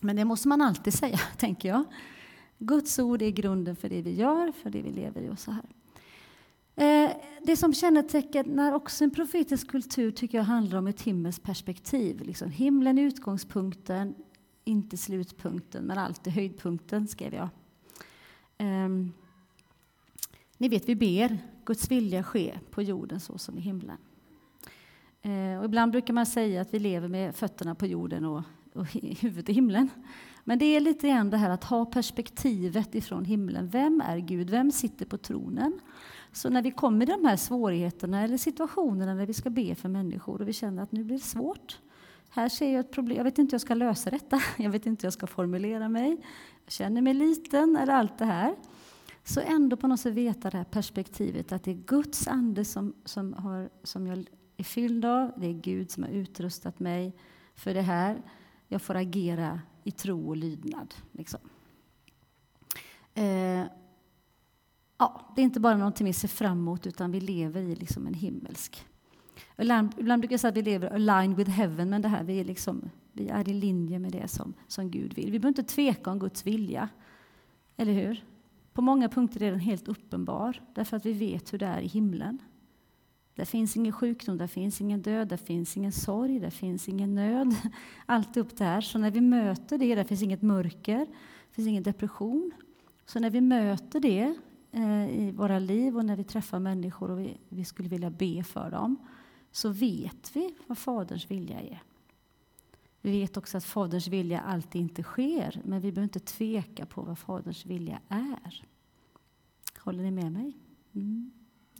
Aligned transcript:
Men 0.00 0.16
det 0.16 0.24
måste 0.24 0.48
man 0.48 0.60
alltid 0.60 0.94
säga, 0.94 1.20
tänker 1.36 1.68
jag. 1.68 1.84
Guds 2.58 2.98
ord 2.98 3.22
är 3.22 3.30
grunden 3.30 3.76
för 3.76 3.88
det 3.88 4.02
vi 4.02 4.14
gör, 4.14 4.52
för 4.52 4.70
det 4.70 4.82
vi 4.82 4.92
lever 4.92 5.22
i 5.22 5.28
och 5.28 5.38
så 5.38 5.50
här. 5.50 5.64
Eh, 6.80 7.10
det 7.42 7.56
som 7.56 7.74
kännetecknar 7.74 8.72
också 8.72 9.04
en 9.04 9.10
profetisk 9.10 9.70
kultur 9.70 10.10
tycker 10.10 10.38
jag 10.38 10.44
handlar 10.44 10.78
om 10.78 10.86
ett 10.86 11.02
himmelskt 11.02 11.42
perspektiv. 11.42 12.20
Liksom 12.20 12.50
himlen 12.50 12.98
är 12.98 13.02
utgångspunkten, 13.02 14.14
inte 14.64 14.96
slutpunkten, 14.96 15.84
men 15.84 15.98
alltid 15.98 16.32
höjdpunkten, 16.32 17.08
skrev 17.08 17.34
jag. 17.34 17.48
Um, 18.58 19.12
ni 20.56 20.68
vet, 20.68 20.88
vi 20.88 20.96
ber 20.96 21.38
Guds 21.64 21.90
vilja 21.90 22.22
ske 22.22 22.58
på 22.70 22.82
jorden 22.82 23.20
så 23.20 23.38
som 23.38 23.58
i 23.58 23.60
himlen. 23.60 23.96
Uh, 25.26 25.58
och 25.58 25.64
ibland 25.64 25.92
brukar 25.92 26.14
man 26.14 26.26
säga 26.26 26.60
att 26.60 26.74
vi 26.74 26.78
lever 26.78 27.08
med 27.08 27.34
fötterna 27.34 27.74
på 27.74 27.86
jorden 27.86 28.24
och, 28.24 28.42
huvudet 29.20 29.48
i 29.48 29.52
himlen. 29.52 29.90
Men 30.44 30.58
det 30.58 30.64
är 30.64 30.80
lite 30.80 31.08
grann 31.08 31.30
det 31.30 31.36
här 31.36 31.50
att 31.50 31.64
ha 31.64 31.84
perspektivet 31.84 32.94
ifrån 32.94 33.24
himlen. 33.24 33.68
Vem 33.68 34.02
är 34.06 34.18
Gud? 34.18 34.50
Vem 34.50 34.70
sitter 34.72 35.06
på 35.06 35.18
tronen? 35.18 35.80
Så 36.32 36.48
när 36.48 36.62
vi 36.62 36.70
kommer 36.70 37.08
i 37.08 37.12
de 37.12 37.24
här 37.24 37.36
svårigheterna 37.36 38.22
eller 38.22 38.36
situationerna 38.36 39.14
när 39.14 39.26
vi 39.26 39.34
ska 39.34 39.50
be 39.50 39.74
för 39.74 39.88
människor 39.88 40.40
och 40.40 40.48
vi 40.48 40.52
känner 40.52 40.82
att 40.82 40.92
nu 40.92 41.04
blir 41.04 41.16
det 41.16 41.24
svårt. 41.24 41.78
Här 42.30 42.48
ser 42.48 42.72
jag 42.72 42.80
ett 42.80 42.90
problem. 42.90 43.16
Jag 43.16 43.24
vet 43.24 43.38
inte 43.38 43.50
hur 43.50 43.54
jag 43.54 43.60
ska 43.60 43.74
lösa 43.74 44.10
detta. 44.10 44.40
Jag 44.56 44.70
vet 44.70 44.86
inte 44.86 45.02
hur 45.02 45.06
jag 45.06 45.12
ska 45.12 45.26
formulera 45.26 45.88
mig. 45.88 46.16
Jag 46.64 46.72
känner 46.72 47.02
mig 47.02 47.14
liten 47.14 47.76
eller 47.76 47.92
allt 47.92 48.18
det 48.18 48.24
här. 48.24 48.54
Så 49.24 49.40
ändå 49.40 49.76
på 49.76 49.86
något 49.86 50.00
sätt 50.00 50.14
veta 50.14 50.50
det 50.50 50.56
här 50.56 50.64
perspektivet 50.64 51.52
att 51.52 51.64
det 51.64 51.70
är 51.70 51.82
Guds 51.86 52.28
ande 52.28 52.64
som, 52.64 52.94
som, 53.04 53.32
har, 53.32 53.70
som 53.82 54.06
jag 54.06 54.24
är 54.56 54.64
fylld 54.64 55.04
av. 55.04 55.32
Det 55.36 55.46
är 55.46 55.52
Gud 55.52 55.90
som 55.90 56.02
har 56.02 56.10
utrustat 56.10 56.80
mig 56.80 57.16
för 57.54 57.74
det 57.74 57.82
här. 57.82 58.22
Jag 58.72 58.82
får 58.82 58.94
agera 58.94 59.60
i 59.84 59.90
tro 59.90 60.28
och 60.28 60.36
lydnad. 60.36 60.94
Liksom. 61.12 61.40
Eh, 63.14 63.64
ja, 64.98 65.32
det 65.36 65.42
är 65.42 65.44
inte 65.44 65.60
bara 65.60 65.76
någonting 65.76 66.06
vi 66.06 66.12
ser 66.12 66.28
fram 66.28 66.58
emot, 66.58 66.86
utan 66.86 67.12
vi 67.12 67.20
lever 67.20 67.62
i 67.62 67.76
liksom 67.76 68.06
en 68.06 68.14
himmelsk... 68.14 68.86
Ibland, 69.58 69.94
ibland 69.98 70.20
brukar 70.20 70.32
jag 70.32 70.40
säga 70.40 70.48
att 70.48 70.56
vi 70.56 70.62
lever 70.62 70.94
aligned 70.94 71.36
with 71.36 71.50
heaven, 71.50 71.90
men 71.90 72.02
det 72.02 72.08
här, 72.08 72.24
vi, 72.24 72.40
är 72.40 72.44
liksom, 72.44 72.90
vi 73.12 73.28
är 73.28 73.48
i 73.48 73.52
linje 73.52 73.98
med 73.98 74.12
det 74.12 74.28
som, 74.28 74.54
som 74.66 74.90
Gud 74.90 75.14
vill. 75.14 75.30
Vi 75.30 75.38
behöver 75.38 75.60
inte 75.60 75.74
tveka 75.74 76.10
om 76.10 76.18
Guds 76.18 76.46
vilja, 76.46 76.88
eller 77.76 77.92
hur? 77.92 78.24
På 78.72 78.82
många 78.82 79.08
punkter 79.08 79.42
är 79.42 79.50
den 79.50 79.60
helt 79.60 79.88
uppenbar, 79.88 80.62
därför 80.74 80.96
att 80.96 81.06
vi 81.06 81.12
vet 81.12 81.52
hur 81.52 81.58
det 81.58 81.66
är 81.66 81.80
i 81.80 81.86
himlen. 81.86 82.38
Där 83.40 83.44
finns 83.44 83.76
ingen 83.76 83.92
sjukdom, 83.92 84.38
där 84.38 84.46
finns 84.46 84.80
ingen 84.80 85.02
död, 85.02 85.28
där 85.28 85.36
finns 85.36 85.76
ingen 85.76 85.92
sorg, 85.92 86.40
där 86.40 86.50
finns 86.50 86.88
ingen 86.88 87.14
nöd. 87.14 87.56
Allt 88.06 88.36
upp 88.36 88.56
där. 88.56 88.80
Så 88.80 88.98
när 88.98 89.10
vi 89.10 89.20
möter 89.20 89.78
det, 89.78 89.94
där 89.94 90.04
finns 90.04 90.22
inget 90.22 90.42
mörker, 90.42 90.98
det 90.98 91.54
finns 91.54 91.68
ingen 91.68 91.82
depression. 91.82 92.52
Så 93.06 93.20
när 93.20 93.30
vi 93.30 93.40
möter 93.40 94.00
det 94.00 94.34
eh, 94.72 95.10
i 95.10 95.32
våra 95.36 95.58
liv 95.58 95.96
och 95.96 96.04
när 96.04 96.16
vi 96.16 96.24
träffar 96.24 96.58
människor 96.58 97.10
och 97.10 97.20
vi, 97.20 97.36
vi 97.48 97.64
skulle 97.64 97.88
vilja 97.88 98.10
be 98.10 98.44
för 98.44 98.70
dem, 98.70 98.96
så 99.50 99.68
vet 99.68 100.36
vi 100.36 100.54
vad 100.66 100.78
Faderns 100.78 101.30
vilja 101.30 101.60
är. 101.60 101.82
Vi 103.00 103.10
vet 103.10 103.36
också 103.36 103.56
att 103.56 103.64
Faderns 103.64 104.08
vilja 104.08 104.40
alltid 104.40 104.80
inte 104.80 105.02
sker, 105.02 105.60
men 105.64 105.80
vi 105.80 105.92
behöver 105.92 106.04
inte 106.04 106.20
tveka 106.20 106.86
på 106.86 107.02
vad 107.02 107.18
Faderns 107.18 107.66
vilja 107.66 108.00
är. 108.08 108.64
Håller 109.78 110.02
ni 110.02 110.10
med 110.10 110.32
mig? 110.32 110.56
Mm. 110.92 111.30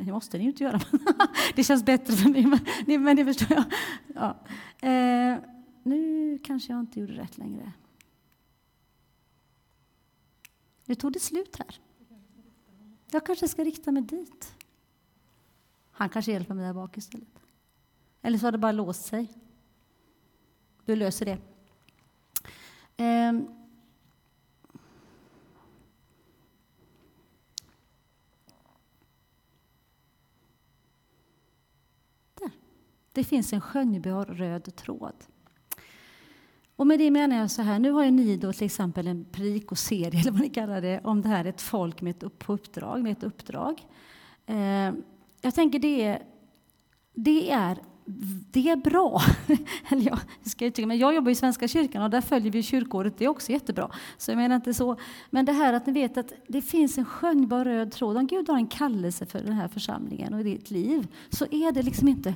Det 0.05 0.13
måste 0.13 0.39
ni 0.39 0.45
ju 0.45 0.51
inte 0.51 0.65
göra. 0.65 0.81
det 1.55 1.65
känns 1.65 1.85
bättre 1.85 2.13
för 2.17 2.29
mig, 2.29 2.47
men, 2.87 3.05
men 3.05 3.17
det 3.17 3.25
förstår 3.25 3.49
jag. 3.51 3.65
Ja. 4.15 4.37
Eh, 4.89 5.39
nu 5.83 6.39
kanske 6.39 6.73
jag 6.73 6.81
inte 6.81 7.01
gjorde 7.01 7.13
rätt 7.13 7.39
längre. 7.39 7.73
Nu 10.85 10.95
tog 10.95 11.13
det 11.13 11.21
slut 11.21 11.57
här. 11.59 11.81
Jag 13.11 13.27
kanske 13.27 13.49
ska 13.49 13.65
rikta 13.65 13.93
mig 13.93 14.03
dit. 14.03 14.55
Han 15.91 16.09
kanske 16.09 16.33
hjälper 16.33 16.55
mig 16.55 16.67
där 16.67 16.75
bak 16.75 16.97
istället. 16.97 17.43
Eller 18.23 18.39
så 18.39 18.47
har 18.47 18.53
det 18.53 18.59
bara 18.59 18.73
låst 18.73 19.05
sig. 19.05 19.33
Du 20.85 20.97
löser 20.97 21.27
det. 21.27 21.39
Eh, 23.05 23.33
Det 33.21 33.25
finns 33.25 33.53
en 33.53 33.61
skönjbar 33.61 34.25
röd 34.25 34.77
tråd. 34.77 35.15
Och 36.77 36.87
med 36.87 36.99
det 36.99 37.11
menar 37.11 37.37
jag 37.37 37.51
så 37.51 37.63
här, 37.63 37.79
nu 37.79 37.91
har 37.91 38.05
ju 38.05 38.11
ni 38.11 38.37
då 38.37 38.53
till 38.53 38.67
exempel 38.67 39.07
en 39.07 39.25
predikoserie, 39.25 40.21
eller 40.21 40.31
vad 40.31 40.41
ni 40.41 40.49
kallar 40.49 40.81
det, 40.81 41.01
om 41.05 41.23
det 41.23 41.29
här 41.29 41.45
ett 41.45 41.61
folk 41.61 42.03
med 42.03 42.17
ett 42.17 42.23
uppdrag. 42.23 43.03
Med 43.03 43.13
ett 43.13 43.23
uppdrag. 43.23 43.87
Eh, 44.47 44.93
jag 45.41 45.55
tänker 45.55 45.79
det 45.79 46.05
är, 46.05 46.23
det 47.15 47.51
är, 47.51 47.79
det 48.51 48.71
är 48.71 48.77
bra. 48.77 49.23
eller 49.89 50.07
ja, 50.07 50.19
ska 50.43 50.65
jag, 50.65 50.87
men 50.87 50.99
jag 50.99 51.15
jobbar 51.15 51.31
i 51.31 51.35
Svenska 51.35 51.69
kyrkan 51.69 52.03
och 52.03 52.11
där 52.11 52.21
följer 52.21 52.53
vi 52.53 52.63
kyrkåret, 52.63 53.19
det 53.19 53.25
är 53.25 53.29
också 53.29 53.53
jättebra. 53.53 53.91
Så 54.19 54.31
jag 54.31 54.37
menar 54.37 54.57
inte 54.57 54.75
så. 54.75 54.97
Men 55.31 55.45
det 55.45 55.53
här 55.53 55.73
att 55.73 55.87
ni 55.87 55.93
vet 55.93 56.17
att 56.17 56.33
det 56.49 56.63
finns 56.63 56.99
en 56.99 57.05
skönjbar 57.05 57.65
röd 57.65 57.93
tråd. 57.93 58.17
Om 58.17 58.27
Gud 58.27 58.49
har 58.49 58.57
en 58.57 58.67
kallelse 58.67 59.27
för 59.27 59.39
den 59.39 59.53
här 59.53 59.69
församlingen 59.69 60.35
och 60.35 60.45
ditt 60.45 60.71
liv, 60.71 61.07
så 61.31 61.47
är 61.51 61.73
det 61.73 61.83
liksom 61.83 62.09
inte 62.09 62.35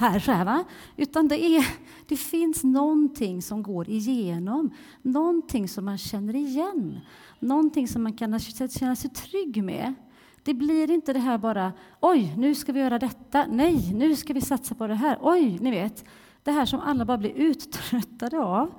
här, 0.00 0.18
så 0.18 0.32
här 0.32 0.44
va? 0.44 0.64
Utan 0.96 1.28
det, 1.28 1.44
är, 1.44 1.66
det 2.06 2.16
finns 2.16 2.64
någonting 2.64 3.42
som 3.42 3.62
går 3.62 3.88
igenom, 3.88 4.70
någonting 5.02 5.68
som 5.68 5.84
man 5.84 5.98
känner 5.98 6.36
igen, 6.36 7.00
någonting 7.38 7.88
som 7.88 8.02
man 8.02 8.12
kan 8.12 8.38
känna 8.38 8.96
sig 8.96 9.10
trygg 9.10 9.64
med. 9.64 9.94
Det 10.42 10.54
blir 10.54 10.90
inte 10.90 11.12
det 11.12 11.18
här 11.18 11.38
bara 11.38 11.72
oj, 12.00 12.34
nu 12.36 12.54
ska 12.54 12.72
vi 12.72 12.80
göra 12.80 12.98
detta, 12.98 13.46
nej, 13.50 13.94
nu 13.94 14.16
ska 14.16 14.32
vi 14.32 14.40
satsa 14.40 14.74
på 14.74 14.86
det 14.86 14.94
här, 14.94 15.18
oj, 15.20 15.58
ni 15.60 15.70
vet, 15.70 16.04
det 16.42 16.52
här 16.52 16.66
som 16.66 16.80
alla 16.80 17.04
bara 17.04 17.18
blir 17.18 17.30
uttröttade 17.30 18.38
av. 18.38 18.74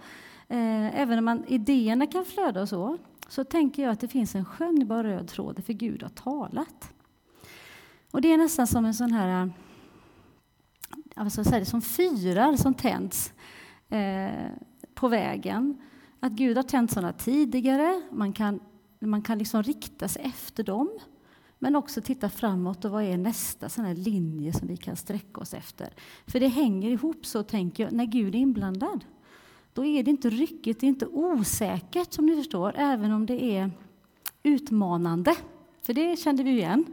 Eh, 0.48 1.02
även 1.02 1.18
om 1.18 1.26
man, 1.26 1.44
idéerna 1.48 2.08
kan 2.08 2.26
flöda 2.26 2.62
och 2.62 2.70
så, 2.70 2.98
så 3.28 3.44
tänker 3.44 3.84
jag 3.84 3.92
att 3.92 4.00
det 4.00 4.08
finns 4.08 4.36
en 4.36 4.46
skönjbar 4.46 5.04
röd 5.04 5.28
tråd, 5.28 5.64
för 5.66 5.74
Gud 5.74 6.04
har 6.04 6.10
talat. 6.10 6.94
Och 8.12 8.22
det 8.22 8.34
är 8.34 8.38
nästan 8.38 8.68
som 8.68 8.86
en 8.86 8.94
sån 8.94 9.12
här 9.12 9.52
alltså 11.16 11.44
så 11.44 11.50
här, 11.50 11.64
som 11.64 11.82
fyrar 11.82 12.56
som 12.56 12.74
tänds 12.74 13.34
eh, 13.90 14.50
på 14.94 15.08
vägen. 15.08 15.82
Att 16.20 16.32
Gud 16.32 16.58
har 16.58 16.64
tänt 16.64 16.92
sådana 16.92 17.14
tidigare, 17.14 18.02
man 18.12 18.34
kan, 18.34 18.60
man 19.00 19.22
kan 19.22 19.38
liksom 19.38 19.64
rikta 19.64 20.08
sig 20.08 20.22
efter 20.26 20.64
dem. 20.64 21.00
Men 21.60 21.76
också 21.76 22.02
titta 22.02 22.30
framåt 22.30 22.86
och 22.86 22.92
vad 22.92 23.04
är 23.04 23.18
nästa 23.18 23.70
sån 23.70 23.86
här 23.86 23.96
linje 23.96 24.54
som 24.54 24.68
vi 24.68 24.78
kan 24.78 24.96
sträcka 24.96 25.42
oss 25.42 25.54
efter. 25.54 25.94
För 26.28 26.40
det 26.40 26.48
hänger 26.48 26.90
ihop 26.90 27.26
så, 27.26 27.44
tänker 27.44 27.84
jag, 27.84 27.94
när 27.94 28.06
Gud 28.06 28.36
är 28.36 28.40
inblandad. 28.40 29.06
Då 29.74 29.86
är 29.86 30.04
det 30.04 30.12
inte 30.12 30.30
ryckigt, 30.30 30.80
det 30.80 30.86
är 30.86 30.88
inte 30.88 31.08
osäkert 31.08 32.14
som 32.14 32.26
ni 32.26 32.36
förstår, 32.36 32.74
även 32.76 33.12
om 33.12 33.26
det 33.26 33.44
är 33.44 33.72
utmanande. 34.44 35.36
För 35.82 35.94
det 35.94 36.20
kände 36.20 36.44
vi 36.44 36.52
igen 36.52 36.86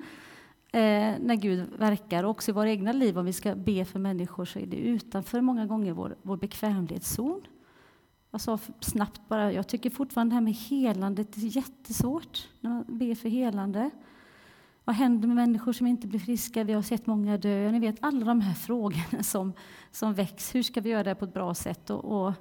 eh, 0.73 1.15
när 1.21 1.35
Gud 1.35 1.69
verkar. 1.79 2.25
Och 2.25 2.31
också 2.31 2.51
i 2.51 2.55
våra 2.55 2.71
egna 2.71 2.93
liv, 2.93 3.19
om 3.19 3.25
vi 3.25 3.33
ska 3.33 3.55
be 3.55 3.85
för 3.85 3.99
människor, 3.99 4.45
så 4.45 4.59
är 4.59 4.67
det 4.67 4.77
utanför 4.77 5.41
många 5.41 5.67
gånger 5.67 5.93
vår, 5.93 6.17
vår 6.23 6.37
bekvämlighetszon. 6.37 7.41
Alltså, 8.31 8.51
jag 8.51 8.61
sa 8.61 8.73
snabbt 8.81 9.21
bara, 9.29 9.53
jag 9.53 9.69
tycker 9.69 9.91
fortfarande 9.91 10.31
det 10.33 10.35
här 10.35 10.43
med 10.43 10.55
helandet 10.55 11.37
är 11.37 11.57
jättesvårt, 11.57 12.49
när 12.61 12.71
man 12.71 12.85
ber 12.89 13.15
för 13.15 13.29
helande. 13.29 13.91
Vad 14.85 14.97
händer 14.97 15.29
med 15.29 15.37
människor 15.37 15.73
som 15.73 15.87
inte 15.87 16.07
blir 16.07 16.21
friska? 16.21 16.65
Vi 16.65 16.73
har 16.73 16.83
sett 16.83 17.07
många 17.07 17.39
dö. 17.39 17.71
Ni 17.73 17.79
vet 17.79 17.97
alla 18.01 18.25
de 18.25 18.41
här 18.41 18.55
frågorna 18.67 19.23
som, 19.23 19.53
som 19.91 20.15
väcks. 20.15 20.55
Hur 20.55 20.63
ska 20.63 20.81
vi 20.81 20.91
göra 20.91 21.03
det 21.03 21.15
på 21.15 21.25
ett 21.25 21.35
bra 21.35 21.55
sätt? 21.55 21.91
Och, 21.91 22.05
och 22.05 22.33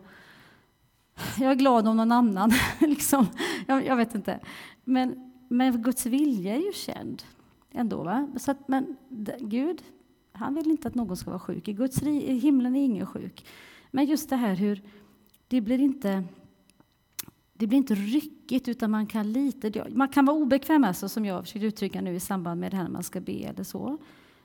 jag 1.40 1.52
är 1.52 1.56
glad 1.56 1.88
om 1.88 1.98
någon 1.98 2.12
annan. 2.12 2.52
liksom. 2.80 3.28
jag, 3.68 3.86
jag, 3.86 3.96
vet 3.96 4.16
inte. 4.16 4.40
Men, 4.84 5.34
men 5.50 5.82
Guds 5.82 6.06
vilja 6.06 6.56
är 6.56 6.60
ju 6.60 6.74
känd 6.74 7.24
ändå. 7.72 8.04
Va? 8.04 8.30
Så 8.38 8.52
att, 8.52 8.68
men 8.68 8.98
Gud, 9.40 9.84
han 10.32 10.56
vill 10.56 10.72
inte 10.72 10.88
att 10.88 10.96
någon 10.96 11.18
ska 11.18 11.30
vara 11.30 11.40
sjuk. 11.40 11.68
I 11.68 11.74
Guds 11.74 12.04
i 12.04 12.34
himlen 12.34 12.76
är 12.76 12.86
ingen 12.86 13.06
sjuk. 13.06 13.46
Men 13.92 14.06
just 14.06 14.30
det 14.30 14.36
här 14.36 14.56
hur 14.56 14.82
det 15.48 15.62
blir 15.62 15.80
inte 15.80 16.24
det 17.54 17.68
blir 17.68 17.78
inte 17.78 17.96
ryckigt, 17.96 18.68
utan 18.68 18.92
man 18.92 19.08
kan 19.08 19.32
lite... 19.32 19.88
Man 19.90 20.08
kan 20.08 20.26
vara 20.26 20.38
obekväm, 20.38 20.84
alltså, 20.84 21.10
som 21.10 21.26
jag 21.26 21.44
försökte 21.44 21.66
uttrycka 21.66 22.02
nu 22.02 22.16
i 22.16 22.20
samband 22.20 22.62
med 22.62 22.72
det 22.72 22.78
här 22.78 22.84
när 22.84 22.92
man 22.92 23.04
ska 23.04 23.20
be 23.20 23.32
eller 23.32 23.64
så. 23.64 23.98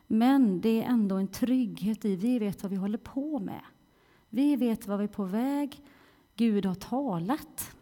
Men 0.07 0.61
det 0.61 0.83
är 0.83 0.87
ändå 0.89 1.17
en 1.17 1.29
trygghet 1.29 2.05
i 2.05 2.17
vi 2.17 2.39
vet 2.39 2.63
vad 2.63 2.71
vi 2.71 2.77
håller 2.77 2.99
på 2.99 3.39
med. 3.39 3.61
Vi 4.29 4.57
vet 4.57 4.87
vad 4.87 4.99
vi 4.99 5.05
är 5.05 5.09
på 5.09 5.25
väg. 5.25 5.81
Gud 6.37 6.67
har 6.67 6.75
talat. 6.75 7.77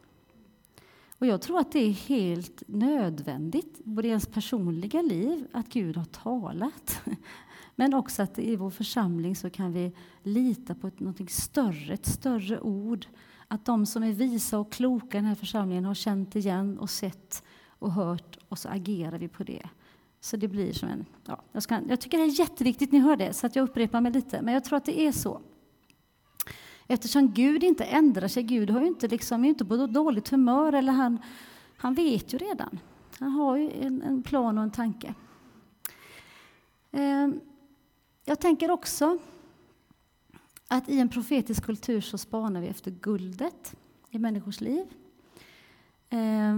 Och 1.21 1.27
jag 1.27 1.43
tror 1.43 1.59
att 1.59 1.73
det 1.73 1.79
är 1.79 1.91
helt 1.91 2.63
nödvändigt, 2.67 3.85
både 3.85 4.09
i 4.09 4.11
ens 4.11 4.27
personliga 4.27 5.03
liv, 5.03 5.47
att 5.53 5.69
Gud 5.69 5.97
har 5.97 6.05
talat. 6.05 7.01
Men 7.75 7.95
också 7.95 8.23
att 8.23 8.39
i 8.39 8.57
vår 8.57 8.71
församling 8.71 9.37
så 9.37 9.51
kan 9.51 9.73
vi 9.73 9.93
lita 10.23 10.75
på 10.75 10.87
ett, 10.87 11.01
något 11.01 11.31
större, 11.31 11.95
ett 11.95 12.07
större 12.07 12.61
ord. 12.61 13.07
att 13.49 13.65
de 13.65 13.87
som 13.87 14.03
är 14.03 14.13
visa 14.13 14.59
och 14.59 14.73
kloka 14.73 15.19
i 15.19 15.21
den 15.21 15.25
här 15.29 15.35
församlingen 15.35 15.85
har 15.85 15.95
känt 15.95 16.37
igen 16.37 16.79
och 16.79 16.91
sett 16.91 17.43
och 17.69 17.93
hört 17.93 18.39
och 18.49 18.59
så 18.59 18.69
agerar 18.69 19.19
vi 19.19 19.29
på 19.29 19.45
det. 19.45 19.69
Så 20.21 20.37
det 20.37 20.49
blir 20.49 20.73
som 20.73 20.89
en... 20.89 21.07
Ja, 21.27 21.43
jag, 21.53 21.63
ska, 21.63 21.81
jag 21.89 22.01
tycker 22.01 22.19
det 22.19 22.25
är 22.25 22.41
jätteviktigt, 22.41 22.93
ni 22.93 22.99
hör 22.99 23.17
det, 23.17 23.33
så 23.33 23.47
att 23.47 23.57
jag 23.57 23.63
upprepar 23.63 24.01
mig 24.01 24.13
lite, 24.13 24.43
men 24.43 24.55
jag 24.55 24.65
tror 24.65 24.77
att 24.77 24.85
det 24.85 25.01
är 25.01 25.13
så. 25.13 25.41
Eftersom 26.93 27.33
Gud 27.33 27.65
inte 27.65 27.85
ändrar 27.85 28.29
sig, 28.29 28.43
Gud 28.43 28.71
har 28.71 28.81
ju 28.81 28.87
inte 28.87 29.09
liksom, 29.09 29.45
är 29.45 29.49
inte 29.49 29.65
på 29.65 29.87
dåligt 29.87 30.29
humör, 30.29 30.73
eller 30.73 30.93
han, 30.93 31.19
han 31.77 31.95
vet 31.95 32.35
ju 32.35 32.39
redan. 32.39 32.79
Han 33.19 33.31
har 33.31 33.57
ju 33.57 33.71
en, 33.71 34.03
en 34.03 34.23
plan 34.23 34.59
och 34.59 34.65
en 34.65 34.71
tanke. 34.71 35.15
Eh, 36.91 37.29
jag 38.25 38.41
tänker 38.41 38.71
också 38.71 39.19
att 40.69 40.89
i 40.89 40.99
en 40.99 41.09
profetisk 41.09 41.65
kultur 41.65 42.01
så 42.01 42.19
spanar 42.19 42.61
vi 42.61 42.67
efter 42.67 42.91
guldet 42.91 43.75
i 44.11 44.19
människors 44.19 44.61
liv. 44.61 44.87
Eh, 46.09 46.57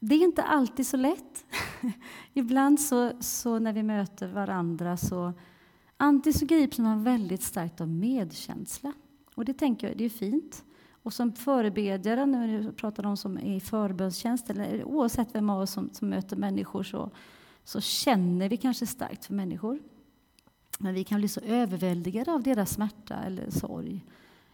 det 0.00 0.14
är 0.14 0.24
inte 0.24 0.42
alltid 0.42 0.86
så 0.86 0.96
lätt. 0.96 1.44
Ibland 2.32 2.80
så, 2.80 3.12
så, 3.20 3.58
när 3.58 3.72
vi 3.72 3.82
möter 3.82 4.28
varandra 4.28 4.96
så 4.96 5.32
antingen 5.96 6.38
så 6.38 6.46
grips 6.46 6.78
man 6.78 7.04
väldigt 7.04 7.42
starkt 7.42 7.80
av 7.80 7.88
medkänsla. 7.88 8.92
Och 9.34 9.44
det 9.44 9.54
tänker 9.54 9.88
jag, 9.88 9.96
det 9.96 10.04
är 10.04 10.08
fint. 10.08 10.64
Och 11.02 11.12
som 11.12 11.32
förebedjare, 11.32 12.26
när 12.26 12.58
vi 12.58 12.72
pratar 12.72 13.06
om 13.06 13.16
som 13.16 13.36
är 13.36 13.56
i 13.56 13.60
förbönstjänst, 13.60 14.50
eller 14.50 14.84
oavsett 14.84 15.34
vem 15.34 15.50
av 15.50 15.60
oss 15.60 15.70
som, 15.70 15.90
som 15.92 16.08
möter 16.08 16.36
människor, 16.36 16.82
så, 16.82 17.10
så 17.64 17.80
känner 17.80 18.48
vi 18.48 18.56
kanske 18.56 18.86
starkt 18.86 19.24
för 19.24 19.34
människor. 19.34 19.78
Men 20.78 20.94
vi 20.94 21.04
kan 21.04 21.18
bli 21.18 21.28
så 21.28 21.40
överväldigade 21.40 22.32
av 22.32 22.42
deras 22.42 22.70
smärta 22.70 23.14
eller 23.14 23.50
sorg. 23.50 24.04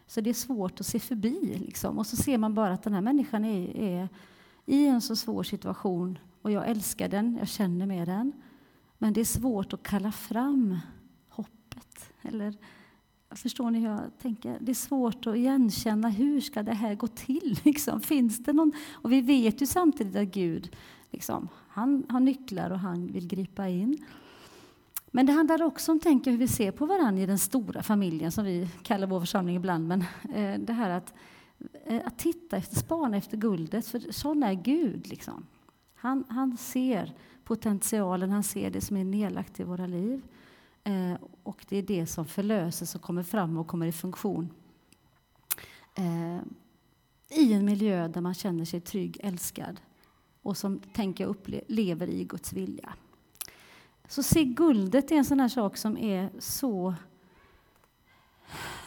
Så 0.06 0.20
det 0.20 0.30
är 0.30 0.34
svårt 0.34 0.80
att 0.80 0.86
se 0.86 0.98
förbi. 0.98 1.58
Liksom. 1.66 1.98
Och 1.98 2.06
så 2.06 2.16
ser 2.16 2.38
man 2.38 2.54
bara 2.54 2.72
att 2.72 2.82
den 2.82 2.94
här 2.94 3.00
människan 3.00 3.44
är, 3.44 3.76
är 3.76 4.08
i 4.66 4.86
en 4.86 5.00
så 5.00 5.16
svår 5.16 5.42
situation 5.42 6.18
och 6.42 6.50
jag 6.50 6.68
älskar 6.68 7.08
den, 7.08 7.36
jag 7.38 7.48
känner 7.48 7.86
med 7.86 8.08
den. 8.08 8.32
Men 8.98 9.12
det 9.12 9.20
är 9.20 9.24
svårt 9.24 9.72
att 9.72 9.82
kalla 9.82 10.12
fram. 10.12 10.78
Eller, 12.22 12.54
förstår 13.30 13.70
ni 13.70 13.78
hur 13.78 13.88
jag 13.88 14.18
tänker? 14.22 14.58
Det 14.60 14.72
är 14.72 14.74
svårt 14.74 15.26
att 15.26 15.36
igenkänna 15.36 16.08
hur 16.08 16.40
ska 16.40 16.62
det 16.62 16.74
här 16.74 16.94
gå 16.94 17.06
till. 17.06 17.58
Liksom? 17.64 18.00
Finns 18.00 18.44
det 18.44 18.52
någon? 18.52 18.72
Och 18.92 19.12
vi 19.12 19.20
vet 19.20 19.62
ju 19.62 19.66
samtidigt 19.66 20.16
att 20.16 20.34
Gud 20.34 20.76
liksom, 21.10 21.48
han 21.68 22.06
har 22.08 22.20
nycklar 22.20 22.70
och 22.70 22.78
han 22.78 23.06
vill 23.06 23.26
gripa 23.26 23.68
in. 23.68 24.04
Men 25.10 25.26
det 25.26 25.32
handlar 25.32 25.62
också 25.62 25.92
om 25.92 26.00
tänka 26.00 26.30
hur 26.30 26.38
vi 26.38 26.48
ser 26.48 26.70
på 26.70 26.86
varandra 26.86 27.22
i 27.22 27.26
den 27.26 27.38
stora 27.38 27.82
familjen, 27.82 28.32
som 28.32 28.44
vi 28.44 28.68
kallar 28.82 29.06
vår 29.06 29.20
församling 29.20 29.56
ibland. 29.56 29.88
Men 29.88 30.04
eh, 30.34 30.60
det 30.60 30.72
här 30.72 30.90
att, 30.90 31.14
eh, 31.84 32.00
att 32.04 32.18
titta 32.18 32.56
efter, 32.56 32.76
spana 32.76 33.16
efter 33.16 33.36
guldet, 33.36 33.86
för 33.86 34.12
sån 34.12 34.42
är 34.42 34.54
Gud. 34.54 35.06
Liksom. 35.06 35.46
Han, 35.94 36.24
han 36.28 36.56
ser 36.56 37.14
potentialen, 37.44 38.30
han 38.30 38.42
ser 38.42 38.70
det 38.70 38.80
som 38.80 38.96
är 38.96 39.04
nedlagt 39.04 39.60
i 39.60 39.64
våra 39.64 39.86
liv. 39.86 40.22
Eh, 40.84 41.14
och 41.42 41.66
det 41.68 41.76
är 41.76 41.82
det 41.82 42.06
som 42.06 42.26
förlöses 42.26 42.94
och 42.94 43.02
kommer 43.02 43.22
fram 43.22 43.56
och 43.56 43.66
kommer 43.66 43.86
i 43.86 43.92
funktion 43.92 44.50
eh, 45.94 46.40
i 47.28 47.52
en 47.52 47.64
miljö 47.64 48.08
där 48.08 48.20
man 48.20 48.34
känner 48.34 48.64
sig 48.64 48.80
trygg, 48.80 49.18
älskad 49.22 49.80
och 50.42 50.56
som, 50.56 50.80
tänker 50.92 51.24
jag, 51.24 51.60
lever 51.68 52.06
i 52.06 52.24
Guds 52.24 52.52
vilja. 52.52 52.94
Så 54.08 54.22
se 54.22 54.44
guldet 54.44 55.10
är 55.10 55.16
en 55.16 55.24
sån 55.24 55.40
här 55.40 55.48
sak 55.48 55.76
som 55.76 55.98
är 55.98 56.30
så 56.38 56.94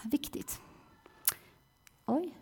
viktigt. 0.04 0.62
Oj. 2.06 2.38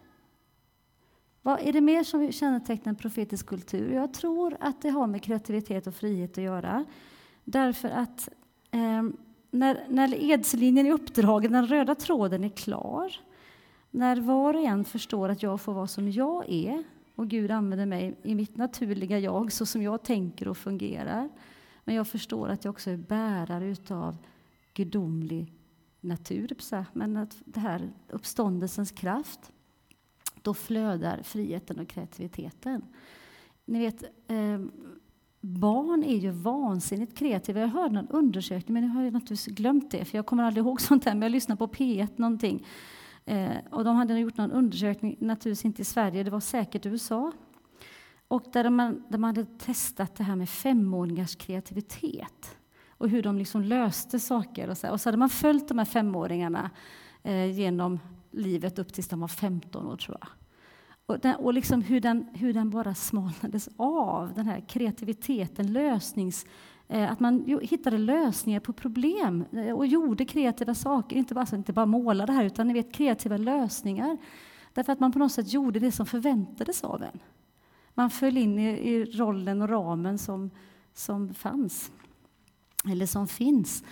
Vad 1.42 1.60
är 1.60 1.74
det 1.74 1.82
mer 1.82 2.04
som 2.04 2.32
kännetecknar 2.32 2.90
en 2.90 2.96
profetisk 2.96 3.46
kultur? 3.46 3.94
Jag 3.94 4.14
tror 4.14 4.58
att 4.60 4.82
det 4.82 4.90
har 4.90 5.08
med 5.08 5.24
kreativitet 5.24 5.88
och 5.88 5.96
frihet 5.96 6.38
att 6.38 6.44
göra. 6.44 6.86
Därför 7.44 7.90
att 7.90 8.30
eh, 8.72 9.04
när, 9.52 9.86
när 9.90 10.32
edslinjen 10.32 10.86
är 10.86 10.92
uppdragen, 10.92 11.52
den 11.52 11.68
röda 11.68 11.96
tråden 11.96 12.44
är 12.44 12.50
klar, 12.50 13.16
när 13.92 14.22
var 14.22 14.54
och 14.54 14.62
en 14.62 14.86
förstår 14.86 15.30
att 15.30 15.44
jag 15.44 15.62
får 15.62 15.74
vara 15.74 15.88
som 15.88 16.12
jag 16.12 16.50
är 16.50 16.84
och 17.16 17.28
Gud 17.28 17.52
använder 17.52 17.86
mig 17.86 18.18
i 18.24 18.36
mitt 18.36 18.58
naturliga 18.58 19.20
jag, 19.20 19.52
så 19.52 19.66
som 19.66 19.82
jag 19.82 20.04
tänker 20.04 20.48
och 20.48 20.58
fungerar, 20.58 21.30
men 21.84 21.96
jag 21.96 22.08
förstår 22.08 22.50
att 22.50 22.66
jag 22.66 22.72
också 22.72 22.90
är 22.90 22.98
bärare 22.98 23.66
utav 23.66 24.18
gudomlig 24.74 25.54
natur, 26.00 26.56
men 26.94 27.18
att 27.18 27.42
det 27.46 27.60
här 27.60 27.94
uppståndelsens 28.10 28.92
kraft, 28.92 29.52
då 30.42 30.54
flödar 30.54 31.22
friheten 31.24 31.80
och 31.80 31.88
kreativiteten. 31.88 32.82
Ni 33.66 33.80
vet, 33.80 34.04
eh, 34.28 34.62
barn 35.42 36.04
är 36.04 36.18
ju 36.18 36.32
vansinnigt 36.32 37.18
kreativa. 37.18 37.60
Jag 37.60 37.68
hörde 37.68 37.94
någon 37.94 38.08
undersökning, 38.08 38.74
men 38.74 38.84
jag 38.84 38.90
har 38.90 39.04
naturligtvis 39.04 39.46
glömt 39.46 39.92
det, 39.92 40.06
för 40.06 40.18
jag 40.18 40.26
kommer 40.26 40.44
aldrig 40.44 40.66
ihåg 40.66 40.82
sånt 40.82 41.06
här, 41.06 41.14
men 41.14 41.22
jag 41.22 41.32
lyssnade 41.32 41.60
på 41.60 41.68
P1 41.68 42.10
någonting. 42.16 42.66
Eh, 43.26 43.52
och 43.72 43.84
de 43.84 43.96
hade 43.96 44.20
gjort 44.20 44.38
någon 44.38 44.52
undersökning, 44.52 45.18
naturligtvis 45.20 45.66
inte 45.66 45.82
i 45.82 45.86
Sverige, 45.86 46.24
det 46.24 46.32
var 46.32 46.40
säkert 46.40 46.86
USA, 46.86 47.32
och 48.28 48.44
där 48.54 48.70
man, 48.70 49.04
där 49.10 49.18
man 49.18 49.28
hade 49.28 49.46
testat 49.46 50.16
det 50.16 50.24
här 50.24 50.36
med 50.36 50.50
femåringars 50.50 51.36
kreativitet 51.36 52.58
och 52.90 53.10
hur 53.10 53.24
de 53.24 53.38
liksom 53.38 53.62
löste 53.62 54.20
saker. 54.20 54.70
Och 54.70 54.78
så, 54.78 54.92
och 54.92 55.02
så 55.02 55.08
hade 55.08 55.18
man 55.18 55.30
följt 55.30 55.68
de 55.68 55.78
här 55.78 55.86
femåringarna 55.86 56.70
eh, 57.24 57.52
genom 57.52 58.00
livet 58.32 58.80
upp 58.80 58.94
tills 58.94 59.08
de 59.08 59.20
var 59.20 59.28
15 59.28 59.88
år, 59.88 59.98
tror 59.98 60.18
jag. 60.20 60.28
Och, 61.12 61.20
den, 61.20 61.36
och 61.36 61.54
liksom 61.54 61.82
hur, 61.82 62.00
den, 62.00 62.26
hur 62.34 62.54
den 62.54 62.70
bara 62.70 62.96
smalnades 62.96 63.70
av, 63.78 64.34
den 64.34 64.46
här 64.46 64.60
kreativiteten, 64.68 65.74
lösnings... 65.74 66.46
Eh, 66.88 67.12
att 67.12 67.20
man 67.20 67.44
jo, 67.48 67.60
hittade 67.60 67.98
lösningar 67.98 68.60
på 68.60 68.74
problem 68.74 69.46
eh, 69.52 69.74
och 69.74 69.88
gjorde 69.88 70.26
kreativa 70.26 70.76
saker, 70.76 71.16
inte 71.16 71.34
bara, 71.34 71.40
alltså, 71.40 71.56
inte 71.56 71.74
bara 71.74 71.86
målade 71.86 72.34
här, 72.34 72.44
utan 72.44 72.68
ni 72.68 72.74
vet, 72.74 72.94
kreativa 72.94 73.38
lösningar. 73.38 74.18
Därför 74.74 74.94
att 74.94 75.00
man 75.00 75.12
på 75.12 75.20
något 75.20 75.32
sätt 75.32 75.54
gjorde 75.54 75.80
det 75.80 75.92
som 75.92 76.06
förväntades 76.06 76.84
av 76.84 77.04
en. 77.04 77.20
Man 77.94 78.10
föll 78.10 78.38
in 78.38 78.60
i, 78.60 78.70
i 78.70 79.06
rollen 79.06 79.62
och 79.62 79.70
ramen 79.70 80.18
som, 80.18 80.52
som 80.94 81.34
fanns, 81.34 81.92
eller 82.90 83.06
som 83.06 83.28
finns. 83.28 83.84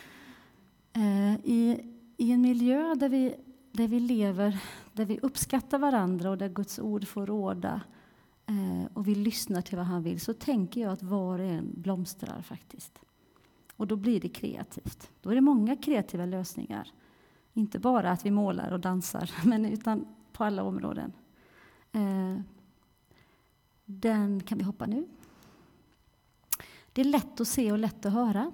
Eh, 0.93 1.33
i, 1.33 1.79
I 2.17 2.31
en 2.31 2.41
miljö 2.41 2.95
där 2.95 3.09
vi, 3.09 3.35
där 3.79 3.87
vi 3.87 3.99
lever, 3.99 4.63
där 4.93 5.05
vi 5.05 5.19
uppskattar 5.19 5.79
varandra 5.79 6.29
och 6.29 6.37
där 6.37 6.49
Guds 6.49 6.79
ord 6.79 7.07
får 7.07 7.25
råda 7.25 7.81
eh, 8.45 8.91
och 8.93 9.07
vi 9.07 9.15
lyssnar 9.15 9.61
till 9.61 9.77
vad 9.77 9.85
han 9.85 10.03
vill, 10.03 10.19
så 10.19 10.33
tänker 10.33 10.81
jag 10.81 10.91
att 10.91 11.03
var 11.03 11.39
och 11.39 11.45
en 11.45 11.81
blomstrar 11.81 12.41
faktiskt. 12.41 12.99
Och 13.75 13.87
då 13.87 13.95
blir 13.95 14.21
det 14.21 14.29
kreativt. 14.29 15.11
Då 15.21 15.29
är 15.29 15.35
det 15.35 15.41
många 15.41 15.75
kreativa 15.75 16.25
lösningar. 16.25 16.91
Inte 17.53 17.79
bara 17.79 18.11
att 18.11 18.25
vi 18.25 18.31
målar 18.31 18.71
och 18.71 18.79
dansar, 18.79 19.31
men 19.45 19.65
utan 19.65 20.05
på 20.31 20.43
alla 20.43 20.63
områden. 20.63 21.13
Eh, 21.91 22.41
den 23.85 24.43
kan 24.43 24.57
vi 24.57 24.63
hoppa 24.63 24.85
nu. 24.85 25.07
Det 26.93 27.01
är 27.01 27.05
lätt 27.05 27.41
att 27.41 27.47
se 27.47 27.71
och 27.71 27.79
lätt 27.79 28.05
att 28.05 28.13
höra. 28.13 28.51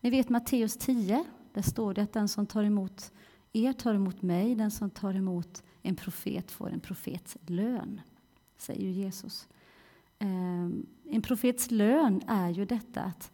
Ni 0.00 0.10
vet 0.10 0.28
Matteus 0.28 0.76
10, 0.76 1.24
där 1.52 1.62
står 1.62 1.94
det 1.94 2.02
att 2.02 2.12
den 2.12 2.28
som 2.28 2.46
tar 2.46 2.64
emot 2.64 3.12
er 3.52 3.72
tar 3.72 3.94
emot 3.94 4.22
mig, 4.22 4.54
den 4.54 4.70
som 4.70 4.90
tar 4.90 5.14
emot 5.14 5.62
en 5.82 5.96
profet 5.96 6.50
får 6.50 6.70
en 6.70 6.80
profets 6.80 7.36
lön, 7.46 8.00
säger 8.56 8.90
Jesus. 8.90 9.48
Ehm, 10.18 10.86
en 11.04 11.22
profets 11.22 11.70
lön 11.70 12.22
är 12.26 12.50
ju 12.50 12.64
detta 12.64 13.00
att 13.00 13.30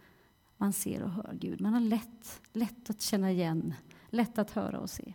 man 0.56 0.72
ser 0.72 1.02
och 1.02 1.10
hör 1.10 1.34
Gud. 1.40 1.60
Man 1.60 1.72
har 1.72 1.80
lätt, 1.80 2.40
lätt 2.52 2.90
att 2.90 3.00
känna 3.00 3.32
igen, 3.32 3.74
lätt 4.10 4.38
att 4.38 4.50
höra 4.50 4.80
och 4.80 4.90
se. 4.90 5.14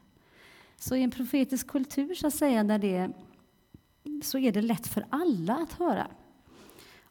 Så 0.78 0.96
i 0.96 1.04
en 1.04 1.12
profetisk 1.12 1.68
kultur, 1.68 2.16
så 2.16 2.28
att 2.28 2.36
säga, 2.36 2.64
när 2.64 2.80
det 2.80 3.12
så 4.24 4.38
är 4.38 4.52
det 4.52 4.62
lätt 4.62 4.88
för 4.88 5.06
alla 5.10 5.56
att 5.56 5.74
höra. 5.74 6.08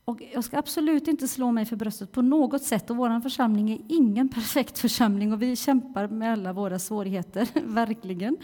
Och 0.05 0.23
jag 0.33 0.45
ska 0.45 0.59
absolut 0.59 1.09
inte 1.09 1.29
slå 1.29 1.53
mig 1.53 1.65
för 1.65 1.77
bröstet 1.77 2.13
på 2.13 2.23
något 2.23 2.63
sätt. 2.63 2.91
Och 2.91 2.97
vår 2.97 3.21
församling 3.21 3.71
är 3.71 3.81
ingen 3.89 4.29
perfekt 4.29 4.79
församling 4.79 5.33
och 5.33 5.43
vi 5.43 5.57
kämpar 5.57 6.09
med 6.09 6.33
alla 6.33 6.53
våra 6.53 6.79
svårigheter, 6.79 7.49
verkligen. 7.65 8.37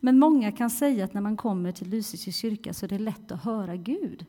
Men 0.00 0.18
många 0.18 0.52
kan 0.52 0.70
säga 0.70 1.04
att 1.04 1.14
när 1.14 1.20
man 1.20 1.36
kommer 1.36 1.72
till 1.72 1.88
Lysekils 1.88 2.36
kyrka 2.36 2.72
så 2.72 2.86
är 2.86 2.88
det 2.88 2.98
lätt 2.98 3.32
att 3.32 3.44
höra 3.44 3.76
Gud. 3.76 4.26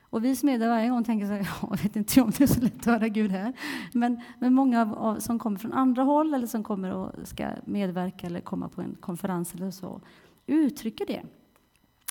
Och 0.00 0.24
vi 0.24 0.36
som 0.36 0.48
är 0.48 0.58
där 0.58 0.68
varje 0.68 0.88
gång 0.88 1.04
tänker 1.04 1.26
så 1.26 1.32
här, 1.32 1.48
jag 1.70 1.82
vet 1.82 1.96
inte 1.96 2.20
om 2.20 2.30
det 2.30 2.44
är 2.44 2.46
så 2.46 2.60
lätt 2.60 2.78
att 2.78 2.84
höra 2.84 3.08
Gud 3.08 3.30
här. 3.30 3.52
Men, 3.92 4.20
men 4.38 4.54
många 4.54 4.82
av, 4.82 4.94
av, 4.94 5.18
som 5.20 5.38
kommer 5.38 5.58
från 5.58 5.72
andra 5.72 6.02
håll 6.02 6.34
eller 6.34 6.46
som 6.46 6.64
kommer 6.64 6.94
och 6.94 7.12
ska 7.24 7.48
medverka 7.64 8.26
eller 8.26 8.40
komma 8.40 8.68
på 8.68 8.80
en 8.80 8.96
konferens 9.00 9.54
eller 9.54 9.70
så 9.70 10.00
uttrycker 10.46 11.06
det. 11.06 11.22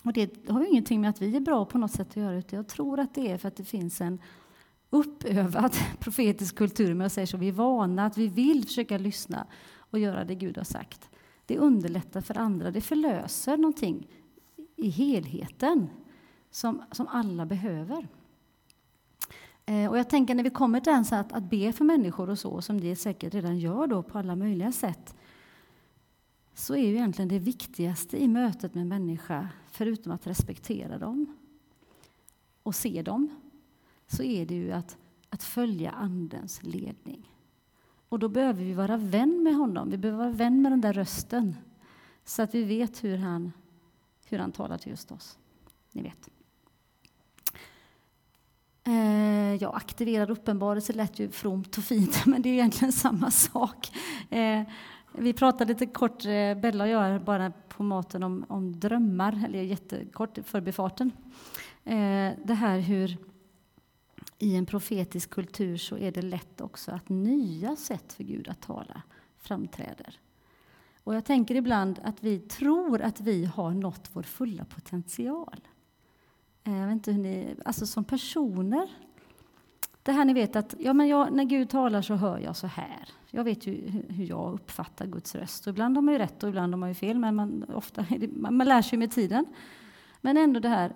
Och 0.03 0.13
det 0.13 0.49
har 0.49 0.61
ju 0.61 0.67
ingenting 0.67 1.01
med 1.01 1.09
att 1.09 1.21
vi 1.21 1.35
är 1.35 1.39
bra 1.39 1.65
på 1.65 1.77
något 1.77 1.91
sätt 1.91 2.09
att 2.09 2.15
göra, 2.15 2.35
utan 2.35 2.57
jag 2.57 2.67
tror 2.67 2.99
att 2.99 3.13
det 3.13 3.31
är 3.31 3.37
för 3.37 3.47
att 3.47 3.55
det 3.55 3.63
finns 3.63 4.01
en 4.01 4.19
uppövad 4.89 5.75
profetisk 5.99 6.55
kultur, 6.55 6.93
men 6.93 7.01
jag 7.01 7.11
säger 7.11 7.25
så. 7.25 7.37
Vi 7.37 7.47
är 7.47 7.51
vana, 7.51 8.05
att 8.05 8.17
vi 8.17 8.27
vill 8.27 8.65
försöka 8.65 8.97
lyssna 8.97 9.47
och 9.77 9.99
göra 9.99 10.25
det 10.25 10.35
Gud 10.35 10.57
har 10.57 10.63
sagt. 10.63 11.09
Det 11.45 11.57
underlättar 11.57 12.21
för 12.21 12.37
andra, 12.37 12.71
det 12.71 12.81
förlöser 12.81 13.57
någonting 13.57 14.07
i 14.75 14.89
helheten 14.89 15.89
som, 16.51 16.83
som 16.91 17.07
alla 17.07 17.45
behöver. 17.45 18.07
Eh, 19.65 19.89
och 19.89 19.97
jag 19.97 20.09
tänker 20.09 20.35
när 20.35 20.43
vi 20.43 20.49
kommer 20.49 20.79
till 20.79 20.93
ens 20.93 21.13
att, 21.13 21.33
att 21.33 21.43
be 21.43 21.73
för 21.73 21.85
människor 21.85 22.29
och 22.29 22.39
så, 22.39 22.61
som 22.61 22.81
det 22.81 22.95
säkert 22.95 23.33
redan 23.33 23.59
gör 23.59 23.87
då 23.87 24.03
på 24.03 24.17
alla 24.17 24.35
möjliga 24.35 24.71
sätt, 24.71 25.15
så 26.53 26.75
är 26.75 26.87
ju 26.87 26.95
egentligen 26.95 27.29
det 27.29 27.39
viktigaste 27.39 28.23
i 28.23 28.27
mötet 28.27 28.75
med 28.75 28.87
människa, 28.87 29.49
förutom 29.71 30.11
att 30.11 30.27
respektera 30.27 30.97
dem 30.97 31.37
och 32.63 32.75
se 32.75 33.01
dem, 33.01 33.29
så 34.07 34.23
är 34.23 34.45
det 34.45 34.55
ju 34.55 34.71
att, 34.71 34.97
att 35.29 35.43
följa 35.43 35.91
Andens 35.91 36.63
ledning. 36.63 37.29
Och 38.09 38.19
då 38.19 38.29
behöver 38.29 38.63
vi 38.63 38.73
vara 38.73 38.97
vän 38.97 39.43
med 39.43 39.55
honom, 39.55 39.89
vi 39.89 39.97
behöver 39.97 40.23
vara 40.23 40.33
vän 40.33 40.61
med 40.61 40.71
den 40.71 40.81
där 40.81 40.93
rösten, 40.93 41.55
så 42.25 42.41
att 42.41 42.55
vi 42.55 42.63
vet 42.63 43.03
hur 43.03 43.17
han, 43.17 43.51
hur 44.25 44.39
han 44.39 44.51
talar 44.51 44.77
till 44.77 44.91
just 44.91 45.11
oss. 45.11 45.37
Ni 45.91 46.01
vet. 46.01 46.29
Eh, 48.83 49.55
ja, 49.55 49.73
aktiverad 49.73 50.29
uppenbarelse 50.29 50.93
lät 50.93 51.19
ju 51.19 51.31
fromt 51.31 51.77
och 51.77 51.83
fint, 51.83 52.21
men 52.25 52.41
det 52.41 52.49
är 52.49 52.53
egentligen 52.53 52.91
samma 52.91 53.31
sak. 53.31 53.91
Eh, 54.29 54.61
vi 55.17 55.33
pratade 55.33 55.73
lite 55.73 55.85
kort, 55.85 56.25
eh, 56.25 56.55
Bella 56.55 56.83
och 56.83 56.89
jag, 56.89 57.21
bara 57.21 57.51
på 57.69 57.83
maten 57.83 58.23
om, 58.23 58.45
om 58.49 58.79
drömmar, 58.79 59.43
eller 59.45 59.61
jättekort 59.61 60.37
förbifarten. 60.45 61.11
Eh, 61.83 62.31
det 62.43 62.53
här 62.53 62.79
hur 62.79 63.17
i 64.39 64.55
en 64.55 64.65
profetisk 64.65 65.29
kultur 65.29 65.77
så 65.77 65.97
är 65.97 66.11
det 66.11 66.21
lätt 66.21 66.61
också 66.61 66.91
att 66.91 67.09
nya 67.09 67.75
sätt 67.75 68.13
för 68.13 68.23
Gud 68.23 68.47
att 68.47 68.61
tala 68.61 69.01
framträder. 69.37 70.19
Och 71.03 71.15
jag 71.15 71.25
tänker 71.25 71.55
ibland 71.55 71.99
att 72.03 72.23
vi 72.23 72.39
tror 72.39 73.01
att 73.01 73.21
vi 73.21 73.45
har 73.45 73.71
nått 73.71 74.09
vår 74.13 74.23
fulla 74.23 74.65
potential. 74.65 75.67
Eh, 76.63 76.77
jag 76.77 76.87
vet 76.87 76.93
inte 76.93 77.11
hur 77.11 77.19
ni, 77.19 77.55
alltså 77.65 77.85
som 77.85 78.03
personer. 78.03 78.89
Det 80.03 80.11
här 80.11 80.25
ni 80.25 80.33
vet 80.33 80.55
att 80.55 80.75
ja, 80.79 80.93
men 80.93 81.07
jag, 81.07 81.33
när 81.33 81.43
Gud 81.43 81.69
talar 81.69 82.01
så 82.01 82.15
hör 82.15 82.39
jag 82.39 82.55
så 82.55 82.67
här. 82.67 83.09
Jag 83.31 83.43
vet 83.43 83.67
ju 83.67 83.89
hur 84.09 84.25
jag 84.25 84.53
uppfattar 84.53 85.05
Guds 85.05 85.35
röst. 85.35 85.67
Och 85.67 85.71
ibland 85.71 85.97
har 85.97 86.01
man 86.01 86.13
ju 86.13 86.17
rätt 86.17 86.43
och 86.43 86.49
ibland 86.49 86.73
har 86.73 86.79
man 86.79 86.89
ju 86.89 86.95
fel, 86.95 87.19
men 87.19 87.35
man, 87.35 87.65
ofta 87.73 88.05
det, 88.09 88.27
man, 88.27 88.57
man 88.57 88.67
lär 88.67 88.81
sig 88.81 88.99
med 88.99 89.11
tiden. 89.11 89.45
Men 90.21 90.37
ändå 90.37 90.59
det 90.59 90.69
här 90.69 90.93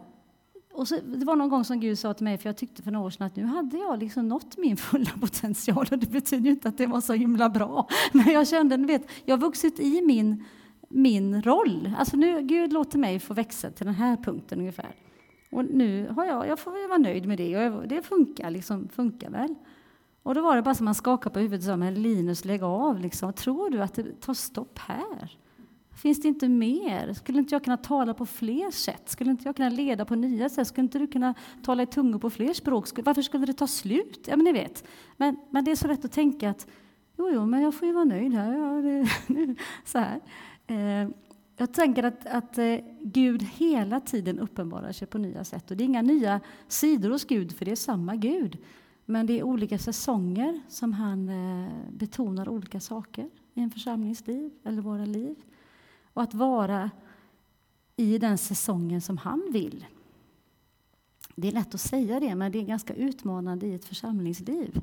och 0.78 0.88
så, 0.88 1.00
det 1.06 1.26
var 1.26 1.36
någon 1.36 1.50
gång 1.50 1.64
som 1.64 1.80
Gud 1.80 2.00
sa 2.00 2.14
till 2.14 2.24
mig, 2.24 2.38
för 2.38 2.50
jag 2.50 2.58
tyckte 2.58 2.84
för 2.84 2.92
några 2.92 3.06
år 3.06 3.10
sedan 3.10 3.28
att 3.28 3.36
nu 3.36 3.44
hade 3.44 3.78
jag 3.78 4.00
liksom 4.00 4.28
nått 4.28 4.58
min 4.58 4.78
fulla 4.78 5.12
potential. 5.22 5.88
Och 5.92 5.98
det 5.98 6.10
betyder 6.10 6.46
ju 6.46 6.52
inte 6.52 6.70
att 6.70 6.78
det 6.78 6.86
var 6.86 7.02
så 7.02 7.14
himla 7.14 7.50
bra. 7.50 7.88
Men 8.12 8.28
jag 8.28 8.48
kände, 8.48 8.78
vet, 8.78 9.10
jag 9.26 9.38
har 9.38 9.42
vuxit 9.42 9.80
i 9.80 10.02
min, 10.02 10.44
min 10.90 11.42
roll. 11.42 11.94
Alltså 11.98 12.18
nu, 12.18 12.42
Gud 12.42 12.74
låter 12.74 12.98
mig 12.98 13.20
få 13.20 13.34
växa 13.34 13.72
till 13.72 13.86
den 13.86 13.96
här 13.96 14.18
punkten 14.18 14.60
ungefär. 14.60 14.96
Och 15.50 15.66
nu 15.66 16.10
har 16.16 16.26
jag, 16.26 16.48
jag 16.48 16.60
får 16.60 16.88
vara 16.88 16.98
nöjd 16.98 17.28
med 17.28 17.38
det. 17.38 17.70
Det 17.70 18.02
funkar, 18.02 18.50
liksom, 18.50 18.90
funkar 18.90 19.30
väl. 19.30 19.56
Och 20.24 20.36
då 20.36 20.42
var 20.42 20.56
det 20.56 20.62
bara 20.62 20.76
som 20.76 20.86
man 20.86 20.96
skakade 20.96 21.34
på 21.34 21.40
huvudet 21.40 21.60
och 21.60 21.66
sa, 21.66 21.78
men 21.78 22.02
Linus 22.02 22.46
lägg 22.46 22.64
av. 22.64 23.00
Liksom. 23.00 23.34
Tror 23.34 23.70
du 23.70 23.82
att 23.82 23.94
det 23.94 24.22
tar 24.22 24.34
stopp 24.34 24.80
här? 24.80 25.38
Finns 25.98 26.22
det 26.22 26.28
inte 26.28 26.50
mer? 26.50 27.14
Skulle 27.14 27.40
inte 27.40 27.56
jag 27.56 27.64
kunna 27.64 27.78
tala 27.78 28.14
på 28.14 28.26
fler 28.26 28.72
sätt? 28.72 29.10
Skulle 29.10 29.32
inte 29.32 29.48
jag 29.48 29.56
kunna 29.56 29.70
leda 29.70 30.06
på 30.06 30.16
nya 30.16 30.50
sätt? 30.50 30.68
Skulle 30.68 30.84
inte 30.84 31.00
du 31.00 31.08
kunna 31.08 31.34
tala 31.64 31.84
i 31.84 31.86
tungor 31.86 32.20
på 32.20 32.30
fler 32.30 32.54
språk? 32.54 32.88
Varför 33.04 33.22
skulle 33.22 33.46
det 33.46 33.54
ta 33.54 33.68
slut? 33.68 34.26
Ja, 34.28 34.36
men 34.36 34.44
ni 34.44 34.52
vet. 34.52 34.84
Men, 35.18 35.38
men 35.50 35.66
det 35.66 35.72
är 35.72 35.76
så 35.76 35.88
rätt 35.88 36.06
att 36.06 36.12
tänka 36.12 36.50
att 36.50 36.68
jo, 37.18 37.30
jo, 37.34 37.46
men 37.46 37.62
jag 37.62 37.76
får 37.76 37.88
ju 37.88 37.94
vara 37.94 38.06
nöjd 38.06 38.34
här. 38.34 38.58
Ja, 38.58 38.82
det, 38.82 39.56
så 39.86 39.98
här. 40.00 40.22
Eh, 40.68 41.10
jag 41.58 41.74
tänker 41.74 42.04
att, 42.04 42.26
att 42.26 42.58
eh, 42.58 42.78
Gud 43.02 43.44
hela 43.44 44.00
tiden 44.00 44.40
uppenbarar 44.40 44.92
sig 44.92 45.08
på 45.08 45.18
nya 45.18 45.44
sätt. 45.44 45.72
Och 45.72 45.78
det 45.78 45.84
är 45.84 45.86
inga 45.86 46.02
nya 46.02 46.42
sidor 46.68 47.10
hos 47.10 47.26
Gud, 47.26 47.58
för 47.58 47.66
det 47.66 47.72
är 47.72 47.76
samma 47.76 48.16
Gud. 48.16 48.58
Men 49.06 49.26
det 49.26 49.40
är 49.40 49.44
olika 49.44 49.78
säsonger 49.78 50.62
som 50.68 50.94
han 50.94 51.30
eh, 51.30 51.72
betonar 51.92 52.50
olika 52.50 52.80
saker 52.80 53.30
i 53.54 53.62
en 53.62 53.72
församlingsliv 53.72 54.52
eller 54.64 54.82
våra 54.82 55.06
liv 55.06 55.36
och 56.14 56.24
att 56.24 56.34
vara 56.34 56.92
i 57.96 58.18
den 58.18 58.38
säsongen 58.38 59.02
som 59.02 59.18
han 59.18 59.50
vill. 59.52 59.86
Det 61.36 61.48
är 61.48 61.52
lätt 61.52 61.76
att 61.76 61.82
säga 61.82 62.20
det, 62.20 62.36
men 62.36 62.52
det 62.52 62.60
är 62.60 62.64
ganska 62.64 62.94
utmanande 62.94 63.68
i 63.68 63.74
ett 63.74 63.86
församlingsliv. 63.86 64.82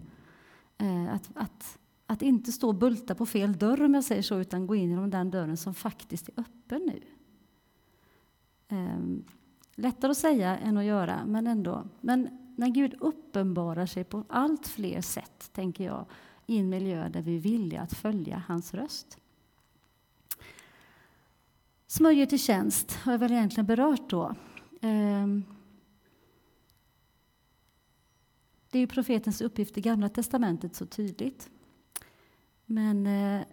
Eh, 0.79 1.15
att, 1.15 1.31
att, 1.35 1.79
att 2.07 2.23
inte 2.23 2.53
stå 2.53 2.69
och 2.69 2.75
bulta 2.75 3.15
på 3.15 3.27
fel 3.27 3.59
dörr, 3.59 3.83
om 3.83 3.95
jag 3.95 4.05
säger 4.05 4.23
så, 4.23 4.39
utan 4.39 4.67
gå 4.67 4.75
in 4.75 4.91
genom 4.91 5.11
den 5.11 5.31
dörren 5.31 5.57
som 5.57 5.75
faktiskt 5.75 6.29
är 6.29 6.35
öppen 6.41 6.83
nu. 6.87 7.01
Ehm, 8.69 9.25
lättare 9.75 10.11
att 10.11 10.17
säga 10.17 10.59
än 10.59 10.77
att 10.77 10.85
göra, 10.85 11.25
men 11.27 11.47
ändå. 11.47 11.89
Men 12.01 12.29
när 12.57 12.69
Gud 12.69 12.95
uppenbarar 13.01 13.87
sig 13.87 14.05
på 14.05 14.25
allt 14.29 14.67
fler 14.67 15.01
sätt, 15.01 15.51
tänker 15.53 15.85
jag, 15.85 16.07
i 16.47 16.59
en 16.59 16.69
miljö 16.69 17.09
där 17.09 17.23
vi 17.23 17.37
är 17.37 17.41
villiga 17.41 17.81
att 17.81 17.95
följa 17.95 18.43
hans 18.49 18.75
röst. 18.75 19.19
Smörjer 21.87 22.27
till 22.27 22.39
tjänst 22.39 22.93
har 22.93 23.13
jag 23.13 23.19
väl 23.19 23.33
egentligen 23.33 23.67
berört 23.67 24.11
då. 24.11 24.35
Ehm, 24.81 25.45
det 28.71 28.79
är 28.79 28.81
ju 28.81 28.87
profetens 28.87 29.41
uppgift 29.41 29.79
i 29.79 29.81
Gamla 29.81 30.09
testamentet 30.09 30.75
så 30.75 30.87
tydligt. 30.87 31.51
Men 32.67 33.07
eh, 33.07 33.47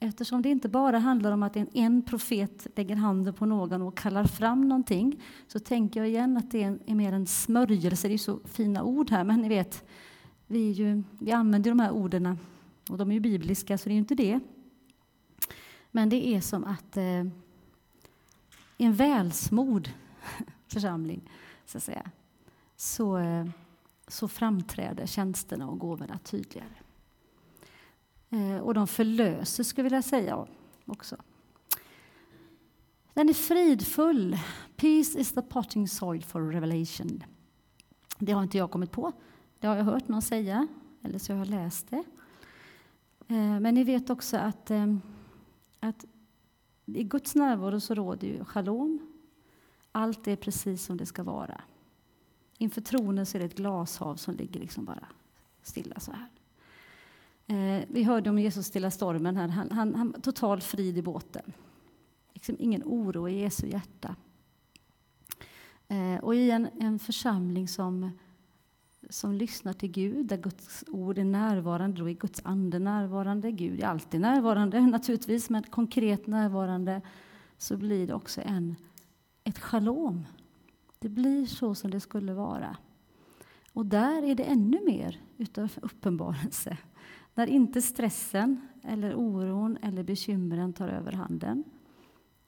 eftersom 0.00 0.42
det 0.42 0.48
inte 0.48 0.68
bara 0.68 0.98
handlar 0.98 1.32
om 1.32 1.42
att 1.42 1.56
en, 1.56 1.68
en 1.72 2.02
profet 2.02 2.66
lägger 2.76 2.96
handen 2.96 3.34
på 3.34 3.46
någon 3.46 3.82
och 3.82 3.96
kallar 3.96 4.24
fram 4.24 4.68
någonting 4.68 5.22
så 5.46 5.58
tänker 5.58 6.00
jag 6.00 6.08
igen 6.08 6.36
att 6.36 6.50
det 6.50 6.62
är, 6.62 6.78
är 6.86 6.94
mer 6.94 7.12
en 7.12 7.26
smörjelse. 7.26 8.08
Det 8.08 8.14
är 8.14 8.18
så 8.18 8.40
fina 8.44 8.82
ord 8.82 9.10
här, 9.10 9.24
men 9.24 9.40
ni 9.40 9.48
vet, 9.48 9.84
vi, 10.46 10.70
ju, 10.70 11.02
vi 11.18 11.32
använder 11.32 11.70
de 11.70 11.80
här 11.80 11.90
orden 11.90 12.38
och 12.88 12.98
de 12.98 13.10
är 13.10 13.14
ju 13.14 13.20
bibliska, 13.20 13.78
så 13.78 13.88
det 13.88 13.92
är 13.92 13.94
ju 13.94 13.98
inte 13.98 14.14
det. 14.14 14.40
Men 15.90 16.08
det 16.08 16.26
är 16.26 16.40
som 16.40 16.64
att 16.64 16.96
eh, 16.96 17.24
i 18.76 18.84
en 18.84 18.94
välsmord 18.94 19.90
församling 20.68 21.30
så, 21.66 21.78
att 21.78 21.84
säga, 21.84 22.10
så, 22.76 23.18
eh, 23.18 23.46
så 24.08 24.28
framträder 24.28 25.06
tjänsterna 25.06 25.68
och 25.68 25.78
gåvorna 25.78 26.18
tydligare. 26.18 26.79
Eh, 28.30 28.58
och 28.58 28.74
de 28.74 28.86
förlöser, 28.86 29.64
skulle 29.64 29.80
jag 29.80 29.90
vilja 29.90 30.02
säga 30.02 30.46
också. 30.86 31.16
Den 33.14 33.28
är 33.28 33.32
fridfull. 33.32 34.38
Peace 34.76 35.18
is 35.18 35.32
the 35.32 35.42
potting 35.42 35.88
soil 35.88 36.24
for 36.24 36.40
revelation. 36.40 37.24
Det 38.18 38.32
har 38.32 38.42
inte 38.42 38.58
jag 38.58 38.70
kommit 38.70 38.90
på. 38.90 39.12
Det 39.58 39.66
har 39.66 39.76
jag 39.76 39.84
hört 39.84 40.08
någon 40.08 40.22
säga, 40.22 40.66
eller 41.02 41.18
så 41.18 41.32
har 41.32 41.38
jag 41.38 41.48
läst 41.48 41.90
det. 41.90 42.04
Eh, 43.28 43.60
men 43.60 43.74
ni 43.74 43.84
vet 43.84 44.10
också 44.10 44.36
att, 44.36 44.70
eh, 44.70 44.96
att 45.80 46.04
i 46.86 47.04
Guds 47.04 47.34
närvaro 47.34 47.80
så 47.80 47.94
råder 47.94 48.28
ju 48.28 48.44
shalom. 48.44 48.98
Allt 49.92 50.28
är 50.28 50.36
precis 50.36 50.84
som 50.84 50.96
det 50.96 51.06
ska 51.06 51.22
vara. 51.22 51.60
Inför 52.58 52.80
tronen 52.80 53.26
så 53.26 53.36
är 53.36 53.38
det 53.38 53.46
ett 53.46 53.56
glashav 53.56 54.16
som 54.16 54.34
ligger 54.34 54.60
liksom 54.60 54.84
bara 54.84 55.06
stilla 55.62 56.00
så 56.00 56.12
här. 56.12 56.28
Eh, 57.50 57.84
vi 57.88 58.02
hörde 58.02 58.30
om 58.30 58.38
Jesus 58.38 58.66
stilla 58.66 58.90
stormen. 58.90 59.36
här. 59.36 59.48
Han, 59.48 59.70
han, 59.70 59.94
han 59.94 60.12
total 60.12 60.60
frid 60.60 60.98
i 60.98 61.02
båten. 61.02 61.52
Liksom 62.34 62.56
ingen 62.58 62.82
oro 62.84 63.28
i 63.28 63.40
Jesu 63.40 63.66
hjärta. 63.66 64.16
Eh, 65.88 66.24
och 66.24 66.34
i 66.34 66.50
en, 66.50 66.68
en 66.80 66.98
församling 66.98 67.68
som 67.68 68.10
som 69.08 69.32
lyssnar 69.32 69.72
till 69.72 69.90
Gud, 69.90 70.26
där 70.26 70.36
Guds 70.36 70.84
ord 70.88 71.18
är 71.18 71.24
närvarande, 71.24 71.98
då 71.98 72.08
är 72.08 72.14
Guds 72.14 72.40
ande 72.44 72.78
närvarande. 72.78 73.52
Gud 73.52 73.80
är 73.80 73.86
alltid 73.86 74.20
närvarande 74.20 74.80
naturligtvis, 74.86 75.50
men 75.50 75.62
konkret 75.62 76.26
närvarande 76.26 77.02
så 77.58 77.76
blir 77.76 78.06
det 78.06 78.14
också 78.14 78.40
en, 78.44 78.76
ett 79.44 79.58
shalom. 79.58 80.26
Det 80.98 81.08
blir 81.08 81.46
så 81.46 81.74
som 81.74 81.90
det 81.90 82.00
skulle 82.00 82.34
vara. 82.34 82.76
Och 83.72 83.86
där 83.86 84.22
är 84.22 84.34
det 84.34 84.44
ännu 84.44 84.84
mer 84.84 85.20
utav 85.36 85.72
uppenbarelse. 85.82 86.76
När 87.40 87.46
inte 87.46 87.82
stressen, 87.82 88.60
eller 88.82 89.14
oron 89.14 89.78
eller 89.82 90.02
bekymren 90.02 90.72
tar 90.72 90.88
över 90.88 91.12
handen. 91.12 91.64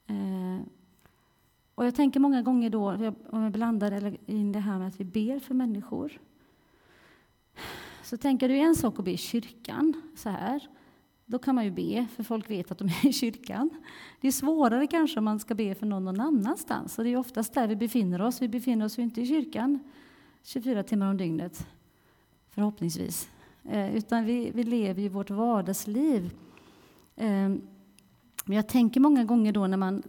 Eh, 0.07 0.67
och 1.75 1.87
jag 1.87 1.95
tänker 1.95 2.21
många 2.21 2.43
gånger 2.43 2.71
då, 2.71 3.13
om 3.31 3.43
jag 3.43 3.53
blandar 3.53 4.17
in 4.27 4.53
det 4.53 4.59
här 4.59 4.79
med 4.79 4.89
att 4.89 5.01
vi 5.01 5.05
ber 5.05 5.39
för 5.39 5.55
människor 5.55 6.21
så 8.03 8.17
tänker 8.17 8.49
du 8.49 8.57
en 8.57 8.75
sak 8.75 8.99
att 8.99 9.05
be 9.05 9.11
i 9.11 9.17
kyrkan, 9.17 10.03
så 10.17 10.29
här. 10.29 10.69
Då 11.27 11.39
kan 11.39 11.55
man 11.55 11.65
ju 11.65 11.71
be, 11.71 12.07
för 12.17 12.23
folk 12.23 12.51
vet 12.51 12.71
att 12.71 12.79
de 12.79 12.89
är 12.89 13.07
i 13.07 13.13
kyrkan. 13.13 13.71
Det 14.21 14.29
är 14.29 14.33
svårare 14.33 14.87
kanske 14.87 15.19
om 15.19 15.25
man 15.25 15.41
ska 15.41 15.55
be 15.55 15.75
för 15.75 15.87
någon 15.87 16.05
någon 16.05 16.21
annanstans. 16.21 16.99
Och 16.99 17.05
det 17.05 17.11
är 17.11 17.17
oftast 17.17 17.55
där 17.55 17.67
vi 17.67 17.77
befinner 17.77 18.23
oss. 18.23 18.43
Vi 18.43 18.49
befinner 18.49 18.85
oss 18.85 18.99
ju 18.99 19.03
inte 19.03 19.21
i 19.21 19.27
kyrkan 19.27 19.79
24 20.43 20.83
timmar 20.83 21.11
om 21.11 21.17
dygnet, 21.17 21.67
förhoppningsvis. 22.51 23.32
Eh, 23.65 23.97
utan 23.97 24.25
vi, 24.25 24.51
vi 24.51 24.65
lever 24.65 25.03
ju 25.03 25.09
vårt 25.09 25.31
vardagsliv. 25.31 26.35
Eh, 27.17 27.49
men 28.45 28.57
jag 28.57 28.69
tänker 28.69 29.01
många 29.01 29.25
gånger 29.25 29.53
då 29.53 29.67
när 29.67 29.77
man 29.77 30.03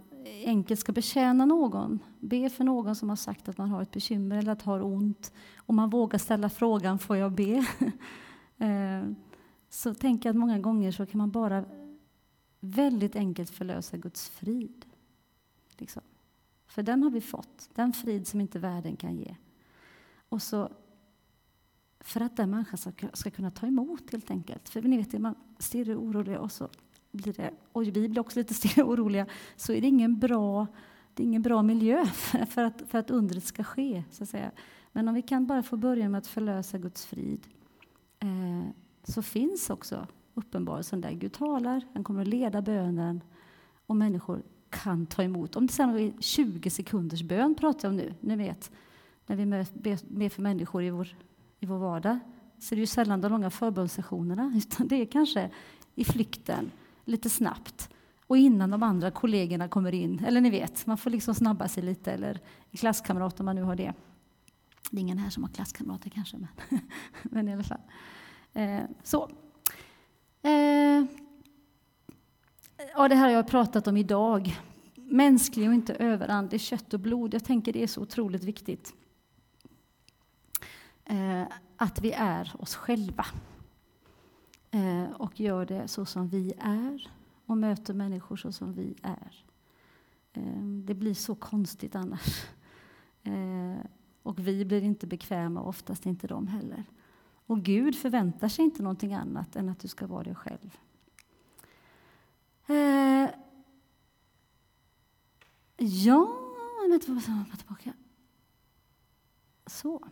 enkelt 0.45 0.79
ska 0.79 0.91
betjäna 0.91 1.45
någon, 1.45 1.99
be 2.19 2.49
för 2.49 2.63
någon 2.63 2.95
som 2.95 3.09
har 3.09 3.15
sagt 3.15 3.49
att 3.49 3.57
man 3.57 3.69
har 3.69 3.81
ett 3.81 3.91
bekymmer 3.91 4.37
eller 4.37 4.51
att 4.51 4.61
har 4.61 4.81
ont, 4.81 5.33
och 5.57 5.73
man 5.73 5.89
vågar 5.89 6.19
ställa 6.19 6.49
frågan 6.49 6.99
får 6.99 7.17
jag 7.17 7.31
be? 7.31 7.65
Eh, 8.57 9.03
så 9.69 9.93
tänker 9.93 10.29
jag 10.29 10.33
att 10.33 10.39
många 10.39 10.59
gånger 10.59 10.91
så 10.91 11.05
kan 11.05 11.17
man 11.17 11.31
bara 11.31 11.65
väldigt 12.59 13.15
enkelt 13.15 13.49
förlösa 13.49 13.97
Guds 13.97 14.29
frid. 14.29 14.85
Liksom. 15.77 16.01
För 16.65 16.83
den 16.83 17.03
har 17.03 17.09
vi 17.09 17.21
fått, 17.21 17.69
den 17.75 17.93
frid 17.93 18.27
som 18.27 18.41
inte 18.41 18.59
världen 18.59 18.95
kan 18.95 19.15
ge. 19.15 19.35
Och 20.29 20.41
så 20.41 20.69
för 22.03 22.21
att 22.21 22.37
den 22.37 22.49
människan 22.49 22.77
ska, 22.77 23.07
ska 23.13 23.31
kunna 23.31 23.51
ta 23.51 23.67
emot 23.67 24.11
helt 24.11 24.31
enkelt. 24.31 24.69
För 24.69 24.81
ni 24.81 24.97
vet, 24.97 25.13
man 25.13 25.35
stirrar 25.59 25.95
orolig 25.95 26.39
och 26.39 26.51
så 26.51 26.69
blir 27.11 27.33
det, 27.33 27.51
och 27.71 27.83
vi 27.83 28.09
blir 28.09 28.19
också 28.19 28.39
lite 28.39 28.53
stirriga 28.53 28.85
och 28.85 28.91
oroliga, 28.91 29.25
så 29.55 29.73
är 29.73 29.81
det 29.81 29.87
ingen 29.87 30.19
bra, 30.19 30.67
det 31.13 31.23
är 31.23 31.27
ingen 31.27 31.41
bra 31.41 31.63
miljö 31.63 32.05
för 32.49 32.63
att, 32.63 32.83
för 32.87 32.97
att 32.97 33.11
undret 33.11 33.43
ska 33.43 33.63
ske. 33.63 34.03
Så 34.11 34.23
att 34.23 34.29
säga. 34.29 34.51
Men 34.91 35.07
om 35.07 35.15
vi 35.15 35.21
kan 35.21 35.45
bara 35.45 35.63
få 35.63 35.77
börja 35.77 36.09
med 36.09 36.17
att 36.17 36.27
förlösa 36.27 36.77
Guds 36.77 37.05
frid 37.05 37.47
eh, 38.19 38.69
så 39.03 39.21
finns 39.21 39.69
också 39.69 40.07
uppenbarelsen 40.33 41.01
där. 41.01 41.11
Gud 41.11 41.33
talar, 41.33 41.87
han 41.93 42.03
kommer 42.03 42.21
att 42.21 42.27
leda 42.27 42.61
bönen 42.61 43.21
och 43.85 43.95
människor 43.95 44.43
kan 44.69 45.05
ta 45.05 45.23
emot. 45.23 45.55
Om 45.55 45.67
det 45.67 45.73
sen 45.73 45.89
är 45.89 46.13
20 46.19 46.69
sekunders 46.69 47.23
bön 47.23 47.55
pratar 47.55 47.87
jag 47.87 47.91
om 47.91 47.97
nu, 47.97 48.13
ni 48.19 48.35
vet, 48.35 48.71
när 49.25 49.35
vi 49.35 49.45
ber 50.03 50.29
för 50.29 50.41
människor 50.41 50.83
i 50.83 50.89
vår, 50.89 51.15
i 51.63 51.65
vår 51.65 51.77
vardag, 51.77 52.19
så 52.59 52.73
är 52.73 52.75
det 52.75 52.79
ju 52.79 52.85
sällan 52.87 53.21
de 53.21 53.31
långa 53.31 53.49
förbundssessionerna, 53.49 54.53
utan 54.57 54.87
det 54.87 54.95
är 54.95 55.05
kanske 55.05 55.49
i 55.95 56.03
flykten, 56.03 56.71
lite 57.05 57.29
snabbt, 57.29 57.89
och 58.27 58.37
innan 58.37 58.69
de 58.69 58.83
andra 58.83 59.11
kollegorna 59.11 59.67
kommer 59.67 59.93
in. 59.93 60.25
Eller 60.25 60.41
ni 60.41 60.49
vet, 60.49 60.85
man 60.85 60.97
får 60.97 61.09
liksom 61.09 61.35
snabba 61.35 61.67
sig 61.67 61.83
lite, 61.83 62.11
eller 62.11 62.39
klasskamrat 62.71 63.39
om 63.39 63.45
man 63.45 63.55
nu 63.55 63.63
har 63.63 63.75
det. 63.75 63.93
Det 64.91 64.97
är 64.97 65.01
ingen 65.01 65.17
här 65.17 65.29
som 65.29 65.43
har 65.43 65.49
klasskamrater 65.49 66.09
kanske, 66.09 66.37
men, 66.37 66.79
men 67.23 67.49
i 67.49 67.53
alla 67.53 67.63
fall. 67.63 67.81
Eh, 68.53 68.83
så. 69.03 69.29
Eh, 70.41 71.05
ja, 72.95 73.07
det 73.07 73.15
här 73.15 73.23
har 73.23 73.29
jag 73.29 73.47
pratat 73.47 73.87
om 73.87 73.97
idag. 73.97 74.59
Mänsklig 74.95 75.67
och 75.67 75.73
inte 75.73 75.93
överandlig, 75.93 76.61
kött 76.61 76.93
och 76.93 76.99
blod. 76.99 77.33
Jag 77.33 77.43
tänker 77.43 77.73
det 77.73 77.83
är 77.83 77.87
så 77.87 78.01
otroligt 78.01 78.43
viktigt. 78.43 78.93
Eh, 81.05 81.43
att 81.77 82.01
vi 82.01 82.11
är 82.11 82.55
oss 82.59 82.75
själva. 82.75 83.25
Eh, 84.71 85.11
och 85.11 85.39
gör 85.39 85.65
det 85.65 85.87
så 85.87 86.05
som 86.05 86.27
vi 86.27 86.53
är 86.59 87.11
och 87.45 87.57
möter 87.57 87.93
människor 87.93 88.35
så 88.35 88.51
som 88.51 88.73
vi 88.73 88.95
är. 89.01 89.45
Eh, 90.33 90.63
det 90.85 90.93
blir 90.93 91.13
så 91.13 91.35
konstigt 91.35 91.95
annars. 91.95 92.45
Eh, 93.23 93.85
och 94.23 94.39
vi 94.39 94.65
blir 94.65 94.81
inte 94.81 95.07
bekväma, 95.07 95.61
och 95.61 95.69
oftast 95.69 96.05
inte 96.05 96.27
de 96.27 96.47
heller. 96.47 96.83
Och 97.45 97.63
Gud 97.63 97.95
förväntar 97.95 98.47
sig 98.47 98.65
inte 98.65 98.83
någonting 98.83 99.13
annat 99.13 99.55
än 99.55 99.69
att 99.69 99.79
du 99.79 99.87
ska 99.87 100.07
vara 100.07 100.23
dig 100.23 100.35
själv. 100.35 100.77
Eh, 102.67 103.29
ja, 105.77 106.35
vänta, 106.89 107.11
jag 107.49 107.59
tillbaka. 107.59 107.93
Så. 109.65 110.03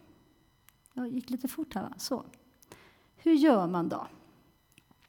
Jag 0.94 1.08
gick 1.08 1.30
lite 1.30 1.48
fort 1.48 1.76
här, 1.76 1.82
va? 1.82 1.94
Så. 1.98 2.26
Hur 3.16 3.34
gör 3.34 3.68
man 3.68 3.90
då? 3.90 4.08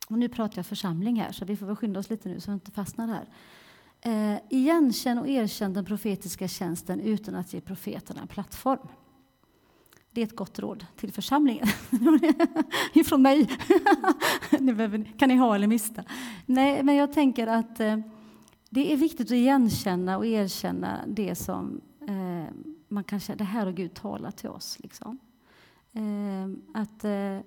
Och 0.08 0.18
nu 0.18 0.28
pratar 0.28 0.58
jag 0.58 0.66
församling 0.66 1.20
här, 1.20 1.32
så 1.32 1.44
vi 1.44 1.56
får 1.56 1.66
väl 1.66 1.76
skynda 1.76 2.00
oss 2.00 2.10
lite 2.10 2.28
nu 2.28 2.40
så 2.40 2.50
vi 2.50 2.54
inte 2.54 2.70
fastnar 2.70 3.06
här. 3.06 3.28
Eh, 4.00 4.40
igenkänn 4.50 5.18
och 5.18 5.28
erkänn 5.28 5.72
den 5.72 5.84
profetiska 5.84 6.48
tjänsten 6.48 7.00
utan 7.00 7.34
att 7.34 7.52
ge 7.52 7.60
profeterna 7.60 8.20
en 8.20 8.28
plattform. 8.28 8.88
Det 10.10 10.20
är 10.20 10.26
ett 10.26 10.36
gott 10.36 10.58
råd 10.58 10.86
till 10.96 11.12
församlingen. 11.12 11.66
Ifrån 12.92 13.22
mig. 13.22 13.46
kan 15.18 15.28
ni 15.28 15.36
ha 15.36 15.54
eller 15.54 15.66
mista. 15.66 16.04
Nej, 16.46 16.82
men 16.82 16.94
jag 16.94 17.12
tänker 17.12 17.46
att 17.46 17.80
eh, 17.80 17.98
det 18.70 18.92
är 18.92 18.96
viktigt 18.96 19.26
att 19.26 19.30
igenkänna 19.30 20.18
och 20.18 20.26
erkänna 20.26 21.00
det 21.06 21.34
som 21.34 21.80
eh, 22.08 22.54
man 22.88 23.04
kan 23.04 23.20
känna, 23.20 23.36
det 23.36 23.44
här 23.44 23.66
har 23.66 23.72
Gud 23.72 23.94
talat 23.94 24.36
till 24.36 24.48
oss. 24.48 24.78
Liksom. 24.80 25.18
Eh, 25.92 26.50
att 26.74 27.04
eh, 27.04 27.38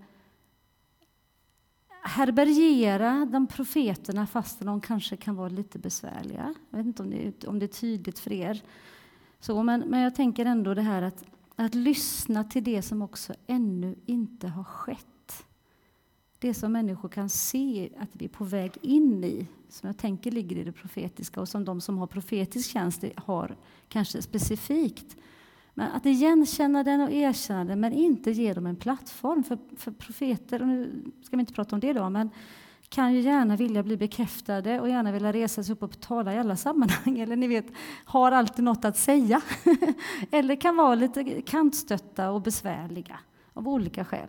härbärgera 2.03 3.25
de 3.25 3.47
profeterna 3.47 4.27
fast 4.27 4.59
de 4.59 4.81
kanske 4.81 5.17
kan 5.17 5.35
vara 5.35 5.49
lite 5.49 5.79
besvärliga. 5.79 6.53
Jag 6.69 6.77
vet 6.77 6.87
inte 6.87 7.03
om 7.03 7.09
det, 7.09 7.47
om 7.47 7.59
det 7.59 7.65
är 7.65 7.79
tydligt 7.81 8.19
för 8.19 8.31
er. 8.33 8.61
Så, 9.39 9.63
men, 9.63 9.79
men 9.79 9.99
jag 9.99 10.15
tänker 10.15 10.45
ändå 10.45 10.73
det 10.73 10.81
här 10.81 11.01
att, 11.01 11.23
att 11.55 11.75
lyssna 11.75 12.43
till 12.43 12.63
det 12.63 12.81
som 12.81 13.01
också 13.01 13.33
ännu 13.47 13.95
inte 14.05 14.47
har 14.47 14.63
skett. 14.63 15.45
Det 16.39 16.53
som 16.53 16.71
människor 16.71 17.09
kan 17.09 17.29
se 17.29 17.89
att 17.99 18.09
vi 18.11 18.25
är 18.25 18.29
på 18.29 18.43
väg 18.43 18.77
in 18.81 19.23
i, 19.23 19.47
som 19.69 19.87
jag 19.87 19.97
tänker 19.97 20.31
ligger 20.31 20.57
i 20.57 20.63
det 20.63 20.71
profetiska 20.71 21.41
och 21.41 21.49
som 21.49 21.65
de 21.65 21.81
som 21.81 21.97
har 21.97 22.07
profetisk 22.07 22.71
tjänst 22.71 23.03
har 23.15 23.55
kanske 23.89 24.21
specifikt. 24.21 25.17
Men 25.77 25.91
att 25.91 26.05
igenkänna 26.05 26.83
den 26.83 27.01
och 27.01 27.11
erkänna 27.11 27.65
den, 27.65 27.79
men 27.79 27.93
inte 27.93 28.31
ge 28.31 28.53
dem 28.53 28.65
en 28.65 28.75
plattform. 28.75 29.43
För, 29.43 29.57
för 29.77 29.91
profeter, 29.91 30.61
och 30.61 30.67
nu 30.67 31.03
ska 31.23 31.37
vi 31.37 31.39
inte 31.39 31.53
prata 31.53 31.75
om 31.75 31.79
det 31.79 31.87
idag, 31.87 32.11
men 32.11 32.29
kan 32.89 33.13
ju 33.13 33.21
gärna 33.21 33.55
vilja 33.55 33.83
bli 33.83 33.97
bekräftade 33.97 34.81
och 34.81 34.89
gärna 34.89 35.11
vilja 35.11 35.33
resa 35.33 35.63
sig 35.63 35.73
upp 35.73 35.83
och 35.83 35.99
tala 35.99 36.33
i 36.33 36.37
alla 36.37 36.55
sammanhang. 36.55 37.19
Eller 37.19 37.35
ni 37.35 37.47
vet, 37.47 37.65
har 38.05 38.31
alltid 38.31 38.65
något 38.65 38.85
att 38.85 38.97
säga. 38.97 39.41
Eller 40.31 40.55
kan 40.55 40.75
vara 40.75 40.95
lite 40.95 41.41
kantstötta 41.41 42.31
och 42.31 42.41
besvärliga 42.41 43.19
av 43.53 43.67
olika 43.69 44.05
skäl. 44.05 44.27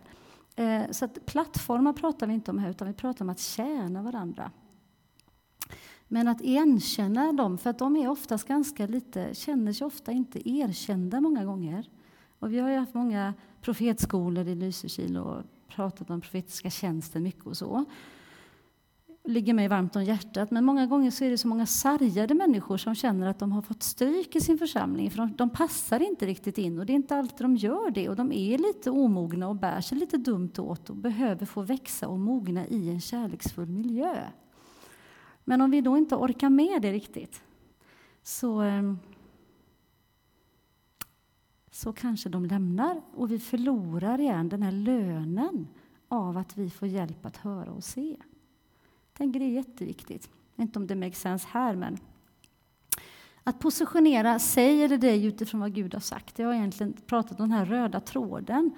Eh, 0.55 0.81
så 0.91 1.05
att 1.05 1.25
plattformar 1.25 1.93
pratar 1.93 2.27
vi 2.27 2.33
inte 2.33 2.51
om 2.51 2.59
här, 2.59 2.69
utan 2.69 2.87
vi 2.87 2.93
pratar 2.93 3.25
om 3.25 3.29
att 3.29 3.39
tjäna 3.39 4.01
varandra. 4.01 4.51
Men 6.07 6.27
att 6.27 6.41
erkänna 6.41 7.33
dem, 7.33 7.57
för 7.57 7.69
att 7.69 7.79
de 7.79 7.95
är 7.95 8.09
oftast 8.09 8.47
ganska 8.47 8.87
lite, 8.87 9.29
känner 9.33 9.73
sig 9.73 9.87
ofta 9.87 10.11
inte 10.11 10.49
erkända 10.49 11.21
många 11.21 11.45
gånger. 11.45 11.89
Och 12.39 12.53
vi 12.53 12.59
har 12.59 12.69
ju 12.69 12.77
haft 12.77 12.93
många 12.93 13.33
profetskolor 13.61 14.47
i 14.47 14.55
Lysekil 14.55 15.17
och 15.17 15.43
pratat 15.67 16.09
om 16.09 16.21
profetiska 16.21 16.69
tjänsten 16.69 17.23
mycket 17.23 17.45
och 17.45 17.57
så. 17.57 17.85
ligger 19.23 19.53
mig 19.53 19.67
varmt 19.67 19.95
om 19.95 20.03
hjärtat, 20.03 20.51
men 20.51 20.65
många 20.65 20.85
gånger 20.85 21.11
så 21.11 21.23
är 21.23 21.29
det 21.29 21.37
så 21.37 21.47
många 21.47 21.65
sargade 21.65 22.33
människor 22.33 22.77
som 22.77 22.95
känner 22.95 23.27
att 23.27 23.39
de 23.39 23.51
har 23.51 23.61
fått 23.61 23.83
stryk 23.83 24.35
i 24.35 24.41
sin 24.41 24.57
församling, 24.57 25.11
för 25.11 25.17
de, 25.17 25.33
de 25.33 25.49
passar 25.49 25.99
inte 25.99 26.25
riktigt 26.25 26.57
in 26.57 26.79
och 26.79 26.85
det 26.85 26.93
är 26.93 26.95
inte 26.95 27.15
alltid 27.15 27.45
de 27.45 27.55
gör 27.55 27.91
det 27.91 28.09
och 28.09 28.15
de 28.15 28.31
är 28.31 28.57
lite 28.57 28.91
omogna 28.91 29.47
och 29.47 29.55
bär 29.55 29.81
sig 29.81 29.97
lite 29.97 30.17
dumt 30.17 30.53
åt 30.57 30.89
och 30.89 30.95
behöver 30.95 31.45
få 31.45 31.61
växa 31.61 32.07
och 32.07 32.19
mogna 32.19 32.67
i 32.67 32.89
en 32.89 33.01
kärleksfull 33.01 33.69
miljö. 33.69 34.15
Men 35.49 35.61
om 35.61 35.71
vi 35.71 35.81
då 35.81 35.97
inte 35.97 36.15
orkar 36.15 36.49
med 36.49 36.81
det 36.81 36.91
riktigt 36.91 37.41
så, 38.23 38.61
ehm, 38.61 38.99
så 41.71 41.93
kanske 41.93 42.29
de 42.29 42.45
lämnar 42.45 43.01
och 43.13 43.31
vi 43.31 43.39
förlorar 43.39 44.19
igen 44.19 44.49
den 44.49 44.61
här 44.61 44.71
lönen 44.71 45.67
av 46.07 46.37
att 46.37 46.57
vi 46.57 46.69
får 46.69 46.87
hjälp 46.87 47.25
att 47.25 47.37
höra 47.37 47.71
och 47.71 47.83
se. 47.83 48.09
Jag 48.09 49.13
tänker 49.13 49.39
det 49.39 49.45
är 49.45 49.49
jätteviktigt. 49.49 50.29
Inte 50.55 50.79
om 50.79 50.87
det 50.87 50.95
makes 50.95 51.21
sense 51.21 51.47
här, 51.51 51.75
men 51.75 51.97
att 53.43 53.59
positionera 53.59 54.39
sig 54.39 54.83
eller 54.83 54.97
dig 54.97 55.25
utifrån 55.25 55.61
vad 55.61 55.73
Gud 55.73 55.93
har 55.93 56.01
sagt. 56.01 56.39
Jag 56.39 56.47
har 56.47 56.53
egentligen 56.53 56.93
pratat 56.93 57.39
om 57.39 57.49
den 57.49 57.57
här 57.57 57.65
röda 57.65 57.99
tråden. 57.99 58.71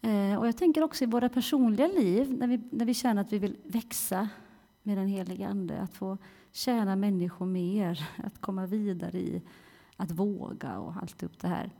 Eh, 0.00 0.38
och 0.38 0.46
jag 0.46 0.56
tänker 0.56 0.82
också 0.82 1.04
i 1.04 1.06
våra 1.06 1.28
personliga 1.28 1.86
liv, 1.86 2.38
när 2.38 2.46
vi, 2.46 2.60
när 2.70 2.84
vi 2.84 2.94
känner 2.94 3.22
att 3.22 3.32
vi 3.32 3.38
vill 3.38 3.56
växa 3.64 4.28
med 4.82 4.98
den 4.98 5.06
helige 5.06 5.48
Ande. 5.48 5.80
Att 5.80 5.94
få 5.94 6.18
tjäna 6.52 6.96
människor 6.96 7.46
mer, 7.46 8.08
att 8.16 8.40
komma 8.40 8.66
vidare 8.66 9.18
i 9.18 9.42
att 9.96 10.10
våga 10.10 10.78
och 10.78 10.96
allt 10.96 11.22
upp 11.22 11.38
det 11.40 11.48
här. 11.48 11.70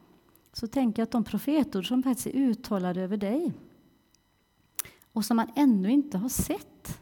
Så 0.53 0.67
tänker 0.67 1.03
jag 1.03 1.07
att 1.07 1.13
de 1.13 1.25
profetord 1.25 1.89
som 1.89 2.03
faktiskt 2.03 2.27
är 2.27 2.41
uttalade 2.41 3.01
över 3.01 3.17
dig 3.17 3.53
och 5.13 5.25
som 5.25 5.37
man 5.37 5.51
ännu 5.57 5.91
inte 5.91 6.19
har 6.19 6.29
sett 6.29 7.01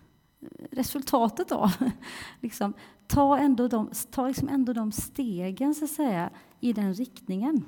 resultatet 0.71 1.53
av. 1.53 1.73
liksom, 2.41 2.75
ta 3.07 3.39
ändå 3.39 3.69
de, 3.69 3.91
ta 4.11 4.29
liksom 4.29 4.49
ändå 4.49 4.73
de 4.73 4.93
stegen 4.93 5.75
så 5.75 5.85
att 5.85 5.91
säga, 5.91 6.31
i 6.61 6.73
den 6.73 6.95
riktningen. 6.95 7.65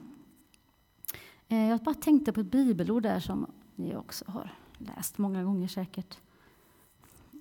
Eh, 1.49 1.69
jag 1.69 1.81
bara 1.81 1.95
tänkte 1.95 2.33
på 2.33 2.41
ett 2.41 2.51
bibelord 2.51 3.03
där 3.03 3.21
som 3.21 3.47
ni 3.75 3.97
också 3.97 4.25
har 4.29 4.55
läst 4.79 5.19
många 5.19 5.45
gånger 5.45 5.69
säkert. 5.69 6.19